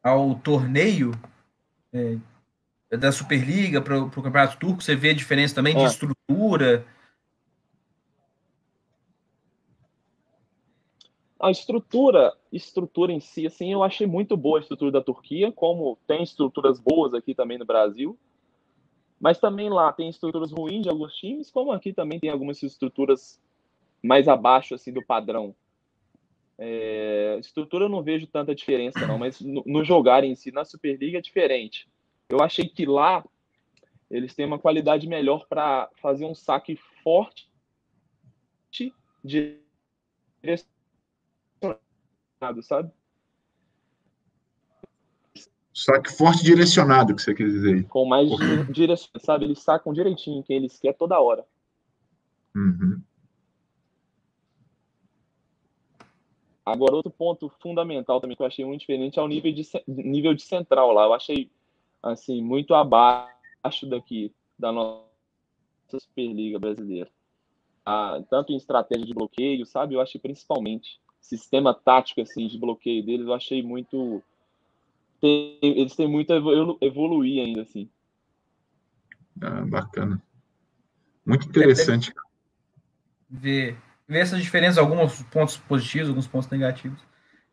ao 0.02 0.34
torneio 0.34 1.12
é, 1.92 2.96
da 2.96 3.12
Superliga 3.12 3.80
para 3.80 3.98
o 3.98 4.10
Campeonato 4.10 4.58
Turco, 4.58 4.82
você 4.82 4.96
vê 4.96 5.10
a 5.10 5.14
diferença 5.14 5.54
também 5.54 5.76
de 5.76 5.82
é. 5.82 5.86
estrutura? 5.86 6.86
A 11.38 11.50
estrutura, 11.50 12.34
estrutura 12.52 13.12
em 13.12 13.20
si, 13.20 13.46
assim, 13.46 13.72
eu 13.72 13.82
achei 13.82 14.06
muito 14.06 14.36
boa 14.36 14.58
a 14.58 14.60
estrutura 14.60 14.90
da 14.90 15.00
Turquia, 15.00 15.50
como 15.50 15.96
tem 16.06 16.22
estruturas 16.22 16.78
boas 16.78 17.14
aqui 17.14 17.34
também 17.34 17.58
no 17.58 17.64
Brasil. 17.64 18.18
Mas 19.18 19.38
também 19.38 19.70
lá 19.70 19.92
tem 19.92 20.08
estruturas 20.08 20.50
ruins 20.52 20.82
de 20.82 20.88
alguns 20.88 21.14
times, 21.14 21.50
como 21.50 21.72
aqui 21.72 21.92
também 21.92 22.18
tem 22.18 22.30
algumas 22.30 22.62
estruturas 22.62 23.40
mais 24.02 24.28
abaixo 24.28 24.74
assim 24.74 24.92
do 24.92 25.04
padrão. 25.04 25.54
É, 26.62 27.38
estrutura 27.40 27.86
eu 27.86 27.88
não 27.88 28.02
vejo 28.02 28.26
tanta 28.26 28.54
diferença 28.54 29.06
não, 29.06 29.18
mas 29.18 29.40
no, 29.40 29.64
no 29.66 29.82
jogar 29.82 30.24
em 30.24 30.34
si 30.34 30.52
na 30.52 30.62
Superliga 30.62 31.16
é 31.16 31.22
diferente. 31.22 31.88
Eu 32.28 32.42
achei 32.42 32.68
que 32.68 32.84
lá 32.84 33.24
eles 34.10 34.34
têm 34.34 34.44
uma 34.44 34.58
qualidade 34.58 35.08
melhor 35.08 35.46
para 35.48 35.88
fazer 36.02 36.26
um 36.26 36.34
saque 36.34 36.78
forte 37.02 37.48
direcionado, 39.24 40.62
sabe? 42.62 42.92
Saque 45.72 46.10
forte 46.12 46.42
direcionado, 46.42 47.14
que 47.14 47.22
você 47.22 47.34
quer 47.34 47.46
dizer. 47.46 47.86
Com 47.88 48.04
mais 48.04 48.28
direção, 48.70 49.08
sabe? 49.18 49.46
Eles 49.46 49.60
sacam 49.60 49.94
direitinho 49.94 50.42
quem 50.42 50.56
eles 50.56 50.78
querem 50.78 50.98
toda 50.98 51.20
hora. 51.20 51.46
Uhum. 52.54 53.00
Agora, 56.64 56.94
outro 56.94 57.10
ponto 57.10 57.48
fundamental 57.60 58.20
também 58.20 58.36
que 58.36 58.42
eu 58.42 58.46
achei 58.46 58.64
muito 58.64 58.80
diferente 58.80 59.18
é 59.18 59.22
o 59.22 59.28
nível 59.28 59.52
de, 59.52 59.62
nível 59.88 60.34
de 60.34 60.42
central 60.42 60.92
lá. 60.92 61.04
Eu 61.04 61.14
achei, 61.14 61.50
assim, 62.02 62.42
muito 62.42 62.74
abaixo 62.74 63.86
daqui, 63.88 64.32
da 64.58 64.70
nossa 64.70 65.04
Superliga 65.98 66.58
brasileira. 66.58 67.10
Ah, 67.84 68.22
tanto 68.28 68.52
em 68.52 68.56
estratégia 68.56 69.06
de 69.06 69.14
bloqueio, 69.14 69.64
sabe? 69.66 69.94
Eu 69.94 70.00
achei 70.00 70.20
principalmente 70.20 71.00
sistema 71.20 71.74
tático, 71.74 72.20
assim, 72.20 72.46
de 72.46 72.58
bloqueio 72.58 73.04
deles, 73.04 73.26
eu 73.26 73.34
achei 73.34 73.62
muito 73.62 74.22
tem, 75.20 75.58
eles 75.60 75.94
têm 75.94 76.08
muito 76.08 76.32
a 76.32 76.36
evoluir 76.80 77.44
ainda, 77.44 77.62
assim. 77.62 77.88
Ah, 79.40 79.64
bacana. 79.66 80.20
Muito 81.24 81.48
interessante. 81.48 82.12
Ver, 83.28 83.78
ver 84.10 84.18
essas 84.18 84.42
diferenças, 84.42 84.76
alguns 84.76 85.22
pontos 85.22 85.56
positivos, 85.56 86.08
alguns 86.08 86.26
pontos 86.26 86.50
negativos. 86.50 86.98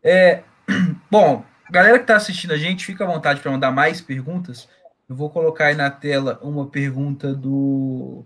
É, 0.04 0.44
bom, 1.12 1.46
galera 1.70 2.00
que 2.00 2.04
está 2.04 2.16
assistindo 2.16 2.52
a 2.52 2.58
gente, 2.58 2.84
fica 2.84 3.04
à 3.04 3.08
vontade 3.08 3.40
para 3.40 3.52
mandar 3.52 3.72
mais 3.72 4.02
perguntas. 4.02 4.68
Eu 5.08 5.16
vou 5.16 5.30
colocar 5.30 5.68
aí 5.68 5.76
na 5.76 5.92
tela 5.92 6.40
uma 6.42 6.66
pergunta 6.66 7.34
do 7.34 8.26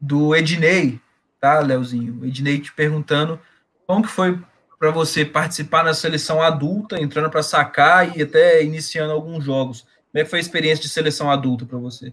do 0.00 0.34
Ednei, 0.34 1.00
tá, 1.40 1.60
Leozinho? 1.60 2.26
Ednei 2.26 2.58
te 2.58 2.72
perguntando 2.72 3.40
como 3.86 4.02
que 4.02 4.08
foi 4.08 4.36
para 4.76 4.90
você 4.90 5.24
participar 5.24 5.84
na 5.84 5.94
seleção 5.94 6.42
adulta, 6.42 7.00
entrando 7.00 7.30
para 7.30 7.40
sacar 7.40 8.16
e 8.16 8.22
até 8.22 8.64
iniciando 8.64 9.12
alguns 9.12 9.44
jogos. 9.44 9.82
Como 10.10 10.20
é 10.20 10.24
que 10.24 10.30
foi 10.30 10.40
a 10.40 10.42
experiência 10.42 10.82
de 10.82 10.88
seleção 10.88 11.30
adulta 11.30 11.64
para 11.64 11.78
você? 11.78 12.12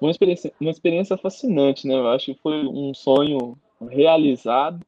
Uma 0.00 0.10
experiência, 0.10 0.52
uma 0.60 0.70
experiência 0.70 1.16
fascinante, 1.16 1.86
né? 1.86 1.94
Eu 1.94 2.08
acho 2.08 2.26
que 2.26 2.40
foi 2.40 2.66
um 2.66 2.92
sonho 2.92 3.56
realizado. 3.88 4.84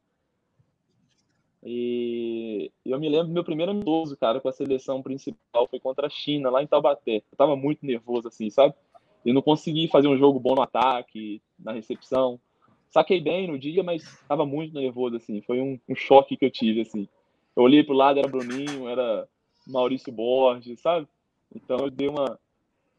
E 1.63 2.71
eu 2.85 2.99
me 2.99 3.09
lembro 3.09 3.27
do 3.27 3.33
meu 3.33 3.43
primeiro 3.43 3.71
amistoso, 3.71 4.15
cara, 4.15 4.39
com 4.39 4.47
a 4.47 4.53
seleção 4.53 5.01
principal 5.01 5.67
foi 5.69 5.79
contra 5.79 6.07
a 6.07 6.09
China, 6.09 6.49
lá 6.49 6.63
em 6.63 6.67
Taubaté. 6.67 7.17
Eu 7.31 7.37
tava 7.37 7.55
muito 7.55 7.85
nervoso, 7.85 8.27
assim, 8.27 8.49
sabe? 8.49 8.73
E 9.25 9.33
não 9.33 9.41
consegui 9.41 9.87
fazer 9.87 10.07
um 10.07 10.17
jogo 10.17 10.39
bom 10.39 10.55
no 10.55 10.61
ataque, 10.61 11.41
na 11.59 11.73
recepção 11.73 12.39
saquei 12.97 13.21
bem 13.21 13.47
no 13.47 13.59
dia, 13.59 13.83
mas 13.83 14.03
estava 14.03 14.45
muito 14.45 14.73
nervoso, 14.73 15.17
assim. 15.17 15.41
Foi 15.41 15.61
um, 15.61 15.79
um, 15.87 15.95
choque 15.95 16.37
que 16.37 16.45
eu 16.45 16.51
tive, 16.51 16.81
assim. 16.81 17.07
Eu 17.55 17.63
olhei 17.63 17.83
pro 17.83 17.93
lado, 17.93 18.19
era 18.19 18.27
Bruninho, 18.27 18.87
era 18.87 19.27
Maurício 19.65 20.11
Borges, 20.11 20.79
sabe? 20.79 21.07
Então 21.53 21.77
eu 21.77 21.89
dei 21.89 22.07
uma... 22.07 22.39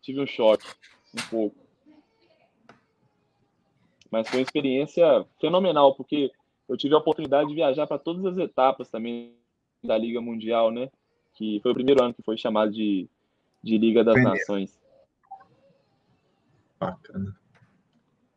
Tive 0.01 0.21
um 0.21 0.27
choque, 0.27 0.67
um 1.15 1.29
pouco. 1.29 1.57
Mas 4.11 4.29
foi 4.29 4.41
uma 4.41 4.45
experiência 4.45 5.25
fenomenal, 5.41 5.95
porque 5.95 6.31
eu 6.69 6.77
tive 6.77 6.95
a 6.95 6.99
oportunidade 6.99 7.49
de 7.49 7.55
viajar 7.55 7.87
para 7.87 7.99
todas 7.99 8.25
as 8.25 8.39
etapas 8.39 8.89
também 8.89 9.35
da 9.83 9.97
Liga 9.97 10.21
Mundial, 10.21 10.71
né? 10.71 10.89
Que 11.35 11.61
foi 11.63 11.73
o 11.73 11.75
primeiro 11.75 12.03
ano 12.03 12.15
que 12.15 12.23
foi 12.23 12.37
chamado 12.37 12.71
de, 12.71 13.09
de 13.63 13.79
Liga 13.79 14.03
das 14.03 14.23
Nações. 14.23 14.79
Bacana. 16.79 17.37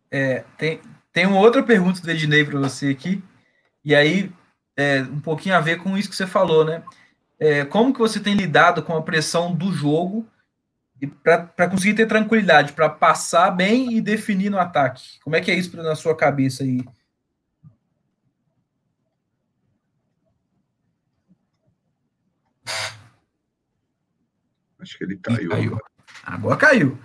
É, 0.09 0.43
tem, 0.57 0.81
tem 1.13 1.25
uma 1.25 1.39
outra 1.39 1.63
pergunta 1.63 2.01
do 2.01 2.11
Ednei 2.11 2.43
para 2.43 2.59
você 2.59 2.89
aqui, 2.89 3.23
e 3.83 3.95
aí 3.95 4.31
é, 4.75 5.01
um 5.01 5.19
pouquinho 5.19 5.55
a 5.55 5.61
ver 5.61 5.77
com 5.81 5.97
isso 5.97 6.09
que 6.09 6.15
você 6.15 6.27
falou, 6.27 6.65
né? 6.65 6.83
É, 7.39 7.65
como 7.65 7.93
que 7.93 7.99
você 7.99 8.19
tem 8.19 8.35
lidado 8.35 8.83
com 8.83 8.95
a 8.95 9.01
pressão 9.01 9.55
do 9.55 9.71
jogo 9.71 10.27
para 11.07 11.69
conseguir 11.69 11.95
ter 11.95 12.07
tranquilidade, 12.07 12.73
para 12.73 12.89
passar 12.89 13.51
bem 13.51 13.97
e 13.97 14.01
definir 14.01 14.49
no 14.49 14.59
ataque? 14.59 15.19
Como 15.23 15.35
é 15.35 15.41
que 15.41 15.49
é 15.49 15.55
isso 15.55 15.75
na 15.77 15.95
sua 15.95 16.15
cabeça 16.15 16.63
aí? 16.63 16.83
Acho 24.79 24.97
que 24.97 25.03
ele 25.03 25.17
caiu. 25.17 25.49
caiu. 25.49 25.77
Agora 26.23 26.57
caiu. 26.57 26.97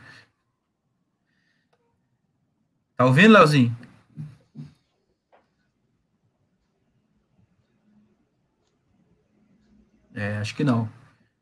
Tá 2.96 3.04
ouvindo, 3.04 3.32
Leozinho? 3.32 3.76
É, 10.14 10.38
acho 10.38 10.54
que 10.54 10.64
não. 10.64 10.90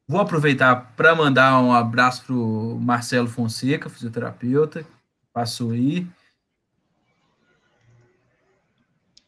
Vou 0.07 0.21
aproveitar 0.21 0.93
para 0.95 1.15
mandar 1.15 1.59
um 1.63 1.73
abraço 1.73 2.25
pro 2.27 2.79
Marcelo 2.79 3.27
Fonseca, 3.27 3.89
fisioterapeuta, 3.89 4.87
passou 5.33 5.71
aí. 5.71 6.07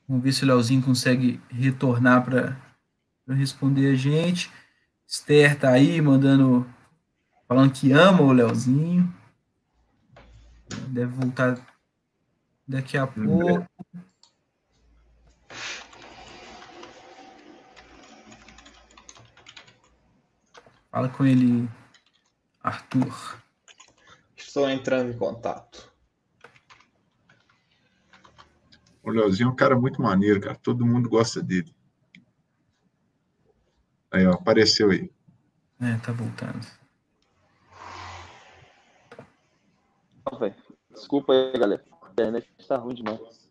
Vamos 0.07 0.23
ver 0.23 0.33
se 0.33 0.45
o 0.45 0.47
Leozinho 0.47 0.83
consegue 0.83 1.41
retornar 1.49 2.23
para 2.25 2.57
responder 3.35 3.93
a 3.93 3.95
gente. 3.95 4.53
Esther 5.07 5.59
tá 5.59 5.71
aí 5.71 6.01
mandando, 6.03 6.69
falando 7.49 7.73
que 7.73 7.93
ama 7.93 8.21
o 8.21 8.33
Leozinho. 8.33 9.13
Deve 10.89 11.13
voltar 11.13 11.59
daqui 12.69 12.99
a 12.99 13.07
pouco. 13.07 13.67
Fala 20.97 21.11
com 21.11 21.27
ele, 21.27 21.69
Arthur. 22.63 23.39
Estou 24.35 24.67
entrando 24.67 25.13
em 25.13 25.19
contato. 25.19 25.93
O 29.03 29.11
Leozinho 29.11 29.51
é 29.51 29.53
um 29.53 29.55
cara 29.55 29.79
muito 29.79 30.01
maneiro, 30.01 30.41
cara. 30.41 30.57
Todo 30.57 30.87
mundo 30.87 31.07
gosta 31.07 31.43
dele. 31.43 31.71
Aí, 34.11 34.27
ó, 34.27 34.33
apareceu 34.33 34.91
aí. 34.91 35.13
É, 35.83 35.99
tá 35.99 36.13
voltando. 36.13 36.67
Desculpa 40.95 41.35
aí, 41.35 41.59
galera. 41.59 41.85
A 42.05 42.11
internet 42.11 42.49
tá 42.67 42.79
ruim 42.79 42.95
demais. 42.95 43.51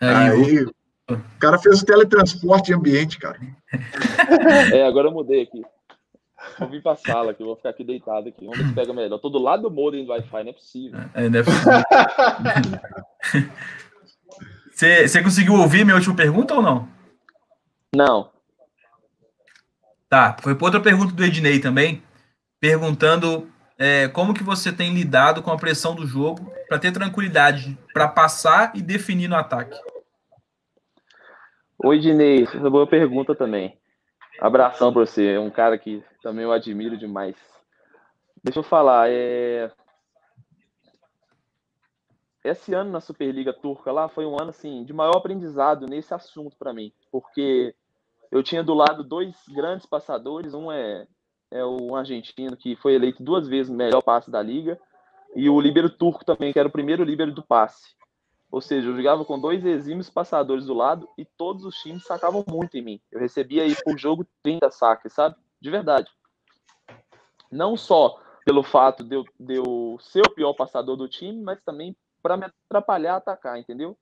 Aí, 0.00 0.14
aí 0.14 0.64
o... 0.64 0.70
o 1.12 1.38
cara 1.40 1.58
fez 1.58 1.82
o 1.82 1.84
teletransporte 1.84 2.66
de 2.66 2.74
ambiente, 2.74 3.18
cara. 3.18 3.40
é, 4.72 4.86
agora 4.86 5.08
eu 5.08 5.12
mudei 5.12 5.42
aqui. 5.42 5.64
Vou 6.58 6.68
vir 6.68 6.82
pra 6.82 6.96
sala 6.96 7.32
aqui, 7.32 7.42
vou 7.42 7.56
ficar 7.56 7.70
aqui 7.70 7.84
deitado 7.84 8.28
aqui. 8.28 8.44
Vamos 8.44 8.58
ver 8.58 8.68
se 8.68 8.74
pega 8.74 8.92
melhor. 8.92 9.18
Tô 9.18 9.28
do 9.28 9.38
lado 9.38 9.62
do 9.62 9.70
modem 9.70 10.04
do 10.04 10.10
Wi-Fi, 10.10 10.44
não 10.44 10.50
é 10.50 10.52
possível. 10.52 11.00
É, 11.14 11.28
não 11.28 11.40
é 11.40 11.42
possível. 11.42 11.72
você, 14.70 15.08
você 15.08 15.22
conseguiu 15.22 15.54
ouvir 15.54 15.84
minha 15.84 15.96
última 15.96 16.14
pergunta 16.14 16.54
ou 16.54 16.62
não? 16.62 16.88
Não. 17.94 18.30
Tá, 20.08 20.36
foi 20.40 20.56
outra 20.60 20.80
pergunta 20.80 21.12
do 21.12 21.24
Ednei 21.24 21.58
também, 21.58 22.02
perguntando 22.60 23.50
é, 23.78 24.08
como 24.08 24.32
que 24.32 24.42
você 24.42 24.72
tem 24.72 24.94
lidado 24.94 25.42
com 25.42 25.50
a 25.50 25.56
pressão 25.56 25.94
do 25.94 26.06
jogo 26.06 26.52
para 26.68 26.78
ter 26.78 26.92
tranquilidade 26.92 27.76
para 27.92 28.06
passar 28.06 28.72
e 28.74 28.80
definir 28.80 29.28
no 29.28 29.36
ataque. 29.36 29.78
Oi, 31.84 31.96
Ednei, 31.96 32.44
essa 32.44 32.56
é 32.56 32.60
uma 32.60 32.70
boa 32.70 32.86
pergunta 32.86 33.34
também. 33.34 33.76
Abração 34.40 34.92
para 34.92 35.04
você, 35.04 35.32
é 35.32 35.40
um 35.40 35.50
cara 35.50 35.76
que 35.78 36.02
também 36.26 36.42
eu 36.42 36.50
admiro 36.50 36.98
demais. 36.98 37.36
Deixa 38.42 38.58
eu 38.58 38.64
falar, 38.64 39.08
é... 39.08 39.70
esse 42.42 42.74
ano 42.74 42.90
na 42.90 43.00
Superliga 43.00 43.52
Turca 43.52 43.92
lá 43.92 44.08
foi 44.08 44.26
um 44.26 44.34
ano 44.34 44.50
assim 44.50 44.84
de 44.84 44.92
maior 44.92 45.18
aprendizado 45.18 45.86
nesse 45.86 46.12
assunto 46.12 46.56
para 46.56 46.72
mim, 46.72 46.92
porque 47.12 47.72
eu 48.32 48.42
tinha 48.42 48.64
do 48.64 48.74
lado 48.74 49.04
dois 49.04 49.36
grandes 49.48 49.86
passadores, 49.86 50.52
um 50.52 50.72
é, 50.72 51.06
é 51.48 51.64
o 51.64 51.94
argentino 51.94 52.56
que 52.56 52.74
foi 52.74 52.94
eleito 52.94 53.22
duas 53.22 53.46
vezes 53.46 53.72
melhor 53.72 54.02
passe 54.02 54.28
da 54.28 54.42
liga 54.42 54.80
e 55.32 55.48
o 55.48 55.60
líbero 55.60 55.88
turco 55.88 56.24
também, 56.24 56.52
que 56.52 56.58
era 56.58 56.66
o 56.66 56.72
primeiro 56.72 57.04
líbero 57.04 57.32
do 57.32 57.42
passe. 57.44 57.94
Ou 58.50 58.60
seja, 58.60 58.88
eu 58.88 58.96
jogava 58.96 59.24
com 59.24 59.38
dois 59.38 59.64
exímios 59.64 60.10
passadores 60.10 60.66
do 60.66 60.74
lado 60.74 61.08
e 61.16 61.24
todos 61.24 61.64
os 61.64 61.76
times 61.76 62.04
sacavam 62.04 62.44
muito 62.48 62.76
em 62.76 62.82
mim. 62.82 63.00
Eu 63.12 63.20
recebia 63.20 63.62
aí 63.62 63.76
por 63.84 63.96
jogo 63.96 64.26
30 64.42 64.68
saques, 64.72 65.12
sabe? 65.12 65.36
De 65.60 65.70
verdade. 65.70 66.10
Não 67.50 67.76
só 67.76 68.20
pelo 68.44 68.62
fato 68.62 69.02
de 69.02 69.16
eu, 69.16 69.24
de 69.38 69.54
eu 69.56 69.98
ser 70.00 70.20
o 70.20 70.34
pior 70.34 70.54
passador 70.54 70.96
do 70.96 71.08
time, 71.08 71.42
mas 71.42 71.60
também 71.62 71.96
para 72.22 72.36
me 72.36 72.46
atrapalhar 72.46 73.14
a 73.14 73.16
atacar, 73.16 73.58
entendeu? 73.58 73.96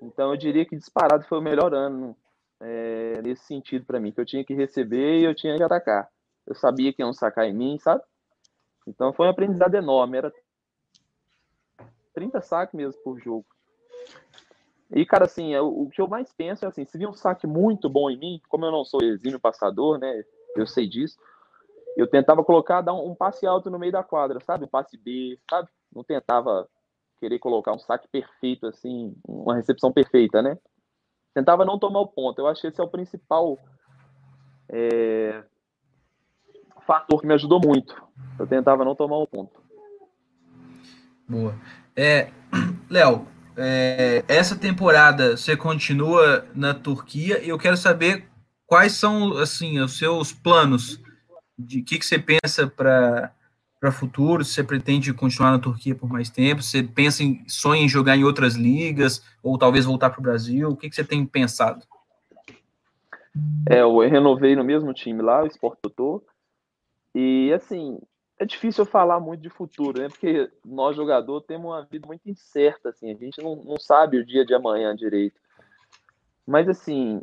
Então 0.00 0.30
eu 0.30 0.36
diria 0.36 0.64
que 0.64 0.76
disparado 0.76 1.24
foi 1.24 1.38
o 1.38 1.42
melhor 1.42 1.72
ano 1.72 2.16
é, 2.60 3.20
nesse 3.22 3.44
sentido 3.44 3.84
para 3.84 4.00
mim, 4.00 4.12
que 4.12 4.20
eu 4.20 4.26
tinha 4.26 4.44
que 4.44 4.54
receber 4.54 5.20
e 5.20 5.24
eu 5.24 5.34
tinha 5.34 5.56
que 5.56 5.62
atacar. 5.62 6.08
Eu 6.46 6.54
sabia 6.54 6.92
que 6.92 7.02
iam 7.02 7.12
sacar 7.12 7.46
em 7.46 7.54
mim, 7.54 7.78
sabe? 7.78 8.02
Então 8.86 9.12
foi 9.12 9.26
um 9.26 9.30
aprendizado 9.30 9.74
enorme. 9.74 10.18
Era 10.18 10.32
30 12.14 12.40
saques 12.40 12.74
mesmo 12.74 13.00
por 13.02 13.18
jogo. 13.20 13.46
E, 14.94 15.06
cara, 15.06 15.24
assim, 15.24 15.54
é, 15.54 15.60
o 15.60 15.88
que 15.88 16.00
eu 16.00 16.06
mais 16.06 16.32
penso 16.32 16.64
é 16.64 16.68
assim, 16.68 16.84
se 16.84 16.98
vir 16.98 17.08
um 17.08 17.14
saque 17.14 17.46
muito 17.46 17.88
bom 17.88 18.10
em 18.10 18.18
mim, 18.18 18.40
como 18.48 18.66
eu 18.66 18.70
não 18.70 18.84
sou 18.84 19.02
exímio 19.02 19.40
passador, 19.40 19.98
né? 19.98 20.22
Eu 20.56 20.66
sei 20.66 20.88
disso. 20.88 21.18
Eu 21.96 22.06
tentava 22.06 22.42
colocar, 22.42 22.80
dar 22.80 22.94
um, 22.94 23.10
um 23.10 23.14
passe 23.14 23.46
alto 23.46 23.70
no 23.70 23.78
meio 23.78 23.92
da 23.92 24.02
quadra, 24.02 24.40
sabe? 24.40 24.64
Um 24.64 24.68
passe 24.68 24.96
B, 24.96 25.38
sabe? 25.48 25.68
Não 25.94 26.02
tentava 26.02 26.68
querer 27.20 27.38
colocar 27.38 27.72
um 27.72 27.78
saque 27.78 28.08
perfeito, 28.08 28.66
assim, 28.66 29.14
uma 29.26 29.54
recepção 29.54 29.92
perfeita, 29.92 30.42
né? 30.42 30.58
Tentava 31.34 31.64
não 31.64 31.78
tomar 31.78 32.00
o 32.00 32.08
ponto. 32.08 32.40
Eu 32.40 32.46
acho 32.46 32.60
que 32.60 32.66
esse 32.66 32.80
é 32.80 32.84
o 32.84 32.88
principal 32.88 33.58
é, 34.68 35.44
fator 36.86 37.20
que 37.20 37.26
me 37.26 37.34
ajudou 37.34 37.60
muito. 37.60 37.94
Eu 38.38 38.46
tentava 38.46 38.84
não 38.84 38.94
tomar 38.94 39.18
o 39.18 39.26
ponto. 39.26 39.62
Boa. 41.28 41.54
É, 41.94 42.30
Léo, 42.90 43.26
é, 43.56 44.24
essa 44.28 44.56
temporada 44.56 45.36
você 45.36 45.56
continua 45.56 46.46
na 46.54 46.74
Turquia 46.74 47.42
e 47.42 47.48
eu 47.48 47.58
quero 47.58 47.76
saber 47.76 48.31
quais 48.72 48.92
são 48.92 49.36
assim 49.36 49.78
os 49.80 49.98
seus 49.98 50.32
planos? 50.32 50.98
De 51.58 51.82
que, 51.82 51.98
que 51.98 52.06
você 52.06 52.18
pensa 52.18 52.66
para 52.66 53.30
para 53.78 53.90
futuro, 53.90 54.44
você 54.44 54.62
pretende 54.62 55.12
continuar 55.12 55.50
na 55.50 55.58
Turquia 55.58 55.94
por 55.94 56.08
mais 56.08 56.30
tempo, 56.30 56.62
você 56.62 56.84
pensa 56.84 57.22
em 57.22 57.44
sonha 57.48 57.82
em 57.82 57.88
jogar 57.88 58.16
em 58.16 58.22
outras 58.22 58.54
ligas? 58.54 59.22
Ou 59.42 59.58
talvez 59.58 59.84
voltar 59.84 60.08
para 60.08 60.20
o 60.20 60.22
Brasil, 60.22 60.70
o 60.70 60.76
que, 60.76 60.88
que 60.88 60.94
você 60.94 61.04
tem 61.04 61.26
pensado? 61.26 61.84
É, 63.68 63.80
eu 63.80 63.98
renovei 63.98 64.54
no 64.54 64.62
mesmo 64.62 64.94
time 64.94 65.20
lá, 65.20 65.42
o 65.42 65.48
Sport 65.48 65.78
Totó, 65.82 66.22
e 67.12 67.52
assim, 67.52 67.98
é 68.38 68.44
difícil 68.44 68.84
eu 68.84 68.90
falar 68.90 69.18
muito 69.18 69.42
de 69.42 69.50
futuro, 69.50 70.00
né? 70.00 70.08
Porque 70.08 70.48
nós, 70.64 70.94
jogador, 70.96 71.40
temos 71.40 71.66
uma 71.66 71.84
vida 71.84 72.06
muito 72.06 72.22
incerta, 72.24 72.90
assim, 72.90 73.10
a 73.10 73.16
gente 73.16 73.42
não, 73.42 73.56
não 73.56 73.78
sabe 73.80 74.16
o 74.16 74.24
dia 74.24 74.46
de 74.46 74.54
amanhã 74.54 74.94
direito. 74.94 75.38
Mas, 76.46 76.68
assim, 76.68 77.20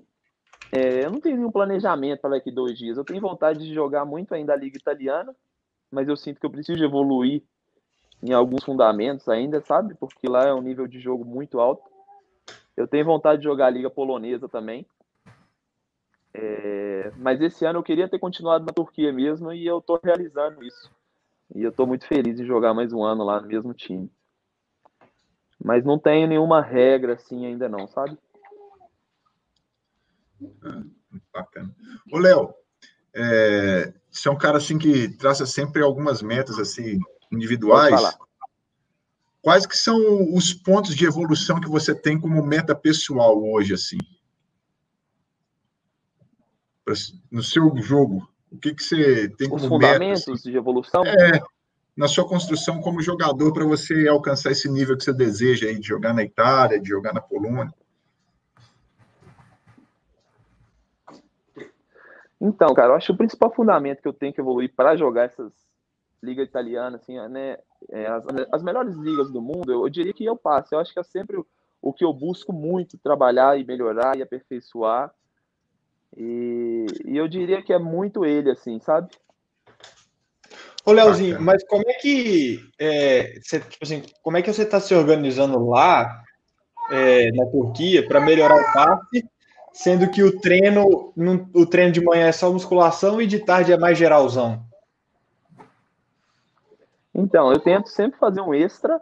é, 0.72 1.06
eu 1.06 1.12
não 1.12 1.20
tenho 1.20 1.38
nenhum 1.38 1.52
planejamento 1.52 2.22
para 2.22 2.32
daqui 2.32 2.52
dois 2.52 2.78
dias. 2.78 2.98
Eu 2.98 3.04
tenho 3.04 3.22
vontade 3.22 3.60
de 3.60 3.74
jogar 3.74 4.06
muito 4.06 4.34
ainda 4.34 4.54
a 4.54 4.58
Liga 4.58 4.78
Italiana, 4.78 5.36
mas 5.92 6.08
eu 6.08 6.16
sinto 6.16 6.40
que 6.40 6.46
eu 6.46 6.52
preciso 6.52 6.84
evoluir 6.84 7.44
em 8.22 8.34
alguns 8.34 8.64
fundamentos 8.64 9.28
ainda, 9.28 9.62
sabe? 9.62 9.96
Porque 9.96 10.28
lá 10.28 10.44
é 10.46 10.54
um 10.54 10.62
nível 10.62 10.88
de 10.88 11.00
jogo 11.00 11.26
muito 11.26 11.60
alto. 11.60 11.90
Eu 12.76 12.88
tenho 12.88 13.06
vontade 13.06 13.42
de 13.42 13.48
jogar 13.48 13.68
a 13.68 13.72
Liga 13.72 13.90
Polonesa 13.90 14.48
também. 14.48 14.86
É, 16.34 17.12
mas 17.18 17.42
esse 17.42 17.66
ano 17.66 17.80
eu 17.80 17.84
queria 17.84 18.08
ter 18.08 18.20
continuado 18.20 18.66
na 18.66 18.72
Turquia 18.72 19.12
mesmo 19.12 19.52
e 19.52 19.66
eu 19.66 19.80
estou 19.80 20.00
realizando 20.04 20.64
isso. 20.64 20.92
E 21.56 21.64
eu 21.64 21.72
estou 21.72 21.88
muito 21.88 22.06
feliz 22.06 22.40
em 22.40 22.46
jogar 22.46 22.74
mais 22.74 22.94
um 22.94 23.04
ano 23.04 23.24
lá 23.24 23.42
no 23.42 23.48
mesmo 23.48 23.74
time. 23.74 24.12
Mas 25.62 25.84
não 25.84 25.98
tenho 25.98 26.28
nenhuma 26.28 26.62
regra 26.62 27.14
assim 27.14 27.46
ainda 27.46 27.68
não, 27.68 27.88
sabe? 27.88 28.18
Ah, 30.64 30.84
bacana. 31.34 31.76
Ô, 32.12 32.18
Léo, 32.18 32.54
é, 33.14 33.94
você 34.10 34.28
é 34.28 34.32
um 34.32 34.38
cara 34.38 34.58
assim 34.58 34.78
que 34.78 35.10
traça 35.10 35.46
sempre 35.46 35.82
algumas 35.82 36.22
metas 36.22 36.60
assim 36.60 37.00
individuais. 37.32 38.18
Quais 39.42 39.66
que 39.66 39.78
são 39.78 39.98
os 40.36 40.54
pontos 40.54 40.96
de 40.96 41.06
evolução 41.06 41.62
que 41.62 41.70
você 41.70 41.96
tem 41.96 42.20
como 42.20 42.46
meta 42.46 42.76
pessoal 42.76 43.42
hoje, 43.42 43.74
assim? 43.74 43.98
No 47.32 47.42
seu 47.44 47.76
jogo? 47.78 48.28
O 48.52 48.58
que, 48.58 48.74
que 48.74 48.84
você 48.84 49.30
tem 49.30 49.48
como 49.48 49.62
Os 49.62 49.68
fundamentos 49.68 50.26
meta, 50.26 50.34
assim? 50.34 50.52
de 50.52 50.58
evolução? 50.58 51.04
É, 51.06 51.40
na 51.96 52.08
sua 52.08 52.28
construção 52.28 52.82
como 52.82 53.02
jogador 53.02 53.54
para 53.54 53.64
você 53.64 54.08
alcançar 54.08 54.52
esse 54.52 54.68
nível 54.70 54.98
que 54.98 55.04
você 55.04 55.14
deseja 55.14 55.68
aí, 55.68 55.80
de 55.80 55.88
jogar 55.88 56.14
na 56.14 56.24
Itália, 56.24 56.80
de 56.80 56.90
jogar 56.90 57.14
na 57.14 57.22
Polônia? 57.22 57.74
Então, 62.42 62.74
cara, 62.74 62.90
eu 62.90 62.96
acho 62.96 63.08
que 63.08 63.14
o 63.14 63.18
principal 63.18 63.54
fundamento 63.54 64.02
que 64.02 64.08
eu 64.08 64.14
tenho 64.14 64.34
que 64.34 64.40
evoluir 64.40 64.74
para 64.76 64.96
jogar 64.96 65.26
essas 65.26 65.52
ligas 66.22 66.48
italianas, 66.48 67.02
assim, 67.02 67.18
né, 67.30 67.58
é, 67.90 68.08
as, 68.08 68.26
as, 68.52 68.64
melhores 68.64 68.96
ligas 68.96 69.32
do 69.32 69.42
mundo, 69.42 69.72
eu, 69.72 69.82
eu, 69.82 69.90
diria 69.90 70.14
que 70.14 70.26
eu 70.26 70.36
passo. 70.36 70.74
Eu 70.74 70.80
acho 70.80 70.94
que 70.94 71.00
é 71.00 71.04
sempre 71.04 71.38
o, 71.38 71.46
o 71.82 71.94
que 71.94 72.04
eu 72.04 72.14
busco 72.14 72.54
muito 72.54 72.98
trabalhar 72.98 73.60
e 73.60 73.66
melhorar 73.66 74.18
e 74.18 74.22
aperfeiçoar 74.22 75.14
e, 76.18 76.86
e, 77.06 77.18
eu 77.18 77.28
diria 77.28 77.62
que 77.62 77.72
é 77.72 77.80
muito 77.80 78.26
ele, 78.26 78.52
assim, 78.52 78.80
sabe? 78.80 79.10
Ô, 80.86 80.92
Leozinho, 80.92 81.40
mas 81.42 81.64
como 81.68 81.84
é 81.88 81.94
que 81.94 82.60
é, 82.80 83.40
você, 83.42 83.60
tipo 83.60 83.84
assim, 83.84 84.04
como 84.24 84.38
é 84.38 84.42
que 84.42 84.52
você 84.52 84.64
está 84.64 84.80
se 84.80 84.96
organizando 84.96 85.68
lá 85.68 86.24
é, 86.90 87.32
na 87.32 87.46
Turquia 87.46 88.08
para 88.08 88.20
melhorar 88.20 88.56
o 88.56 88.74
passe, 88.74 89.24
sendo 89.74 90.10
que 90.10 90.24
o 90.24 90.40
treino, 90.40 91.14
o 91.54 91.66
treino 91.66 91.92
de 91.92 92.04
manhã 92.04 92.28
é 92.28 92.32
só 92.32 92.52
musculação 92.52 93.22
e 93.22 93.28
de 93.28 93.40
tarde 93.40 93.72
é 93.72 93.78
mais 93.78 93.98
geralzão? 93.98 94.64
Então, 97.14 97.52
eu 97.52 97.60
tento 97.60 97.90
sempre 97.90 98.20
fazer 98.20 98.42
um 98.42 98.54
extra, 98.54 99.02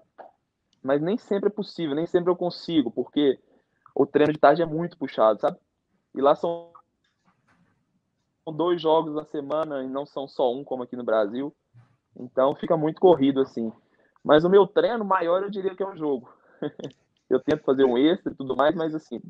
mas 0.81 1.01
nem 1.01 1.17
sempre 1.17 1.49
é 1.49 1.51
possível, 1.51 1.95
nem 1.95 2.07
sempre 2.07 2.31
eu 2.31 2.35
consigo, 2.35 2.89
porque 2.89 3.39
o 3.93 4.05
treino 4.05 4.33
de 4.33 4.39
tarde 4.39 4.61
é 4.61 4.65
muito 4.65 4.97
puxado, 4.97 5.39
sabe? 5.39 5.57
E 6.15 6.21
lá 6.21 6.35
são 6.35 6.71
dois 8.47 8.81
jogos 8.81 9.13
na 9.13 9.25
semana 9.25 9.83
e 9.83 9.87
não 9.87 10.05
são 10.05 10.27
só 10.27 10.53
um, 10.53 10.63
como 10.63 10.83
aqui 10.83 10.95
no 10.95 11.03
Brasil. 11.03 11.53
Então 12.15 12.55
fica 12.55 12.77
muito 12.77 12.99
corrido 12.99 13.41
assim. 13.41 13.71
Mas 14.23 14.43
o 14.43 14.49
meu 14.49 14.65
treino 14.65 15.05
maior 15.05 15.43
eu 15.43 15.49
diria 15.49 15.75
que 15.75 15.83
é 15.83 15.87
um 15.87 15.97
jogo. 15.97 16.31
eu 17.29 17.39
tento 17.39 17.63
fazer 17.63 17.83
um 17.83 17.97
extra 17.97 18.31
e 18.31 18.35
tudo 18.35 18.55
mais, 18.55 18.75
mas 18.75 18.95
assim. 18.95 19.21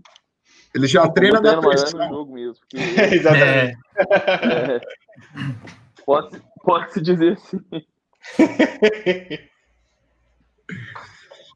Ele 0.73 0.87
já 0.87 1.07
treina 1.09 1.41
na 1.41 1.59
pressão. 1.59 2.01
É 2.01 2.09
jogo 2.09 2.33
mesmo. 2.33 2.55
Porque, 2.59 2.77
Exatamente. 3.15 3.77
É, 3.97 4.79
pode, 6.05 6.41
pode 6.63 6.93
se 6.93 7.01
dizer 7.01 7.33
assim. 7.33 7.59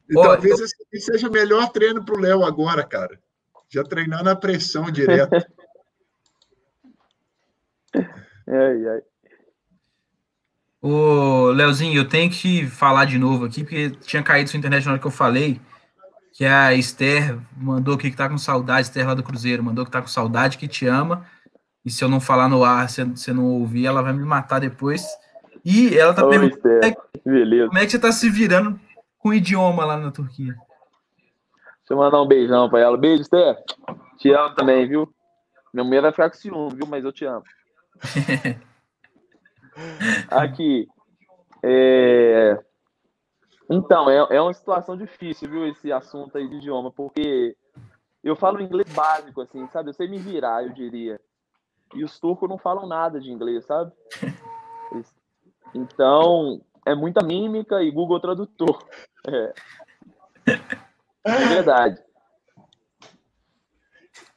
e 0.08 0.14
talvez 0.14 0.60
esse 0.60 1.00
seja 1.00 1.28
o 1.28 1.32
melhor 1.32 1.70
treino 1.70 2.04
para 2.04 2.14
o 2.14 2.20
Léo 2.20 2.44
agora, 2.44 2.84
cara. 2.84 3.18
Já 3.68 3.84
treinar 3.84 4.24
na 4.24 4.36
pressão 4.36 4.90
direto. 4.90 5.32
ai, 7.94 8.88
ai. 8.88 9.02
Ô, 10.82 11.52
Leozinho, 11.52 11.96
eu 11.96 12.08
tenho 12.08 12.28
que 12.28 12.66
falar 12.66 13.04
de 13.04 13.16
novo 13.16 13.44
aqui, 13.44 13.62
porque 13.62 13.90
tinha 14.00 14.20
caído 14.20 14.50
sua 14.50 14.58
internet 14.58 14.84
na 14.84 14.92
hora 14.92 15.00
que 15.00 15.06
eu 15.06 15.12
falei, 15.12 15.60
que 16.32 16.44
a 16.44 16.74
Esther 16.74 17.38
mandou 17.56 17.94
aqui 17.94 18.10
que 18.10 18.16
tá 18.16 18.28
com 18.28 18.38
saudade, 18.38 18.86
Esther 18.86 19.06
lá 19.06 19.14
do 19.14 19.22
Cruzeiro, 19.22 19.62
mandou 19.62 19.84
que 19.84 19.90
tá 19.90 20.00
com 20.00 20.08
saudade, 20.08 20.56
que 20.56 20.66
te 20.66 20.86
ama, 20.86 21.26
e 21.84 21.90
se 21.90 22.02
eu 22.02 22.08
não 22.08 22.20
falar 22.20 22.48
no 22.48 22.64
ar, 22.64 22.88
se 22.88 23.04
você 23.04 23.32
não 23.32 23.44
ouvir, 23.44 23.86
ela 23.86 24.02
vai 24.02 24.12
me 24.12 24.24
matar 24.24 24.60
depois. 24.60 25.04
E 25.64 25.96
ela 25.96 26.14
tá 26.14 26.24
Oi, 26.24 26.30
perguntando 26.30 26.60
como 26.60 26.84
é, 26.84 27.66
como 27.66 27.78
é, 27.78 27.84
que 27.84 27.90
você 27.90 27.98
tá 27.98 28.10
se 28.10 28.30
virando 28.30 28.80
com 29.18 29.28
o 29.28 29.34
idioma 29.34 29.84
lá 29.84 29.96
na 29.96 30.10
Turquia. 30.10 30.54
Deixa 30.54 31.90
eu 31.90 31.96
mandar 31.96 32.22
um 32.22 32.26
beijão 32.26 32.68
pra 32.68 32.80
ela. 32.80 32.96
Beijo, 32.96 33.22
Esther. 33.22 33.56
Te 34.18 34.32
amo 34.32 34.54
também, 34.54 34.88
viu? 34.88 35.12
Minha 35.72 35.84
mulher 35.84 36.02
vai 36.02 36.12
ficar 36.12 36.30
com 36.30 36.36
ciúme, 36.36 36.76
viu? 36.76 36.86
Mas 36.86 37.04
eu 37.04 37.12
te 37.12 37.24
amo. 37.24 37.44
Aqui. 40.30 40.88
É... 41.62 42.58
Então, 43.70 44.10
é, 44.10 44.36
é 44.36 44.40
uma 44.40 44.52
situação 44.52 44.96
difícil, 44.96 45.48
viu, 45.48 45.66
esse 45.66 45.92
assunto 45.92 46.36
aí 46.36 46.48
de 46.48 46.56
idioma, 46.56 46.90
porque 46.90 47.56
eu 48.22 48.36
falo 48.36 48.60
inglês 48.60 48.92
básico, 48.92 49.40
assim, 49.40 49.66
sabe? 49.68 49.90
Eu 49.90 49.94
sei 49.94 50.08
me 50.08 50.18
virar, 50.18 50.64
eu 50.64 50.70
diria. 50.70 51.20
E 51.94 52.04
os 52.04 52.18
turcos 52.18 52.48
não 52.48 52.58
falam 52.58 52.86
nada 52.86 53.20
de 53.20 53.30
inglês, 53.30 53.64
sabe? 53.64 53.92
Então, 55.74 56.60
é 56.84 56.94
muita 56.94 57.24
mímica 57.24 57.82
e 57.82 57.90
Google 57.90 58.20
Tradutor. 58.20 58.78
É, 59.24 59.54
é 61.24 61.46
verdade. 61.46 62.02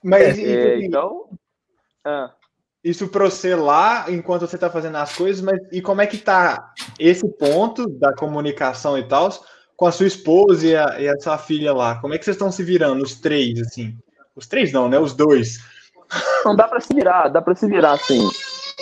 Mas, 0.03 0.37
é, 0.37 0.77
então... 0.85 1.27
Ah 2.03 2.31
isso 2.85 3.07
para 3.07 3.25
você 3.25 3.55
lá 3.55 4.05
enquanto 4.09 4.41
você 4.41 4.55
está 4.55 4.69
fazendo 4.69 4.97
as 4.97 5.17
coisas, 5.17 5.41
mas 5.41 5.59
e 5.71 5.81
como 5.81 6.01
é 6.01 6.07
que 6.07 6.19
tá 6.19 6.71
esse 6.99 7.27
ponto 7.27 7.89
da 7.89 8.13
comunicação 8.13 8.95
e 8.95 9.03
tal 9.07 9.29
com 9.75 9.87
a 9.87 9.91
sua 9.91 10.05
esposa 10.05 10.67
e 10.67 10.75
a, 10.75 11.01
e 11.01 11.09
a 11.09 11.19
sua 11.19 11.39
filha 11.39 11.73
lá? 11.73 11.99
Como 11.99 12.13
é 12.13 12.19
que 12.19 12.23
vocês 12.23 12.35
estão 12.35 12.51
se 12.51 12.63
virando, 12.63 13.03
os 13.03 13.19
três, 13.19 13.59
assim? 13.59 13.97
Os 14.35 14.45
três 14.45 14.71
não, 14.71 14.87
né? 14.87 14.99
Os 14.99 15.13
dois. 15.13 15.57
Não 16.45 16.55
dá 16.55 16.67
para 16.67 16.79
se 16.79 16.93
virar, 16.93 17.27
dá 17.29 17.41
para 17.41 17.55
se 17.55 17.67
virar 17.67 17.93
assim. 17.93 18.29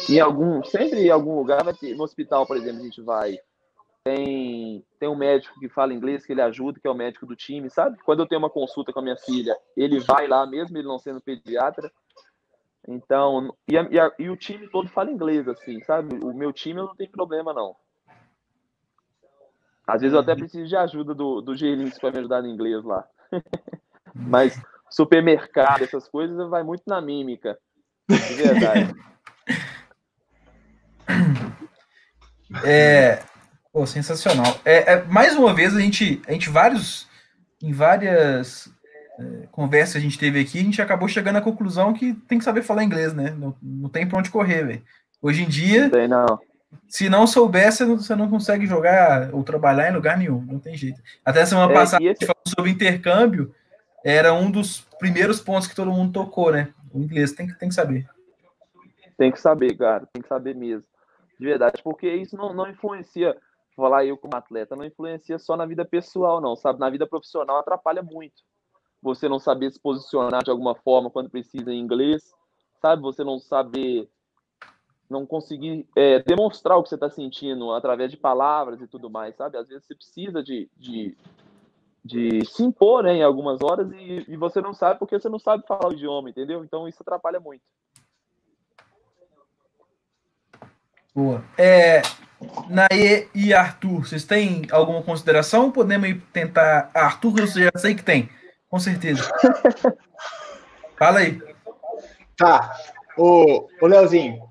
Em 0.09 0.19
algum, 0.19 0.61
sempre 0.65 1.05
em 1.05 1.09
algum 1.09 1.37
lugar, 1.37 1.63
vai 1.63 1.73
ter, 1.73 1.95
no 1.95 2.03
hospital, 2.03 2.45
por 2.45 2.57
exemplo, 2.57 2.81
a 2.81 2.83
gente 2.83 3.01
vai. 3.01 3.37
Tem, 4.03 4.83
tem 4.99 5.07
um 5.07 5.15
médico 5.15 5.57
que 5.61 5.69
fala 5.69 5.93
inglês, 5.93 6.25
que 6.25 6.33
ele 6.33 6.41
ajuda, 6.41 6.77
que 6.77 6.85
é 6.85 6.91
o 6.91 6.95
médico 6.95 7.25
do 7.25 7.37
time, 7.37 7.69
sabe? 7.69 7.97
Quando 8.03 8.19
eu 8.19 8.27
tenho 8.27 8.39
uma 8.39 8.49
consulta 8.49 8.91
com 8.91 8.99
a 8.99 9.03
minha 9.03 9.15
filha, 9.15 9.55
ele 9.77 10.01
vai 10.01 10.27
lá, 10.27 10.45
mesmo 10.45 10.77
ele 10.77 10.87
não 10.87 10.99
sendo 10.99 11.21
pediatra, 11.21 11.89
então, 12.87 13.55
e, 13.67 13.77
a, 13.77 13.87
e, 13.89 13.99
a, 13.99 14.11
e, 14.19 14.29
o 14.29 14.35
time 14.35 14.67
todo 14.67 14.89
fala 14.89 15.11
inglês, 15.11 15.47
assim, 15.47 15.81
sabe? 15.83 16.19
O 16.23 16.33
meu 16.33 16.51
time 16.51 16.81
não 16.81 16.95
tem 16.95 17.09
problema, 17.09 17.53
não. 17.53 17.75
Às 19.87 20.01
vezes 20.01 20.13
eu 20.13 20.19
até 20.19 20.35
preciso 20.35 20.67
de 20.67 20.75
ajuda 20.75 21.13
do, 21.13 21.41
do 21.41 21.55
gerente 21.55 21.99
para 21.99 22.11
me 22.11 22.19
ajudar 22.19 22.41
no 22.41 22.47
inglês 22.47 22.83
lá. 22.83 23.05
Mas 24.13 24.61
supermercado, 24.89 25.83
essas 25.83 26.07
coisas, 26.07 26.49
vai 26.49 26.63
muito 26.63 26.83
na 26.87 27.01
mímica. 27.01 27.57
De 28.09 28.33
verdade. 28.35 28.93
É, 32.63 33.23
pô, 33.71 33.85
sensacional. 33.85 34.59
É, 34.63 34.93
é, 34.93 35.03
mais 35.05 35.35
uma 35.35 35.55
vez, 35.55 35.75
a 35.75 35.79
gente, 35.79 36.21
a 36.27 36.31
gente 36.31 36.49
vários, 36.49 37.07
em 37.61 37.73
várias 37.73 38.71
conversa 39.51 39.93
que 39.93 39.97
a 39.99 40.01
gente 40.01 40.17
teve 40.17 40.39
aqui, 40.39 40.59
a 40.59 40.63
gente 40.63 40.81
acabou 40.81 41.07
chegando 41.07 41.37
à 41.37 41.41
conclusão 41.41 41.93
que 41.93 42.13
tem 42.13 42.37
que 42.37 42.43
saber 42.43 42.63
falar 42.63 42.83
inglês, 42.83 43.13
né? 43.13 43.31
Não, 43.37 43.55
não 43.61 43.89
tem 43.89 44.07
pra 44.07 44.17
onde 44.17 44.31
correr, 44.31 44.65
velho. 44.65 44.83
Hoje 45.21 45.43
em 45.43 45.47
dia, 45.47 45.89
não 46.07 46.25
não. 46.25 46.39
se 46.87 47.09
não 47.09 47.27
souber, 47.27 47.71
você 47.71 47.85
não, 47.85 47.97
você 47.97 48.15
não 48.15 48.29
consegue 48.29 48.65
jogar 48.65 49.33
ou 49.33 49.43
trabalhar 49.43 49.89
em 49.89 49.93
lugar 49.93 50.17
nenhum, 50.17 50.41
não 50.41 50.59
tem 50.59 50.75
jeito. 50.75 50.99
Até 51.23 51.45
semana 51.45 51.71
é, 51.71 51.75
passada, 51.75 52.03
esse... 52.03 52.09
a 52.09 52.13
gente 52.13 52.25
falou 52.25 52.43
sobre 52.47 52.71
intercâmbio, 52.71 53.53
era 54.03 54.33
um 54.33 54.49
dos 54.49 54.81
primeiros 54.99 55.39
pontos 55.39 55.67
que 55.67 55.75
todo 55.75 55.91
mundo 55.91 56.11
tocou, 56.11 56.51
né? 56.51 56.73
O 56.91 56.99
inglês 56.99 57.31
tem 57.31 57.47
que, 57.47 57.53
tem 57.53 57.69
que 57.69 57.75
saber. 57.75 58.07
Tem 59.17 59.31
que 59.31 59.39
saber, 59.39 59.77
cara, 59.77 60.07
tem 60.11 60.21
que 60.21 60.27
saber 60.27 60.55
mesmo. 60.55 60.87
De 61.39 61.45
verdade, 61.45 61.81
porque 61.83 62.09
isso 62.09 62.35
não, 62.35 62.53
não 62.53 62.69
influencia, 62.69 63.37
falar 63.75 64.05
eu 64.05 64.17
como 64.17 64.35
atleta, 64.35 64.75
não 64.75 64.85
influencia 64.85 65.37
só 65.37 65.55
na 65.55 65.65
vida 65.65 65.85
pessoal, 65.85 66.41
não, 66.41 66.55
sabe? 66.55 66.79
Na 66.79 66.89
vida 66.89 67.07
profissional 67.07 67.59
atrapalha 67.59 68.01
muito 68.01 68.41
você 69.03 69.27
não 69.27 69.37
saber 69.37 69.69
se 69.69 69.79
posicionar 69.79 70.43
de 70.43 70.49
alguma 70.49 70.73
forma 70.73 71.09
quando 71.09 71.29
precisa 71.29 71.71
em 71.73 71.79
inglês, 71.79 72.33
sabe? 72.81 73.01
Você 73.01 73.21
não 73.21 73.37
saber, 73.37 74.09
não 75.09 75.25
conseguir 75.25 75.85
é, 75.93 76.19
demonstrar 76.23 76.77
o 76.77 76.83
que 76.83 76.87
você 76.87 76.95
está 76.95 77.09
sentindo 77.09 77.73
através 77.73 78.09
de 78.09 78.15
palavras 78.15 78.79
e 78.79 78.87
tudo 78.87 79.09
mais, 79.09 79.35
sabe? 79.35 79.57
Às 79.57 79.67
vezes 79.67 79.85
você 79.85 79.93
precisa 79.93 80.41
de, 80.41 80.69
de, 80.77 81.17
de 82.03 82.45
se 82.45 82.63
impor 82.63 83.03
né, 83.03 83.15
em 83.15 83.23
algumas 83.23 83.61
horas 83.61 83.91
e, 83.91 84.25
e 84.25 84.37
você 84.37 84.61
não 84.61 84.73
sabe 84.73 84.99
porque 84.99 85.19
você 85.19 85.27
não 85.27 85.39
sabe 85.39 85.67
falar 85.67 85.89
o 85.89 85.93
idioma, 85.93 86.29
entendeu? 86.29 86.63
Então 86.63 86.87
isso 86.87 87.01
atrapalha 87.01 87.41
muito. 87.41 87.61
Boa. 91.13 91.43
É, 91.57 92.01
Naê 92.69 93.27
e 93.35 93.53
Arthur, 93.53 94.07
vocês 94.07 94.23
têm 94.23 94.65
alguma 94.71 95.03
consideração? 95.03 95.69
Podemos 95.69 96.23
tentar. 96.31 96.89
Arthur, 96.93 97.41
eu 97.41 97.47
já 97.47 97.71
sei 97.75 97.93
que 97.93 98.03
tem 98.03 98.29
com 98.73 98.79
certeza. 98.79 99.31
Fala 100.97 101.19
aí. 101.19 101.39
Tá. 102.35 102.75
Ô, 103.15 103.67
ô 103.79 103.85
Leozinho, 103.85 104.41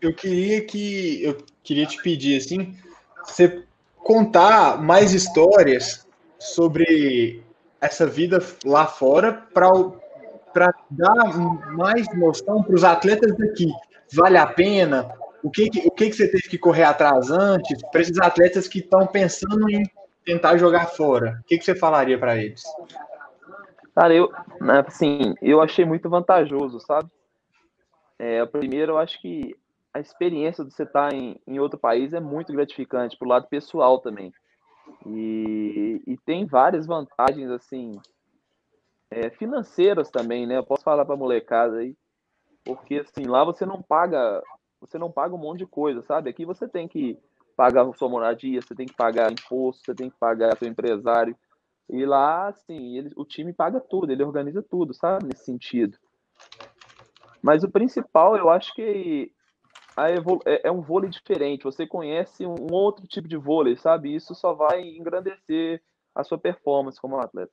eu 0.00 0.14
queria 0.14 0.64
que 0.64 1.22
eu 1.22 1.36
queria 1.62 1.84
te 1.84 2.02
pedir 2.02 2.38
assim, 2.38 2.74
você 3.22 3.62
contar 3.98 4.80
mais 4.80 5.12
histórias 5.12 6.06
sobre 6.38 7.44
essa 7.82 8.06
vida 8.06 8.42
lá 8.64 8.86
fora 8.86 9.46
para 9.52 10.72
dar 10.90 11.36
mais 11.76 12.06
noção 12.16 12.62
para 12.62 12.74
os 12.74 12.82
atletas 12.82 13.36
daqui. 13.36 13.70
Vale 14.14 14.38
a 14.38 14.46
pena? 14.46 15.06
O 15.42 15.50
que, 15.50 15.68
o 15.84 15.90
que, 15.90 16.08
que 16.08 16.16
você 16.16 16.28
teve 16.28 16.48
que 16.48 16.56
correr 16.56 16.84
atrás 16.84 17.30
antes 17.30 17.82
para 17.92 18.00
esses 18.00 18.18
atletas 18.18 18.66
que 18.66 18.78
estão 18.78 19.06
pensando 19.06 19.68
em 19.68 19.84
tentar 20.24 20.56
jogar 20.56 20.86
fora? 20.86 21.40
O 21.42 21.44
que, 21.46 21.58
que 21.58 21.64
você 21.66 21.74
falaria 21.74 22.18
para 22.18 22.38
eles? 22.38 22.62
Cara, 23.94 24.12
eu, 24.12 24.28
assim, 24.86 25.34
eu 25.40 25.60
achei 25.60 25.84
muito 25.84 26.10
vantajoso, 26.10 26.80
sabe? 26.80 27.08
É, 28.18 28.44
primeiro, 28.46 28.92
eu 28.92 28.98
acho 28.98 29.20
que 29.20 29.56
a 29.92 30.00
experiência 30.00 30.64
de 30.64 30.72
você 30.72 30.82
estar 30.82 31.10
tá 31.10 31.16
em, 31.16 31.40
em 31.46 31.60
outro 31.60 31.78
país 31.78 32.12
é 32.12 32.18
muito 32.18 32.52
gratificante, 32.52 33.16
pro 33.16 33.28
lado 33.28 33.46
pessoal 33.46 34.00
também. 34.00 34.32
E, 35.06 36.02
e 36.06 36.16
tem 36.18 36.44
várias 36.44 36.86
vantagens, 36.86 37.48
assim, 37.50 37.92
é, 39.10 39.30
financeiras 39.30 40.10
também, 40.10 40.46
né? 40.46 40.58
Eu 40.58 40.64
posso 40.64 40.82
falar 40.82 41.04
pra 41.04 41.16
molecada 41.16 41.76
aí, 41.76 41.96
porque, 42.64 42.96
assim, 42.96 43.26
lá 43.28 43.44
você 43.44 43.64
não 43.64 43.80
paga, 43.80 44.42
você 44.80 44.98
não 44.98 45.12
paga 45.12 45.34
um 45.34 45.38
monte 45.38 45.58
de 45.58 45.66
coisa, 45.66 46.02
sabe? 46.02 46.30
Aqui 46.30 46.44
você 46.44 46.66
tem 46.66 46.88
que 46.88 47.16
pagar 47.56 47.88
sua 47.94 48.08
moradia, 48.08 48.60
você 48.60 48.74
tem 48.74 48.86
que 48.86 48.96
pagar 48.96 49.30
imposto, 49.30 49.84
você 49.84 49.94
tem 49.94 50.10
que 50.10 50.18
pagar 50.18 50.58
seu 50.58 50.66
empresário. 50.66 51.36
E 51.88 52.04
lá, 52.04 52.48
assim, 52.48 52.96
ele, 52.96 53.12
o 53.16 53.24
time 53.24 53.52
paga 53.52 53.80
tudo, 53.80 54.10
ele 54.10 54.22
organiza 54.22 54.62
tudo, 54.62 54.94
sabe? 54.94 55.26
Nesse 55.26 55.44
sentido. 55.44 55.98
Mas 57.42 57.62
o 57.62 57.70
principal, 57.70 58.36
eu 58.36 58.48
acho 58.48 58.74
que 58.74 59.30
é, 60.46 60.68
é 60.68 60.72
um 60.72 60.80
vôlei 60.80 61.10
diferente. 61.10 61.64
Você 61.64 61.86
conhece 61.86 62.46
um 62.46 62.72
outro 62.72 63.06
tipo 63.06 63.28
de 63.28 63.36
vôlei, 63.36 63.76
sabe? 63.76 64.14
Isso 64.14 64.34
só 64.34 64.54
vai 64.54 64.82
engrandecer 64.82 65.82
a 66.14 66.24
sua 66.24 66.38
performance 66.38 67.00
como 67.00 67.18
atleta. 67.18 67.52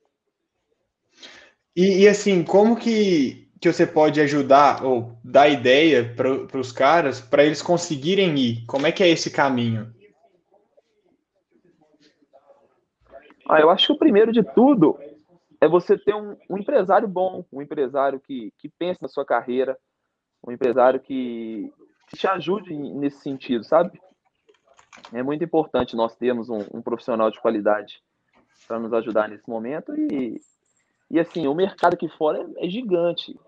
E, 1.76 2.02
e 2.02 2.08
assim, 2.08 2.42
como 2.42 2.76
que, 2.76 3.48
que 3.60 3.72
você 3.72 3.86
pode 3.86 4.20
ajudar 4.20 4.84
ou 4.84 5.16
dar 5.22 5.48
ideia 5.48 6.14
para 6.14 6.58
os 6.58 6.72
caras 6.72 7.20
para 7.20 7.44
eles 7.44 7.62
conseguirem 7.62 8.36
ir? 8.38 8.64
Como 8.66 8.86
é 8.86 8.92
que 8.92 9.02
é 9.02 9.08
esse 9.08 9.30
caminho? 9.30 9.92
Ah, 13.52 13.60
eu 13.60 13.68
acho 13.68 13.88
que 13.88 13.92
o 13.92 13.98
primeiro 13.98 14.32
de 14.32 14.42
tudo 14.42 14.98
é 15.60 15.68
você 15.68 15.98
ter 15.98 16.14
um, 16.14 16.34
um 16.48 16.56
empresário 16.56 17.06
bom, 17.06 17.44
um 17.52 17.60
empresário 17.60 18.18
que, 18.18 18.50
que 18.56 18.66
pensa 18.66 19.00
na 19.02 19.08
sua 19.08 19.26
carreira, 19.26 19.78
um 20.42 20.50
empresário 20.50 20.98
que, 20.98 21.70
que 22.08 22.16
te 22.16 22.26
ajude 22.26 22.74
nesse 22.74 23.20
sentido, 23.20 23.62
sabe? 23.62 24.00
É 25.12 25.22
muito 25.22 25.44
importante 25.44 25.94
nós 25.94 26.16
termos 26.16 26.48
um, 26.48 26.60
um 26.72 26.80
profissional 26.80 27.30
de 27.30 27.38
qualidade 27.42 28.02
para 28.66 28.78
nos 28.78 28.90
ajudar 28.94 29.28
nesse 29.28 29.46
momento 29.46 29.94
e, 29.94 30.40
e 31.10 31.20
assim, 31.20 31.46
o 31.46 31.54
mercado 31.54 31.92
aqui 31.92 32.08
fora 32.08 32.38
é, 32.56 32.66
é 32.66 32.70
gigante. 32.70 33.38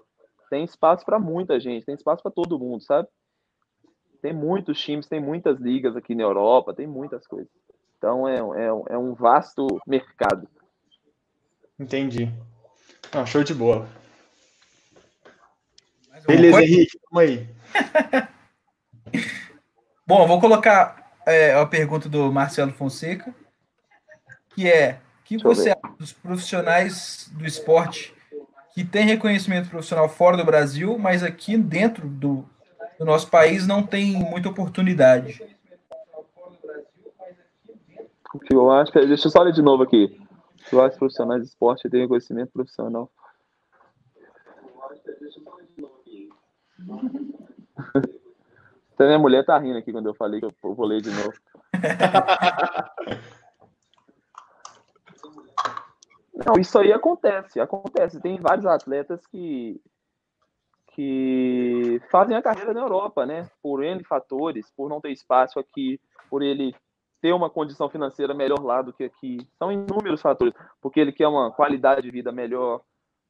Tem 0.51 0.65
espaço 0.65 1.03
para 1.07 1.19
muita 1.19 1.59
gente, 1.59 1.87
tem 1.87 1.95
espaço 1.95 2.23
para 2.23 2.31
todo 2.31 2.59
mundo, 2.59 2.83
sabe? 2.83 3.09
Tem 4.21 4.35
muitos 4.35 4.79
times, 4.79 5.09
tem 5.09 5.19
muitas 5.19 5.59
ligas 5.59 5.97
aqui 5.97 6.15
na 6.15 6.25
Europa, 6.25 6.75
tem 6.75 6.87
muitas 6.87 7.27
coisas. 7.27 7.64
Então 8.05 8.29
é, 8.29 8.37
é, 8.37 8.67
é 8.91 8.99
um 8.99 9.15
vasto 9.15 9.81
mercado. 9.87 10.47
Entendi. 11.81 12.31
Ah, 13.11 13.25
show 13.25 13.43
de 13.43 13.55
bola. 13.55 13.89
Beleza, 16.27 16.63
Henrique, 16.63 17.01
vamos 17.11 17.31
aí. 17.31 17.49
Bom, 20.07 20.27
vou 20.27 20.39
colocar 20.39 21.15
é, 21.25 21.55
a 21.55 21.65
pergunta 21.65 22.07
do 22.07 22.31
Marcelo 22.31 22.75
Fonseca, 22.75 23.35
que 24.55 24.71
é: 24.71 25.01
o 25.21 25.25
que 25.25 25.39
você 25.39 25.71
acha 25.71 25.95
dos 25.99 26.13
profissionais 26.13 27.31
do 27.33 27.47
esporte 27.47 28.15
que 28.75 28.85
têm 28.85 29.07
reconhecimento 29.07 29.71
profissional 29.71 30.11
fora 30.11 30.37
do 30.37 30.45
Brasil, 30.45 30.99
mas 30.99 31.23
aqui 31.23 31.57
dentro 31.57 32.07
do, 32.07 32.45
do 32.99 33.07
nosso 33.07 33.31
país 33.31 33.67
não 33.67 33.83
tem 33.83 34.13
muita 34.13 34.51
oportunidade? 34.51 35.54
Eu 38.51 38.71
acho 38.71 38.93
que. 38.93 39.07
Deixa 39.07 39.27
eu 39.29 39.31
só 39.31 39.43
ler 39.43 39.53
de 39.53 39.63
novo 39.63 39.83
aqui. 39.83 40.21
Eu 40.73 40.83
acho 40.83 40.95
que 40.95 40.99
profissionais 40.99 41.43
de 41.43 41.49
esporte 41.49 41.89
têm 41.89 42.03
reconhecimento 42.03 42.53
profissional. 42.53 43.11
Até 48.95 49.07
minha 49.07 49.19
mulher 49.19 49.45
tá 49.45 49.59
rindo 49.59 49.79
aqui 49.79 49.93
quando 49.93 50.07
eu 50.07 50.15
falei 50.15 50.41
que 50.41 50.47
eu 50.47 50.53
vou 50.63 50.87
ler 50.87 51.01
de 51.01 51.11
novo. 51.11 51.33
Não, 56.35 56.55
isso 56.61 56.79
aí 56.79 56.93
acontece, 56.93 57.61
acontece. 57.61 58.21
Tem 58.21 58.41
vários 58.41 58.67
atletas 58.67 59.27
que 59.27 59.81
que 60.95 62.01
fazem 62.09 62.37
a 62.37 62.43
carreira 62.43 62.73
na 62.73 62.83
Europa, 62.83 63.27
né? 63.27 63.51
Por 63.61 63.83
N 63.83 64.05
fatores, 64.05 64.71
por 64.77 64.89
não 64.89 65.01
ter 65.01 65.11
espaço 65.11 65.59
aqui, 65.59 66.01
por 66.31 66.41
ele 66.41 66.73
ter 67.25 67.33
uma 67.33 67.49
condição 67.49 67.89
financeira 67.89 68.35
melhor 68.35 68.63
lá 68.63 68.83
do 68.83 68.93
que 68.93 69.05
aqui. 69.05 69.39
São 69.59 69.73
inúmeros 69.73 70.21
fatores. 70.21 70.53
Porque 70.79 71.01
ele 71.01 71.11
quer 71.11 71.27
uma 71.27 71.51
qualidade 71.51 72.03
de 72.03 72.11
vida 72.11 72.31
melhor, 72.31 72.83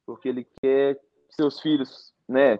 porque 0.05 0.27
ele 0.27 0.45
quer 0.61 0.95
que 0.95 1.35
seus 1.35 1.61
filhos, 1.61 2.13
né, 2.27 2.59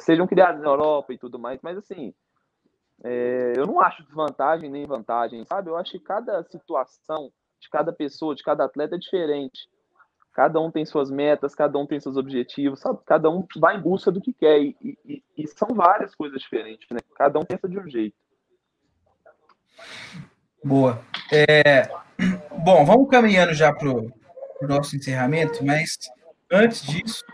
sejam 0.00 0.26
criados 0.26 0.60
na 0.60 0.66
Europa 0.66 1.12
e 1.12 1.18
tudo 1.18 1.38
mais. 1.38 1.60
Mas 1.62 1.78
assim, 1.78 2.12
é, 3.04 3.52
eu 3.56 3.64
não 3.64 3.80
acho 3.80 4.02
desvantagem 4.02 4.68
nem 4.68 4.84
vantagem, 4.86 5.44
sabe? 5.44 5.70
Eu 5.70 5.76
acho 5.76 5.92
que 5.92 6.00
cada 6.00 6.42
situação 6.42 7.30
de 7.60 7.70
cada 7.70 7.92
pessoa, 7.92 8.34
de 8.34 8.42
cada 8.42 8.64
atleta 8.64 8.96
é 8.96 8.98
diferente. 8.98 9.70
Cada 10.32 10.60
um 10.60 10.68
tem 10.68 10.84
suas 10.84 11.12
metas, 11.12 11.54
cada 11.54 11.78
um 11.78 11.86
tem 11.86 12.00
seus 12.00 12.16
objetivos, 12.16 12.80
sabe? 12.80 12.98
Cada 13.06 13.30
um 13.30 13.46
vai 13.56 13.76
em 13.76 13.80
busca 13.80 14.10
do 14.10 14.20
que 14.20 14.32
quer. 14.32 14.60
E, 14.60 14.76
e, 14.82 15.22
e 15.36 15.46
são 15.46 15.68
várias 15.68 16.12
coisas 16.16 16.42
diferentes, 16.42 16.88
né? 16.90 16.98
Cada 17.14 17.38
um 17.38 17.44
pensa 17.44 17.68
de 17.68 17.78
um 17.78 17.88
jeito. 17.88 18.16
Boa. 20.62 21.00
É, 21.32 21.88
bom, 22.64 22.84
vamos 22.84 23.08
caminhando 23.08 23.54
já 23.54 23.72
para 23.72 23.88
o 23.88 24.12
nosso 24.62 24.96
encerramento, 24.96 25.64
mas 25.64 25.98
antes 26.50 26.82
disso, 26.82 27.24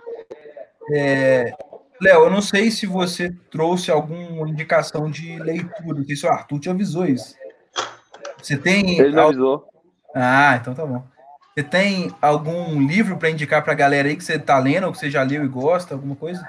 é, 0.92 1.52
Léo, 2.00 2.24
eu 2.24 2.30
não 2.30 2.42
sei 2.42 2.70
se 2.70 2.86
você 2.86 3.34
trouxe 3.50 3.90
alguma 3.90 4.48
indicação 4.48 5.10
de 5.10 5.38
leitura, 5.38 5.94
não 5.94 6.04
sei 6.04 6.16
se 6.16 6.26
o 6.26 6.30
Arthur 6.30 6.58
te 6.58 6.70
avisou 6.70 7.06
isso. 7.06 7.34
Você 8.42 8.56
tem. 8.56 8.98
Ele 8.98 9.18
avisou. 9.18 9.66
Ah, 10.14 10.58
então 10.60 10.74
tá 10.74 10.84
bom. 10.84 11.02
Você 11.54 11.62
tem 11.62 12.12
algum 12.20 12.84
livro 12.84 13.16
para 13.16 13.30
indicar 13.30 13.62
para 13.62 13.72
a 13.72 13.76
galera 13.76 14.08
aí 14.08 14.16
que 14.16 14.24
você 14.24 14.34
está 14.34 14.58
lendo 14.58 14.86
ou 14.86 14.92
que 14.92 14.98
você 14.98 15.08
já 15.08 15.22
leu 15.22 15.44
e 15.44 15.48
gosta, 15.48 15.94
alguma 15.94 16.16
coisa? 16.16 16.46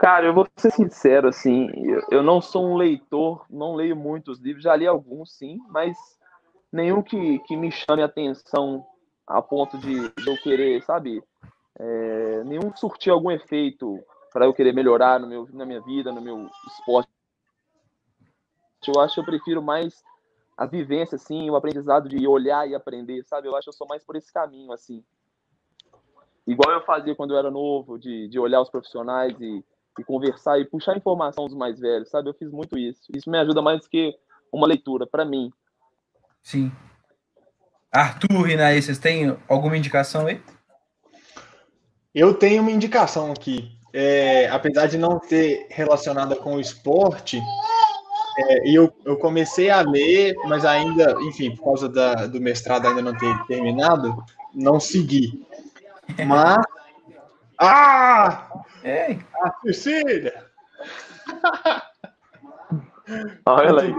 Cara, 0.00 0.24
eu 0.24 0.32
vou 0.32 0.48
ser 0.56 0.72
sincero, 0.72 1.28
assim, 1.28 1.68
eu 2.10 2.22
não 2.22 2.40
sou 2.40 2.64
um 2.64 2.74
leitor, 2.74 3.44
não 3.50 3.74
leio 3.74 3.94
muitos 3.94 4.38
livros, 4.38 4.64
já 4.64 4.74
li 4.74 4.86
alguns, 4.86 5.30
sim, 5.36 5.58
mas 5.68 5.94
nenhum 6.72 7.02
que, 7.02 7.38
que 7.40 7.54
me 7.54 7.70
chame 7.70 8.00
a 8.00 8.06
atenção 8.06 8.82
a 9.26 9.42
ponto 9.42 9.76
de, 9.76 10.10
eu 10.26 10.36
querer, 10.42 10.82
sabe, 10.84 11.22
é, 11.78 12.42
nenhum 12.44 12.74
surtir 12.74 13.12
algum 13.12 13.30
efeito 13.30 14.02
para 14.32 14.46
eu 14.46 14.54
querer 14.54 14.72
melhorar 14.72 15.20
no 15.20 15.26
meu, 15.26 15.46
na 15.52 15.66
minha 15.66 15.82
vida, 15.82 16.10
no 16.10 16.22
meu 16.22 16.48
esporte. 16.68 17.10
Eu 18.88 19.02
acho 19.02 19.16
que 19.16 19.20
eu 19.20 19.26
prefiro 19.26 19.60
mais 19.60 20.02
a 20.56 20.64
vivência, 20.64 21.16
assim, 21.16 21.50
o 21.50 21.56
aprendizado 21.56 22.08
de 22.08 22.26
olhar 22.26 22.66
e 22.66 22.74
aprender, 22.74 23.22
sabe? 23.24 23.48
Eu 23.48 23.54
acho 23.54 23.64
que 23.64 23.68
eu 23.68 23.74
sou 23.76 23.86
mais 23.86 24.02
por 24.02 24.16
esse 24.16 24.32
caminho, 24.32 24.72
assim. 24.72 25.04
Igual 26.46 26.72
eu 26.72 26.80
fazia 26.86 27.14
quando 27.14 27.34
eu 27.34 27.38
era 27.38 27.50
novo, 27.50 27.98
de, 27.98 28.28
de 28.28 28.38
olhar 28.38 28.62
os 28.62 28.70
profissionais 28.70 29.38
e, 29.38 29.62
e 29.98 30.04
conversar 30.04 30.58
e 30.58 30.64
puxar 30.64 30.96
informação 30.96 31.46
dos 31.46 31.56
mais 31.56 31.78
velhos, 31.78 32.08
sabe? 32.08 32.28
Eu 32.28 32.34
fiz 32.34 32.50
muito 32.50 32.78
isso. 32.78 33.02
Isso 33.14 33.30
me 33.30 33.38
ajuda 33.38 33.60
mais 33.60 33.80
do 33.80 33.88
que 33.88 34.14
uma 34.52 34.66
leitura, 34.66 35.06
para 35.06 35.24
mim. 35.24 35.52
Sim. 36.42 36.72
Arthur, 37.92 38.42
Rinaí, 38.42 38.80
vocês 38.80 38.98
têm 38.98 39.36
alguma 39.48 39.76
indicação 39.76 40.26
aí? 40.26 40.40
Eu 42.14 42.34
tenho 42.34 42.62
uma 42.62 42.70
indicação 42.70 43.32
aqui. 43.32 43.76
É, 43.92 44.48
apesar 44.48 44.86
de 44.86 44.96
não 44.96 45.18
ter 45.18 45.66
relacionada 45.70 46.36
com 46.36 46.54
o 46.54 46.60
esporte, 46.60 47.40
é, 48.38 48.68
eu, 48.68 48.92
eu 49.04 49.16
comecei 49.16 49.70
a 49.70 49.80
ler, 49.80 50.34
mas 50.44 50.64
ainda, 50.64 51.16
enfim, 51.22 51.54
por 51.56 51.64
causa 51.64 51.88
da, 51.88 52.26
do 52.26 52.40
mestrado 52.40 52.86
ainda 52.86 53.02
não 53.02 53.16
ter 53.16 53.46
terminado, 53.46 54.24
não 54.54 54.78
segui. 54.78 55.44
Mas. 56.26 56.64
Ah! 57.60 58.64
Ei! 58.82 59.20
A 59.42 59.52
Cecília! 59.60 60.46
Olha 63.44 63.82
aí. 63.82 63.92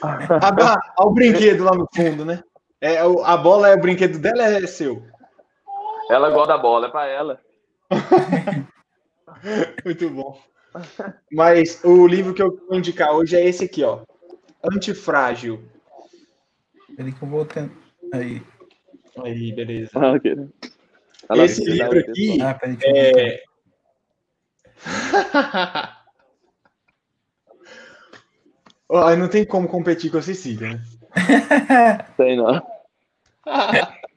Olha 0.00 0.82
o 0.98 1.10
brinquedo 1.10 1.64
lá 1.64 1.72
no 1.72 1.88
fundo, 1.94 2.24
né? 2.24 2.44
É, 2.80 2.98
a 2.98 3.36
bola 3.36 3.70
é 3.70 3.74
o 3.74 3.80
brinquedo 3.80 4.20
dela 4.20 4.44
é 4.44 4.64
seu? 4.68 5.02
Ela 6.08 6.30
gosta 6.30 6.52
da 6.52 6.58
bola, 6.58 6.86
é 6.86 6.90
para 6.90 7.08
ela. 7.08 7.40
Muito 9.84 10.08
bom. 10.10 10.38
Mas 11.32 11.82
o 11.82 12.06
livro 12.06 12.34
que 12.34 12.42
eu 12.42 12.56
vou 12.68 12.78
indicar 12.78 13.12
hoje 13.12 13.34
é 13.34 13.44
esse 13.44 13.64
aqui, 13.64 13.82
ó. 13.82 14.02
Antifrágil. 14.62 15.64
Ele 16.96 17.10
que 17.10 17.22
eu 17.22 17.28
vou 17.28 17.44
tendo. 17.44 17.72
Aí. 18.14 18.42
Aí, 19.24 19.52
beleza. 19.52 19.90
Ah, 19.94 20.12
okay. 20.12 20.36
Esse 21.30 21.64
livro 21.64 21.98
aqui 21.98 22.40
ah, 22.40 22.54
peraí, 22.54 22.78
é... 22.84 23.42
oh, 28.88 29.16
não 29.16 29.28
tem 29.28 29.44
como 29.44 29.68
competir 29.68 30.10
com 30.10 30.18
a 30.18 30.22
Cecília, 30.22 30.70
né? 30.70 30.80
tem 32.16 32.36
não. 32.36 32.62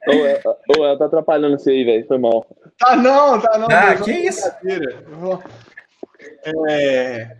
ou, 0.06 0.26
ela, 0.26 0.58
ou 0.76 0.84
ela 0.84 0.98
tá 0.98 1.06
atrapalhando 1.06 1.58
você 1.58 1.70
aí, 1.70 1.84
velho. 1.84 2.06
Foi 2.06 2.18
mal. 2.18 2.46
Tá 2.78 2.96
não, 2.96 3.40
tá 3.40 3.58
não. 3.58 3.68
Ah, 3.70 3.96
que 3.96 4.12
isso? 4.12 4.48
É... 6.44 7.36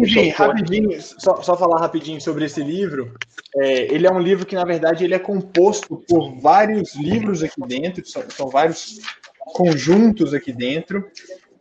Enfim, 0.00 0.30
rapidinho, 0.30 1.00
só, 1.00 1.42
só, 1.42 1.56
falar 1.56 1.80
rapidinho 1.80 2.20
sobre 2.20 2.44
esse 2.44 2.62
livro. 2.62 3.14
É, 3.56 3.82
ele 3.94 4.06
é 4.06 4.10
um 4.10 4.18
livro 4.18 4.46
que, 4.46 4.54
na 4.54 4.64
verdade, 4.64 5.04
ele 5.04 5.14
é 5.14 5.18
composto 5.18 6.02
por 6.08 6.40
vários 6.40 6.94
livros 6.94 7.42
aqui 7.42 7.60
dentro, 7.66 8.06
são, 8.06 8.22
são 8.30 8.48
vários 8.48 8.98
conjuntos 9.38 10.32
aqui 10.32 10.52
dentro. 10.52 11.08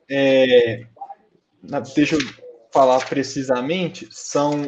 É, 0.10 0.86
deixa 1.96 2.16
eu 2.16 2.20
falar 2.72 3.06
precisamente, 3.08 4.08
são 4.10 4.68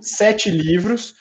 sete 0.00 0.50
livros 0.50 1.16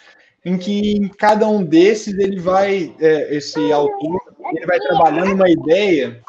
em 0.45 0.57
que 0.57 0.91
em 0.91 1.07
cada 1.07 1.47
um 1.47 1.63
desses 1.63 2.17
ele 2.17 2.39
vai, 2.39 2.95
é, 2.99 3.35
esse 3.35 3.71
autor, 3.71 4.21
ele 4.53 4.65
vai 4.65 4.79
trabalhando 4.79 5.33
uma 5.33 5.49
ideia 5.49 6.21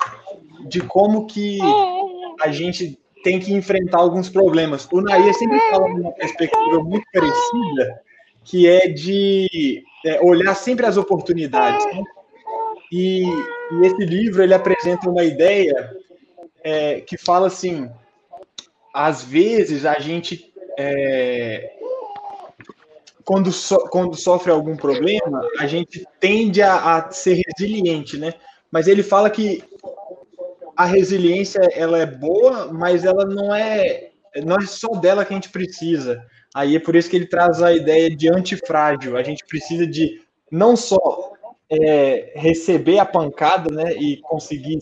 de 0.66 0.80
como 0.80 1.26
que 1.26 1.59
a 2.41 2.51
gente 2.51 2.99
tem 3.22 3.39
que 3.41 3.53
enfrentar 3.53 3.99
alguns 3.99 4.28
problemas. 4.28 4.89
O 4.93 5.01
Nair 5.01 5.34
sempre 5.34 5.59
fala 5.70 5.86
uma 5.86 6.12
perspectiva 6.12 6.82
muito 6.82 7.05
parecida, 7.12 8.01
que 8.45 8.68
é 8.68 8.89
de 8.89 9.82
é, 10.05 10.20
olhar 10.20 10.55
sempre 10.55 10.86
as 10.86 10.97
oportunidades. 10.97 11.84
Né? 11.86 12.03
E, 12.93 13.24
e, 13.24 13.86
esse 13.86 14.05
livro 14.05 14.43
ele 14.43 14.55
apresenta 14.55 15.11
uma 15.11 15.24
ideia 15.24 15.97
é, 16.62 17.01
que 17.01 17.16
fala 17.16 17.49
assim: 17.49 17.91
às 18.95 19.22
vezes 19.22 19.84
a 19.84 19.99
gente 19.99 20.53
é, 20.78 21.72
quando, 23.28 23.53
so, 23.53 23.76
quando 23.91 24.16
sofre 24.16 24.51
algum 24.51 24.74
problema, 24.74 25.47
a 25.59 25.66
gente 25.66 26.03
tende 26.18 26.62
a, 26.62 26.97
a, 26.97 27.11
ser 27.11 27.43
resiliente, 27.47 28.16
né? 28.16 28.32
Mas 28.70 28.86
ele 28.86 29.03
fala 29.03 29.28
que 29.28 29.62
a 30.79 30.85
resiliência 30.85 31.61
ela 31.74 31.99
é 31.99 32.07
boa, 32.07 32.72
mas 32.72 33.05
ela 33.05 33.24
não 33.24 33.53
é 33.53 34.12
não 34.45 34.55
é 34.55 34.64
só 34.64 34.89
dela 34.93 35.24
que 35.24 35.33
a 35.33 35.37
gente 35.37 35.49
precisa. 35.49 36.24
Aí 36.55 36.76
é 36.76 36.79
por 36.79 36.95
isso 36.95 37.11
que 37.11 37.16
ele 37.16 37.26
traz 37.26 37.61
a 37.61 37.72
ideia 37.72 38.09
de 38.14 38.29
antifrágil. 38.29 39.16
A 39.16 39.22
gente 39.24 39.45
precisa 39.45 39.85
de 39.85 40.22
não 40.53 40.76
só 40.76 41.33
é, 41.68 42.33
receber 42.37 43.01
a 43.01 43.05
pancada, 43.05 43.74
né, 43.74 43.93
e 43.95 44.18
conseguir 44.18 44.79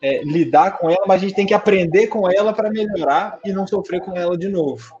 é, 0.00 0.24
lidar 0.24 0.78
com 0.78 0.90
ela, 0.90 1.04
mas 1.06 1.22
a 1.22 1.26
gente 1.26 1.36
tem 1.36 1.46
que 1.46 1.54
aprender 1.54 2.08
com 2.08 2.28
ela 2.28 2.52
para 2.52 2.68
melhorar 2.68 3.38
e 3.44 3.52
não 3.52 3.64
sofrer 3.64 4.00
com 4.00 4.16
ela 4.16 4.36
de 4.36 4.48
novo. 4.48 5.00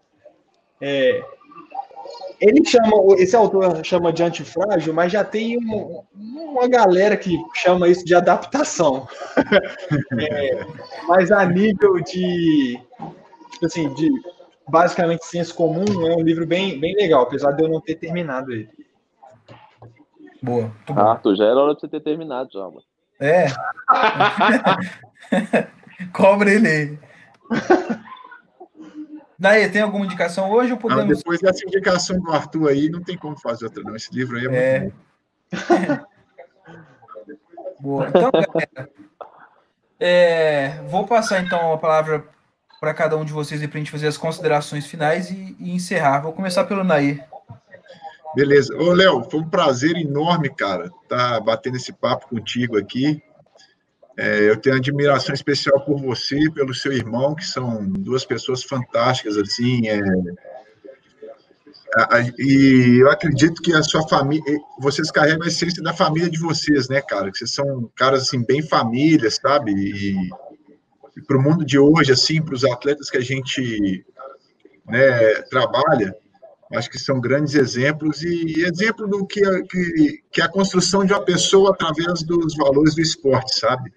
É, 0.80 1.20
ele 2.42 2.64
chama, 2.64 3.14
esse 3.18 3.36
autor 3.36 3.84
chama 3.84 4.12
de 4.12 4.22
antifrágil, 4.22 4.92
mas 4.92 5.12
já 5.12 5.24
tem 5.24 5.56
uma, 5.56 6.02
uma 6.12 6.68
galera 6.68 7.16
que 7.16 7.38
chama 7.54 7.88
isso 7.88 8.04
de 8.04 8.14
adaptação. 8.14 9.06
é, 10.20 10.66
mas 11.06 11.30
a 11.30 11.44
nível 11.44 12.00
de, 12.00 12.80
assim, 13.64 13.94
de 13.94 14.10
basicamente 14.68 15.24
senso 15.24 15.54
comum, 15.54 15.84
é 16.06 16.16
um 16.16 16.20
livro 16.20 16.44
bem, 16.44 16.80
bem 16.80 16.94
legal, 16.96 17.22
apesar 17.22 17.52
de 17.52 17.62
eu 17.62 17.68
não 17.68 17.80
ter 17.80 17.94
terminado 17.94 18.52
ele. 18.52 18.68
Boa. 20.42 20.72
Ah, 20.88 21.14
tu 21.22 21.36
já 21.36 21.44
era 21.44 21.60
hora 21.60 21.74
de 21.74 21.80
você 21.80 21.88
ter 21.88 22.00
terminado, 22.00 22.50
já, 22.52 22.64
mano. 22.64 22.82
É. 23.20 23.46
Cobra 26.12 26.50
ele 26.50 26.68
aí. 26.68 26.98
Daí, 29.42 29.68
tem 29.68 29.82
alguma 29.82 30.04
indicação 30.04 30.52
hoje 30.52 30.70
ou 30.70 30.78
podemos... 30.78 31.04
Não, 31.04 31.16
depois 31.16 31.40
dessa 31.40 31.66
indicação 31.66 32.20
do 32.20 32.30
Arthur 32.30 32.68
aí, 32.68 32.88
não 32.88 33.02
tem 33.02 33.18
como 33.18 33.36
fazer 33.36 33.64
outra 33.64 33.82
não. 33.82 33.96
Esse 33.96 34.14
livro 34.14 34.38
aí 34.38 34.46
é, 34.46 34.50
é... 34.50 34.80
muito 34.80 34.94
bom. 35.68 36.06
Boa. 37.82 38.06
Então, 38.06 38.30
galera, 38.30 38.90
é, 39.98 40.80
vou 40.88 41.08
passar 41.08 41.42
então 41.42 41.72
a 41.72 41.76
palavra 41.76 42.24
para 42.80 42.94
cada 42.94 43.16
um 43.16 43.24
de 43.24 43.32
vocês 43.32 43.60
para 43.66 43.78
a 43.78 43.80
gente 43.80 43.90
fazer 43.90 44.06
as 44.06 44.16
considerações 44.16 44.86
finais 44.86 45.28
e, 45.28 45.56
e 45.58 45.74
encerrar. 45.74 46.20
Vou 46.20 46.32
começar 46.32 46.62
pelo 46.62 46.84
Nair. 46.84 47.24
Beleza. 48.36 48.72
Ô, 48.76 48.92
Léo, 48.92 49.28
foi 49.28 49.40
um 49.40 49.50
prazer 49.50 49.96
enorme, 49.96 50.50
cara, 50.54 50.84
estar 51.02 51.32
tá 51.32 51.40
batendo 51.40 51.78
esse 51.78 51.92
papo 51.92 52.28
contigo 52.28 52.78
aqui. 52.78 53.20
É, 54.16 54.50
eu 54.50 54.56
tenho 54.56 54.76
admiração 54.76 55.34
especial 55.34 55.80
por 55.84 55.98
você, 55.98 56.50
pelo 56.50 56.74
seu 56.74 56.92
irmão, 56.92 57.34
que 57.34 57.44
são 57.44 57.84
duas 57.84 58.24
pessoas 58.24 58.62
fantásticas, 58.62 59.36
assim. 59.36 59.88
É, 59.88 60.00
e 62.38 62.98
eu 63.00 63.10
acredito 63.10 63.62
que 63.62 63.72
a 63.72 63.82
sua 63.82 64.06
família, 64.08 64.44
vocês 64.78 65.10
carregam 65.10 65.44
a 65.44 65.48
essência 65.48 65.82
da 65.82 65.92
família 65.92 66.30
de 66.30 66.38
vocês, 66.38 66.88
né, 66.88 67.00
cara? 67.00 67.30
Que 67.30 67.38
vocês 67.38 67.54
são 67.54 67.90
caras 67.94 68.22
assim 68.22 68.44
bem 68.44 68.62
família, 68.62 69.30
sabe? 69.30 69.72
E, 69.72 70.30
e 71.16 71.22
para 71.26 71.36
o 71.36 71.42
mundo 71.42 71.64
de 71.64 71.78
hoje, 71.78 72.12
assim, 72.12 72.40
para 72.42 72.54
os 72.54 72.64
atletas 72.64 73.10
que 73.10 73.18
a 73.18 73.22
gente 73.22 74.04
né, 74.86 75.42
trabalha, 75.50 76.14
acho 76.74 76.90
que 76.90 76.98
são 76.98 77.20
grandes 77.20 77.54
exemplos 77.54 78.22
e 78.22 78.62
exemplo 78.62 79.06
do 79.06 79.26
que, 79.26 79.40
que, 79.64 80.22
que 80.30 80.40
é 80.40 80.44
a 80.44 80.48
construção 80.48 81.04
de 81.04 81.12
uma 81.12 81.24
pessoa 81.24 81.70
através 81.70 82.22
dos 82.22 82.56
valores 82.56 82.94
do 82.94 83.00
esporte, 83.00 83.58
sabe? 83.58 83.92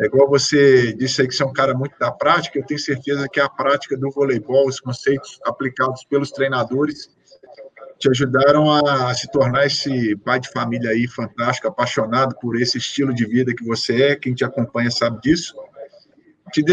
É 0.00 0.06
igual 0.06 0.28
você 0.28 0.94
disse 0.94 1.20
aí 1.20 1.28
que 1.28 1.34
você 1.34 1.42
é 1.42 1.46
um 1.46 1.52
cara 1.52 1.74
muito 1.74 1.98
da 1.98 2.10
prática, 2.10 2.58
eu 2.58 2.64
tenho 2.64 2.80
certeza 2.80 3.28
que 3.30 3.38
a 3.38 3.48
prática 3.48 3.96
do 3.96 4.10
voleibol, 4.10 4.66
os 4.66 4.80
conceitos 4.80 5.38
aplicados 5.44 6.04
pelos 6.04 6.30
treinadores, 6.30 7.10
te 7.98 8.08
ajudaram 8.08 8.72
a 8.72 9.12
se 9.12 9.30
tornar 9.30 9.66
esse 9.66 10.16
pai 10.16 10.40
de 10.40 10.50
família 10.50 10.90
aí 10.90 11.06
fantástico, 11.06 11.68
apaixonado 11.68 12.34
por 12.40 12.58
esse 12.58 12.78
estilo 12.78 13.12
de 13.12 13.26
vida 13.26 13.54
que 13.54 13.62
você 13.62 14.02
é, 14.02 14.16
quem 14.16 14.32
te 14.32 14.42
acompanha 14.42 14.90
sabe 14.90 15.20
disso. 15.20 15.54
Te 16.50 16.64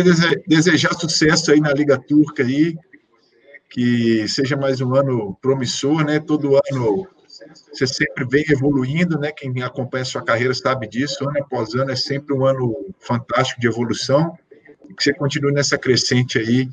desejar 0.48 0.94
sucesso 0.94 1.52
aí 1.52 1.60
na 1.60 1.74
Liga 1.74 2.00
Turca 2.00 2.44
aí, 2.44 2.78
que 3.70 4.28
seja 4.28 4.56
mais 4.56 4.82
um 4.82 4.96
ano 4.96 5.38
promissor, 5.42 6.04
né? 6.04 6.20
Todo 6.20 6.56
ano 6.56 7.08
você 7.72 7.86
sempre 7.86 8.26
vem 8.26 8.44
evoluindo, 8.50 9.20
né? 9.20 9.32
Quem 9.32 9.62
acompanha 9.62 10.02
a 10.02 10.06
sua 10.06 10.24
carreira 10.24 10.54
sabe 10.54 10.88
disso, 10.88 11.28
ano 11.28 11.40
após 11.40 11.76
ano 11.76 11.92
é 11.92 11.96
sempre 11.96 12.34
um 12.34 12.46
ano 12.46 12.76
fantástico 13.00 13.62
de 13.62 13.68
evolução, 13.68 14.38
que 14.98 15.04
você 15.04 15.14
continue 15.14 15.54
nessa 15.54 15.78
crescente 15.78 16.40
aí, 16.40 16.70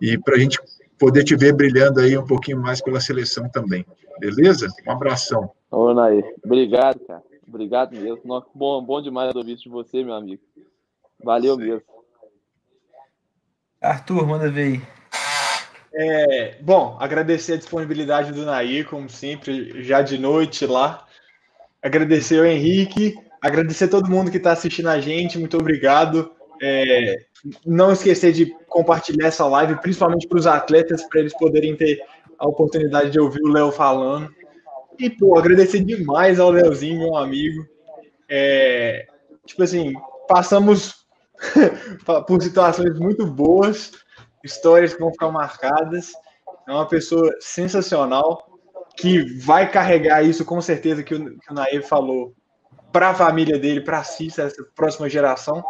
e 0.00 0.16
para 0.18 0.36
a 0.36 0.38
gente 0.38 0.60
poder 0.98 1.24
te 1.24 1.34
ver 1.34 1.54
brilhando 1.54 2.00
aí 2.00 2.16
um 2.16 2.26
pouquinho 2.26 2.60
mais 2.60 2.80
pela 2.80 3.00
seleção 3.00 3.48
também, 3.48 3.84
beleza? 4.20 4.68
Um 4.86 4.92
abração. 4.92 5.50
Ô, 5.70 5.92
Nair, 5.94 6.24
obrigado, 6.44 7.00
cara, 7.00 7.22
obrigado 7.48 7.92
mesmo, 7.96 8.44
bom, 8.54 8.84
bom 8.84 9.02
demais 9.02 9.34
ouvir 9.34 9.54
isso 9.54 9.64
de 9.64 9.70
você, 9.70 10.04
meu 10.04 10.14
amigo, 10.14 10.42
valeu 11.24 11.56
Sim. 11.56 11.62
mesmo. 11.62 11.82
Arthur, 13.80 14.26
manda 14.26 14.50
ver 14.50 14.62
aí. 14.62 14.99
É, 15.92 16.56
bom, 16.60 16.96
agradecer 17.00 17.54
a 17.54 17.56
disponibilidade 17.56 18.32
do 18.32 18.44
Nair, 18.44 18.86
como 18.86 19.08
sempre, 19.08 19.82
já 19.82 20.02
de 20.02 20.18
noite 20.18 20.66
lá. 20.66 21.04
Agradecer 21.82 22.38
ao 22.38 22.46
Henrique, 22.46 23.14
agradecer 23.40 23.84
a 23.84 23.88
todo 23.88 24.10
mundo 24.10 24.30
que 24.30 24.36
está 24.36 24.52
assistindo 24.52 24.88
a 24.88 25.00
gente, 25.00 25.38
muito 25.38 25.56
obrigado. 25.56 26.30
É, 26.62 27.16
não 27.64 27.92
esquecer 27.92 28.32
de 28.32 28.54
compartilhar 28.68 29.28
essa 29.28 29.46
live, 29.46 29.80
principalmente 29.80 30.28
para 30.28 30.38
os 30.38 30.46
atletas, 30.46 31.02
para 31.04 31.20
eles 31.20 31.36
poderem 31.36 31.74
ter 31.74 32.00
a 32.38 32.46
oportunidade 32.46 33.10
de 33.10 33.18
ouvir 33.18 33.42
o 33.42 33.52
Léo 33.52 33.72
falando. 33.72 34.32
E, 34.98 35.08
pô, 35.10 35.38
agradecer 35.38 35.80
demais 35.82 36.38
ao 36.38 36.50
Léozinho, 36.50 36.98
meu 36.98 37.16
amigo. 37.16 37.66
É, 38.28 39.06
tipo 39.46 39.62
assim, 39.62 39.92
passamos 40.28 41.06
por 42.28 42.42
situações 42.42 42.98
muito 42.98 43.26
boas 43.26 43.90
histórias 44.44 44.94
que 44.94 45.00
vão 45.00 45.12
ficar 45.12 45.30
marcadas. 45.30 46.12
É 46.68 46.72
uma 46.72 46.86
pessoa 46.86 47.34
sensacional 47.40 48.50
que 48.96 49.22
vai 49.40 49.70
carregar 49.70 50.22
isso 50.22 50.44
com 50.44 50.60
certeza 50.60 51.02
que 51.02 51.14
o, 51.14 51.38
que 51.38 51.78
o 51.78 51.82
falou 51.82 52.34
para 52.92 53.10
a 53.10 53.14
família 53.14 53.58
dele, 53.58 53.80
para 53.80 54.02
si, 54.02 54.28
essa 54.28 54.50
próxima 54.74 55.08
geração. 55.08 55.62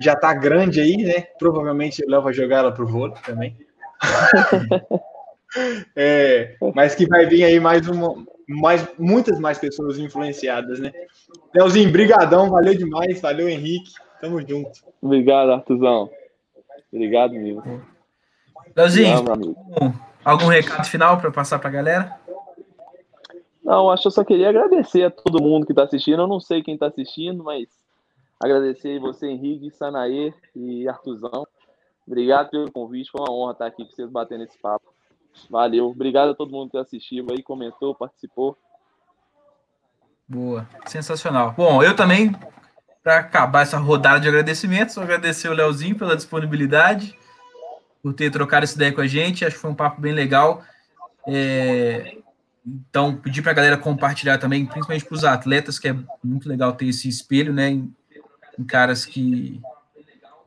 Já 0.00 0.12
está 0.12 0.34
grande 0.34 0.80
aí, 0.80 0.96
né? 0.96 1.22
Provavelmente 1.38 2.04
o 2.04 2.10
Léo 2.10 2.22
vai 2.22 2.32
jogar 2.32 2.58
ela 2.58 2.72
pro 2.72 2.86
vôlei 2.86 3.16
também. 3.24 3.56
é, 5.96 6.56
mas 6.74 6.94
que 6.94 7.06
vai 7.06 7.24
vir 7.26 7.44
aí 7.44 7.58
mais 7.58 7.88
uma, 7.88 8.14
mais, 8.46 8.86
muitas 8.98 9.38
mais 9.38 9.58
pessoas 9.58 9.98
influenciadas, 9.98 10.78
né? 10.78 10.92
Leozinho, 11.54 11.90
brigadão, 11.90 12.50
valeu 12.50 12.74
demais, 12.74 13.20
valeu 13.20 13.48
Henrique, 13.48 13.92
tamo 14.20 14.40
junto. 14.46 14.70
Obrigado, 15.00 15.52
Artuzão. 15.52 16.10
Obrigado 16.92 17.32
mesmo. 17.32 17.95
Leozinho, 18.76 19.24
algum 20.22 20.48
recado 20.48 20.86
final 20.86 21.18
para 21.18 21.30
passar 21.30 21.58
para 21.58 21.70
a 21.70 21.72
galera? 21.72 22.20
Não, 23.64 23.90
acho 23.90 24.02
que 24.02 24.08
eu 24.08 24.12
só 24.12 24.22
queria 24.22 24.50
agradecer 24.50 25.04
a 25.04 25.10
todo 25.10 25.42
mundo 25.42 25.64
que 25.64 25.72
está 25.72 25.84
assistindo. 25.84 26.20
Eu 26.20 26.28
não 26.28 26.38
sei 26.38 26.62
quem 26.62 26.74
está 26.74 26.88
assistindo, 26.88 27.42
mas 27.42 27.68
agradecer 28.38 29.00
você, 29.00 29.28
Henrique, 29.28 29.70
Sanaê 29.70 30.34
e 30.54 30.86
Artuzão. 30.86 31.46
Obrigado 32.06 32.50
pelo 32.50 32.70
convite, 32.70 33.10
foi 33.10 33.22
uma 33.22 33.32
honra 33.32 33.52
estar 33.52 33.66
aqui 33.66 33.82
com 33.82 33.90
vocês 33.90 34.10
batendo 34.10 34.44
esse 34.44 34.58
papo. 34.58 34.92
Valeu, 35.48 35.86
obrigado 35.86 36.30
a 36.30 36.34
todo 36.34 36.52
mundo 36.52 36.70
que 36.70 36.76
assistiu 36.76 37.26
aí, 37.30 37.42
comentou, 37.42 37.94
participou. 37.94 38.58
Boa, 40.28 40.68
sensacional. 40.84 41.54
Bom, 41.56 41.82
eu 41.82 41.96
também, 41.96 42.36
para 43.02 43.20
acabar 43.20 43.62
essa 43.62 43.78
rodada 43.78 44.20
de 44.20 44.28
agradecimentos, 44.28 44.98
agradecer 44.98 45.48
o 45.48 45.54
Leozinho 45.54 45.96
pela 45.96 46.14
disponibilidade 46.14 47.16
por 48.06 48.14
ter 48.14 48.30
trocado 48.30 48.62
essa 48.62 48.76
ideia 48.76 48.92
com 48.92 49.00
a 49.00 49.06
gente. 49.08 49.44
Acho 49.44 49.56
que 49.56 49.60
foi 49.60 49.70
um 49.72 49.74
papo 49.74 50.00
bem 50.00 50.12
legal. 50.12 50.62
É, 51.26 52.18
então, 52.64 53.16
pedir 53.16 53.42
para 53.42 53.50
a 53.50 53.54
galera 53.54 53.76
compartilhar 53.76 54.38
também, 54.38 54.64
principalmente 54.64 55.04
para 55.04 55.14
os 55.16 55.24
atletas, 55.24 55.76
que 55.76 55.88
é 55.88 55.96
muito 56.22 56.48
legal 56.48 56.72
ter 56.74 56.86
esse 56.86 57.08
espelho, 57.08 57.52
né? 57.52 57.70
Em, 57.70 57.92
em, 58.56 58.62
caras 58.62 59.04
que, 59.04 59.60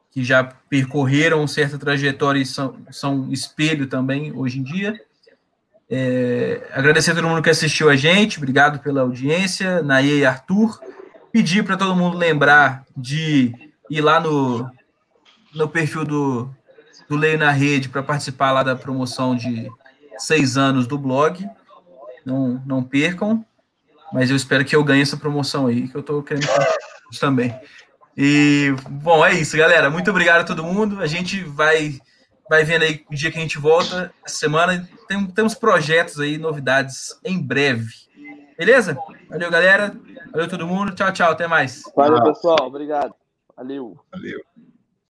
que 0.10 0.24
já 0.24 0.41
percorreram 0.41 1.45
certa 1.47 1.78
trajetória 1.78 2.39
e 2.39 2.45
são, 2.45 2.78
são 2.91 3.30
espelho 3.30 3.88
também 3.88 4.32
hoje 4.32 4.60
em 4.60 4.64
dia. 4.64 4.97
É, 5.89 6.66
agradecer 6.72 7.12
a 7.12 7.16
todo 7.16 7.28
mundo 7.28 7.41
que 7.41 7.49
assistiu 7.49 7.89
a 7.89 7.95
gente, 7.97 8.38
obrigado 8.38 8.80
pela 8.80 9.01
audiência, 9.01 9.82
Naê 9.82 10.20
e 10.20 10.26
Arthur. 10.26 10.80
Pedir 11.30 11.66
para 11.66 11.76
todo 11.76 11.93
mundo 11.93 12.18
lembrar 12.18 12.86
de 12.95 13.53
ir 13.89 13.99
lá 13.99 14.18
no, 14.22 14.72
no 15.53 15.68
perfil 15.68 16.05
do, 16.05 16.55
do 17.10 17.18
Leio 17.18 17.38
na 17.39 17.51
Rede 17.51 17.89
para 17.89 18.03
participar 18.03 18.51
lá 18.51 18.62
da 18.62 18.76
promoção 18.76 19.36
de 19.36 19.70
seis 20.18 20.55
anos 20.57 20.86
do 20.86 20.97
blog. 20.97 21.49
Não, 22.26 22.62
não 22.66 22.84
percam, 22.84 23.43
mas 24.14 24.30
eu 24.30 24.36
espero 24.36 24.64
que 24.64 24.76
eu 24.76 24.84
ganhe 24.84 25.01
essa 25.01 25.18
promoção 25.18 25.68
aí, 25.68 25.88
que 25.88 25.95
eu 25.95 26.01
estou 26.01 26.22
querendo 26.22 26.47
também. 27.20 27.53
E, 28.16 28.76
bom, 28.89 29.26
é 29.26 29.34
isso, 29.34 29.57
galera. 29.57 29.89
Muito 29.89 30.12
obrigado 30.12 30.41
a 30.41 30.43
todo 30.43 30.64
mundo. 30.64 31.01
A 31.01 31.07
gente 31.07 31.43
vai 31.43 31.99
vai 32.49 32.64
vendo 32.64 32.82
aí 32.82 33.05
o 33.10 33.16
dia 33.16 33.32
que 33.32 33.38
a 33.38 33.41
gente 33.41 33.60
volta 33.60 34.12
essa 34.26 34.38
semana. 34.38 34.89
Tem, 35.07 35.26
temos 35.28 35.53
projetos 35.53 36.20
aí, 36.20 36.38
novidades 36.38 37.18
em 37.24 37.41
breve. 37.41 37.93
Beleza? 38.57 38.97
Valeu, 39.30 39.49
galera. 39.49 39.95
Valeu 40.32 40.49
todo 40.49 40.68
mundo. 40.68 40.93
Tchau, 40.93 41.14
tchau. 41.14 41.32
Até 41.32 41.47
mais. 41.47 41.82
Valeu, 41.95 42.22
pessoal. 42.24 42.57
Obrigado. 42.64 43.14
Valeu. 43.55 43.97
Valeu. 44.12 44.41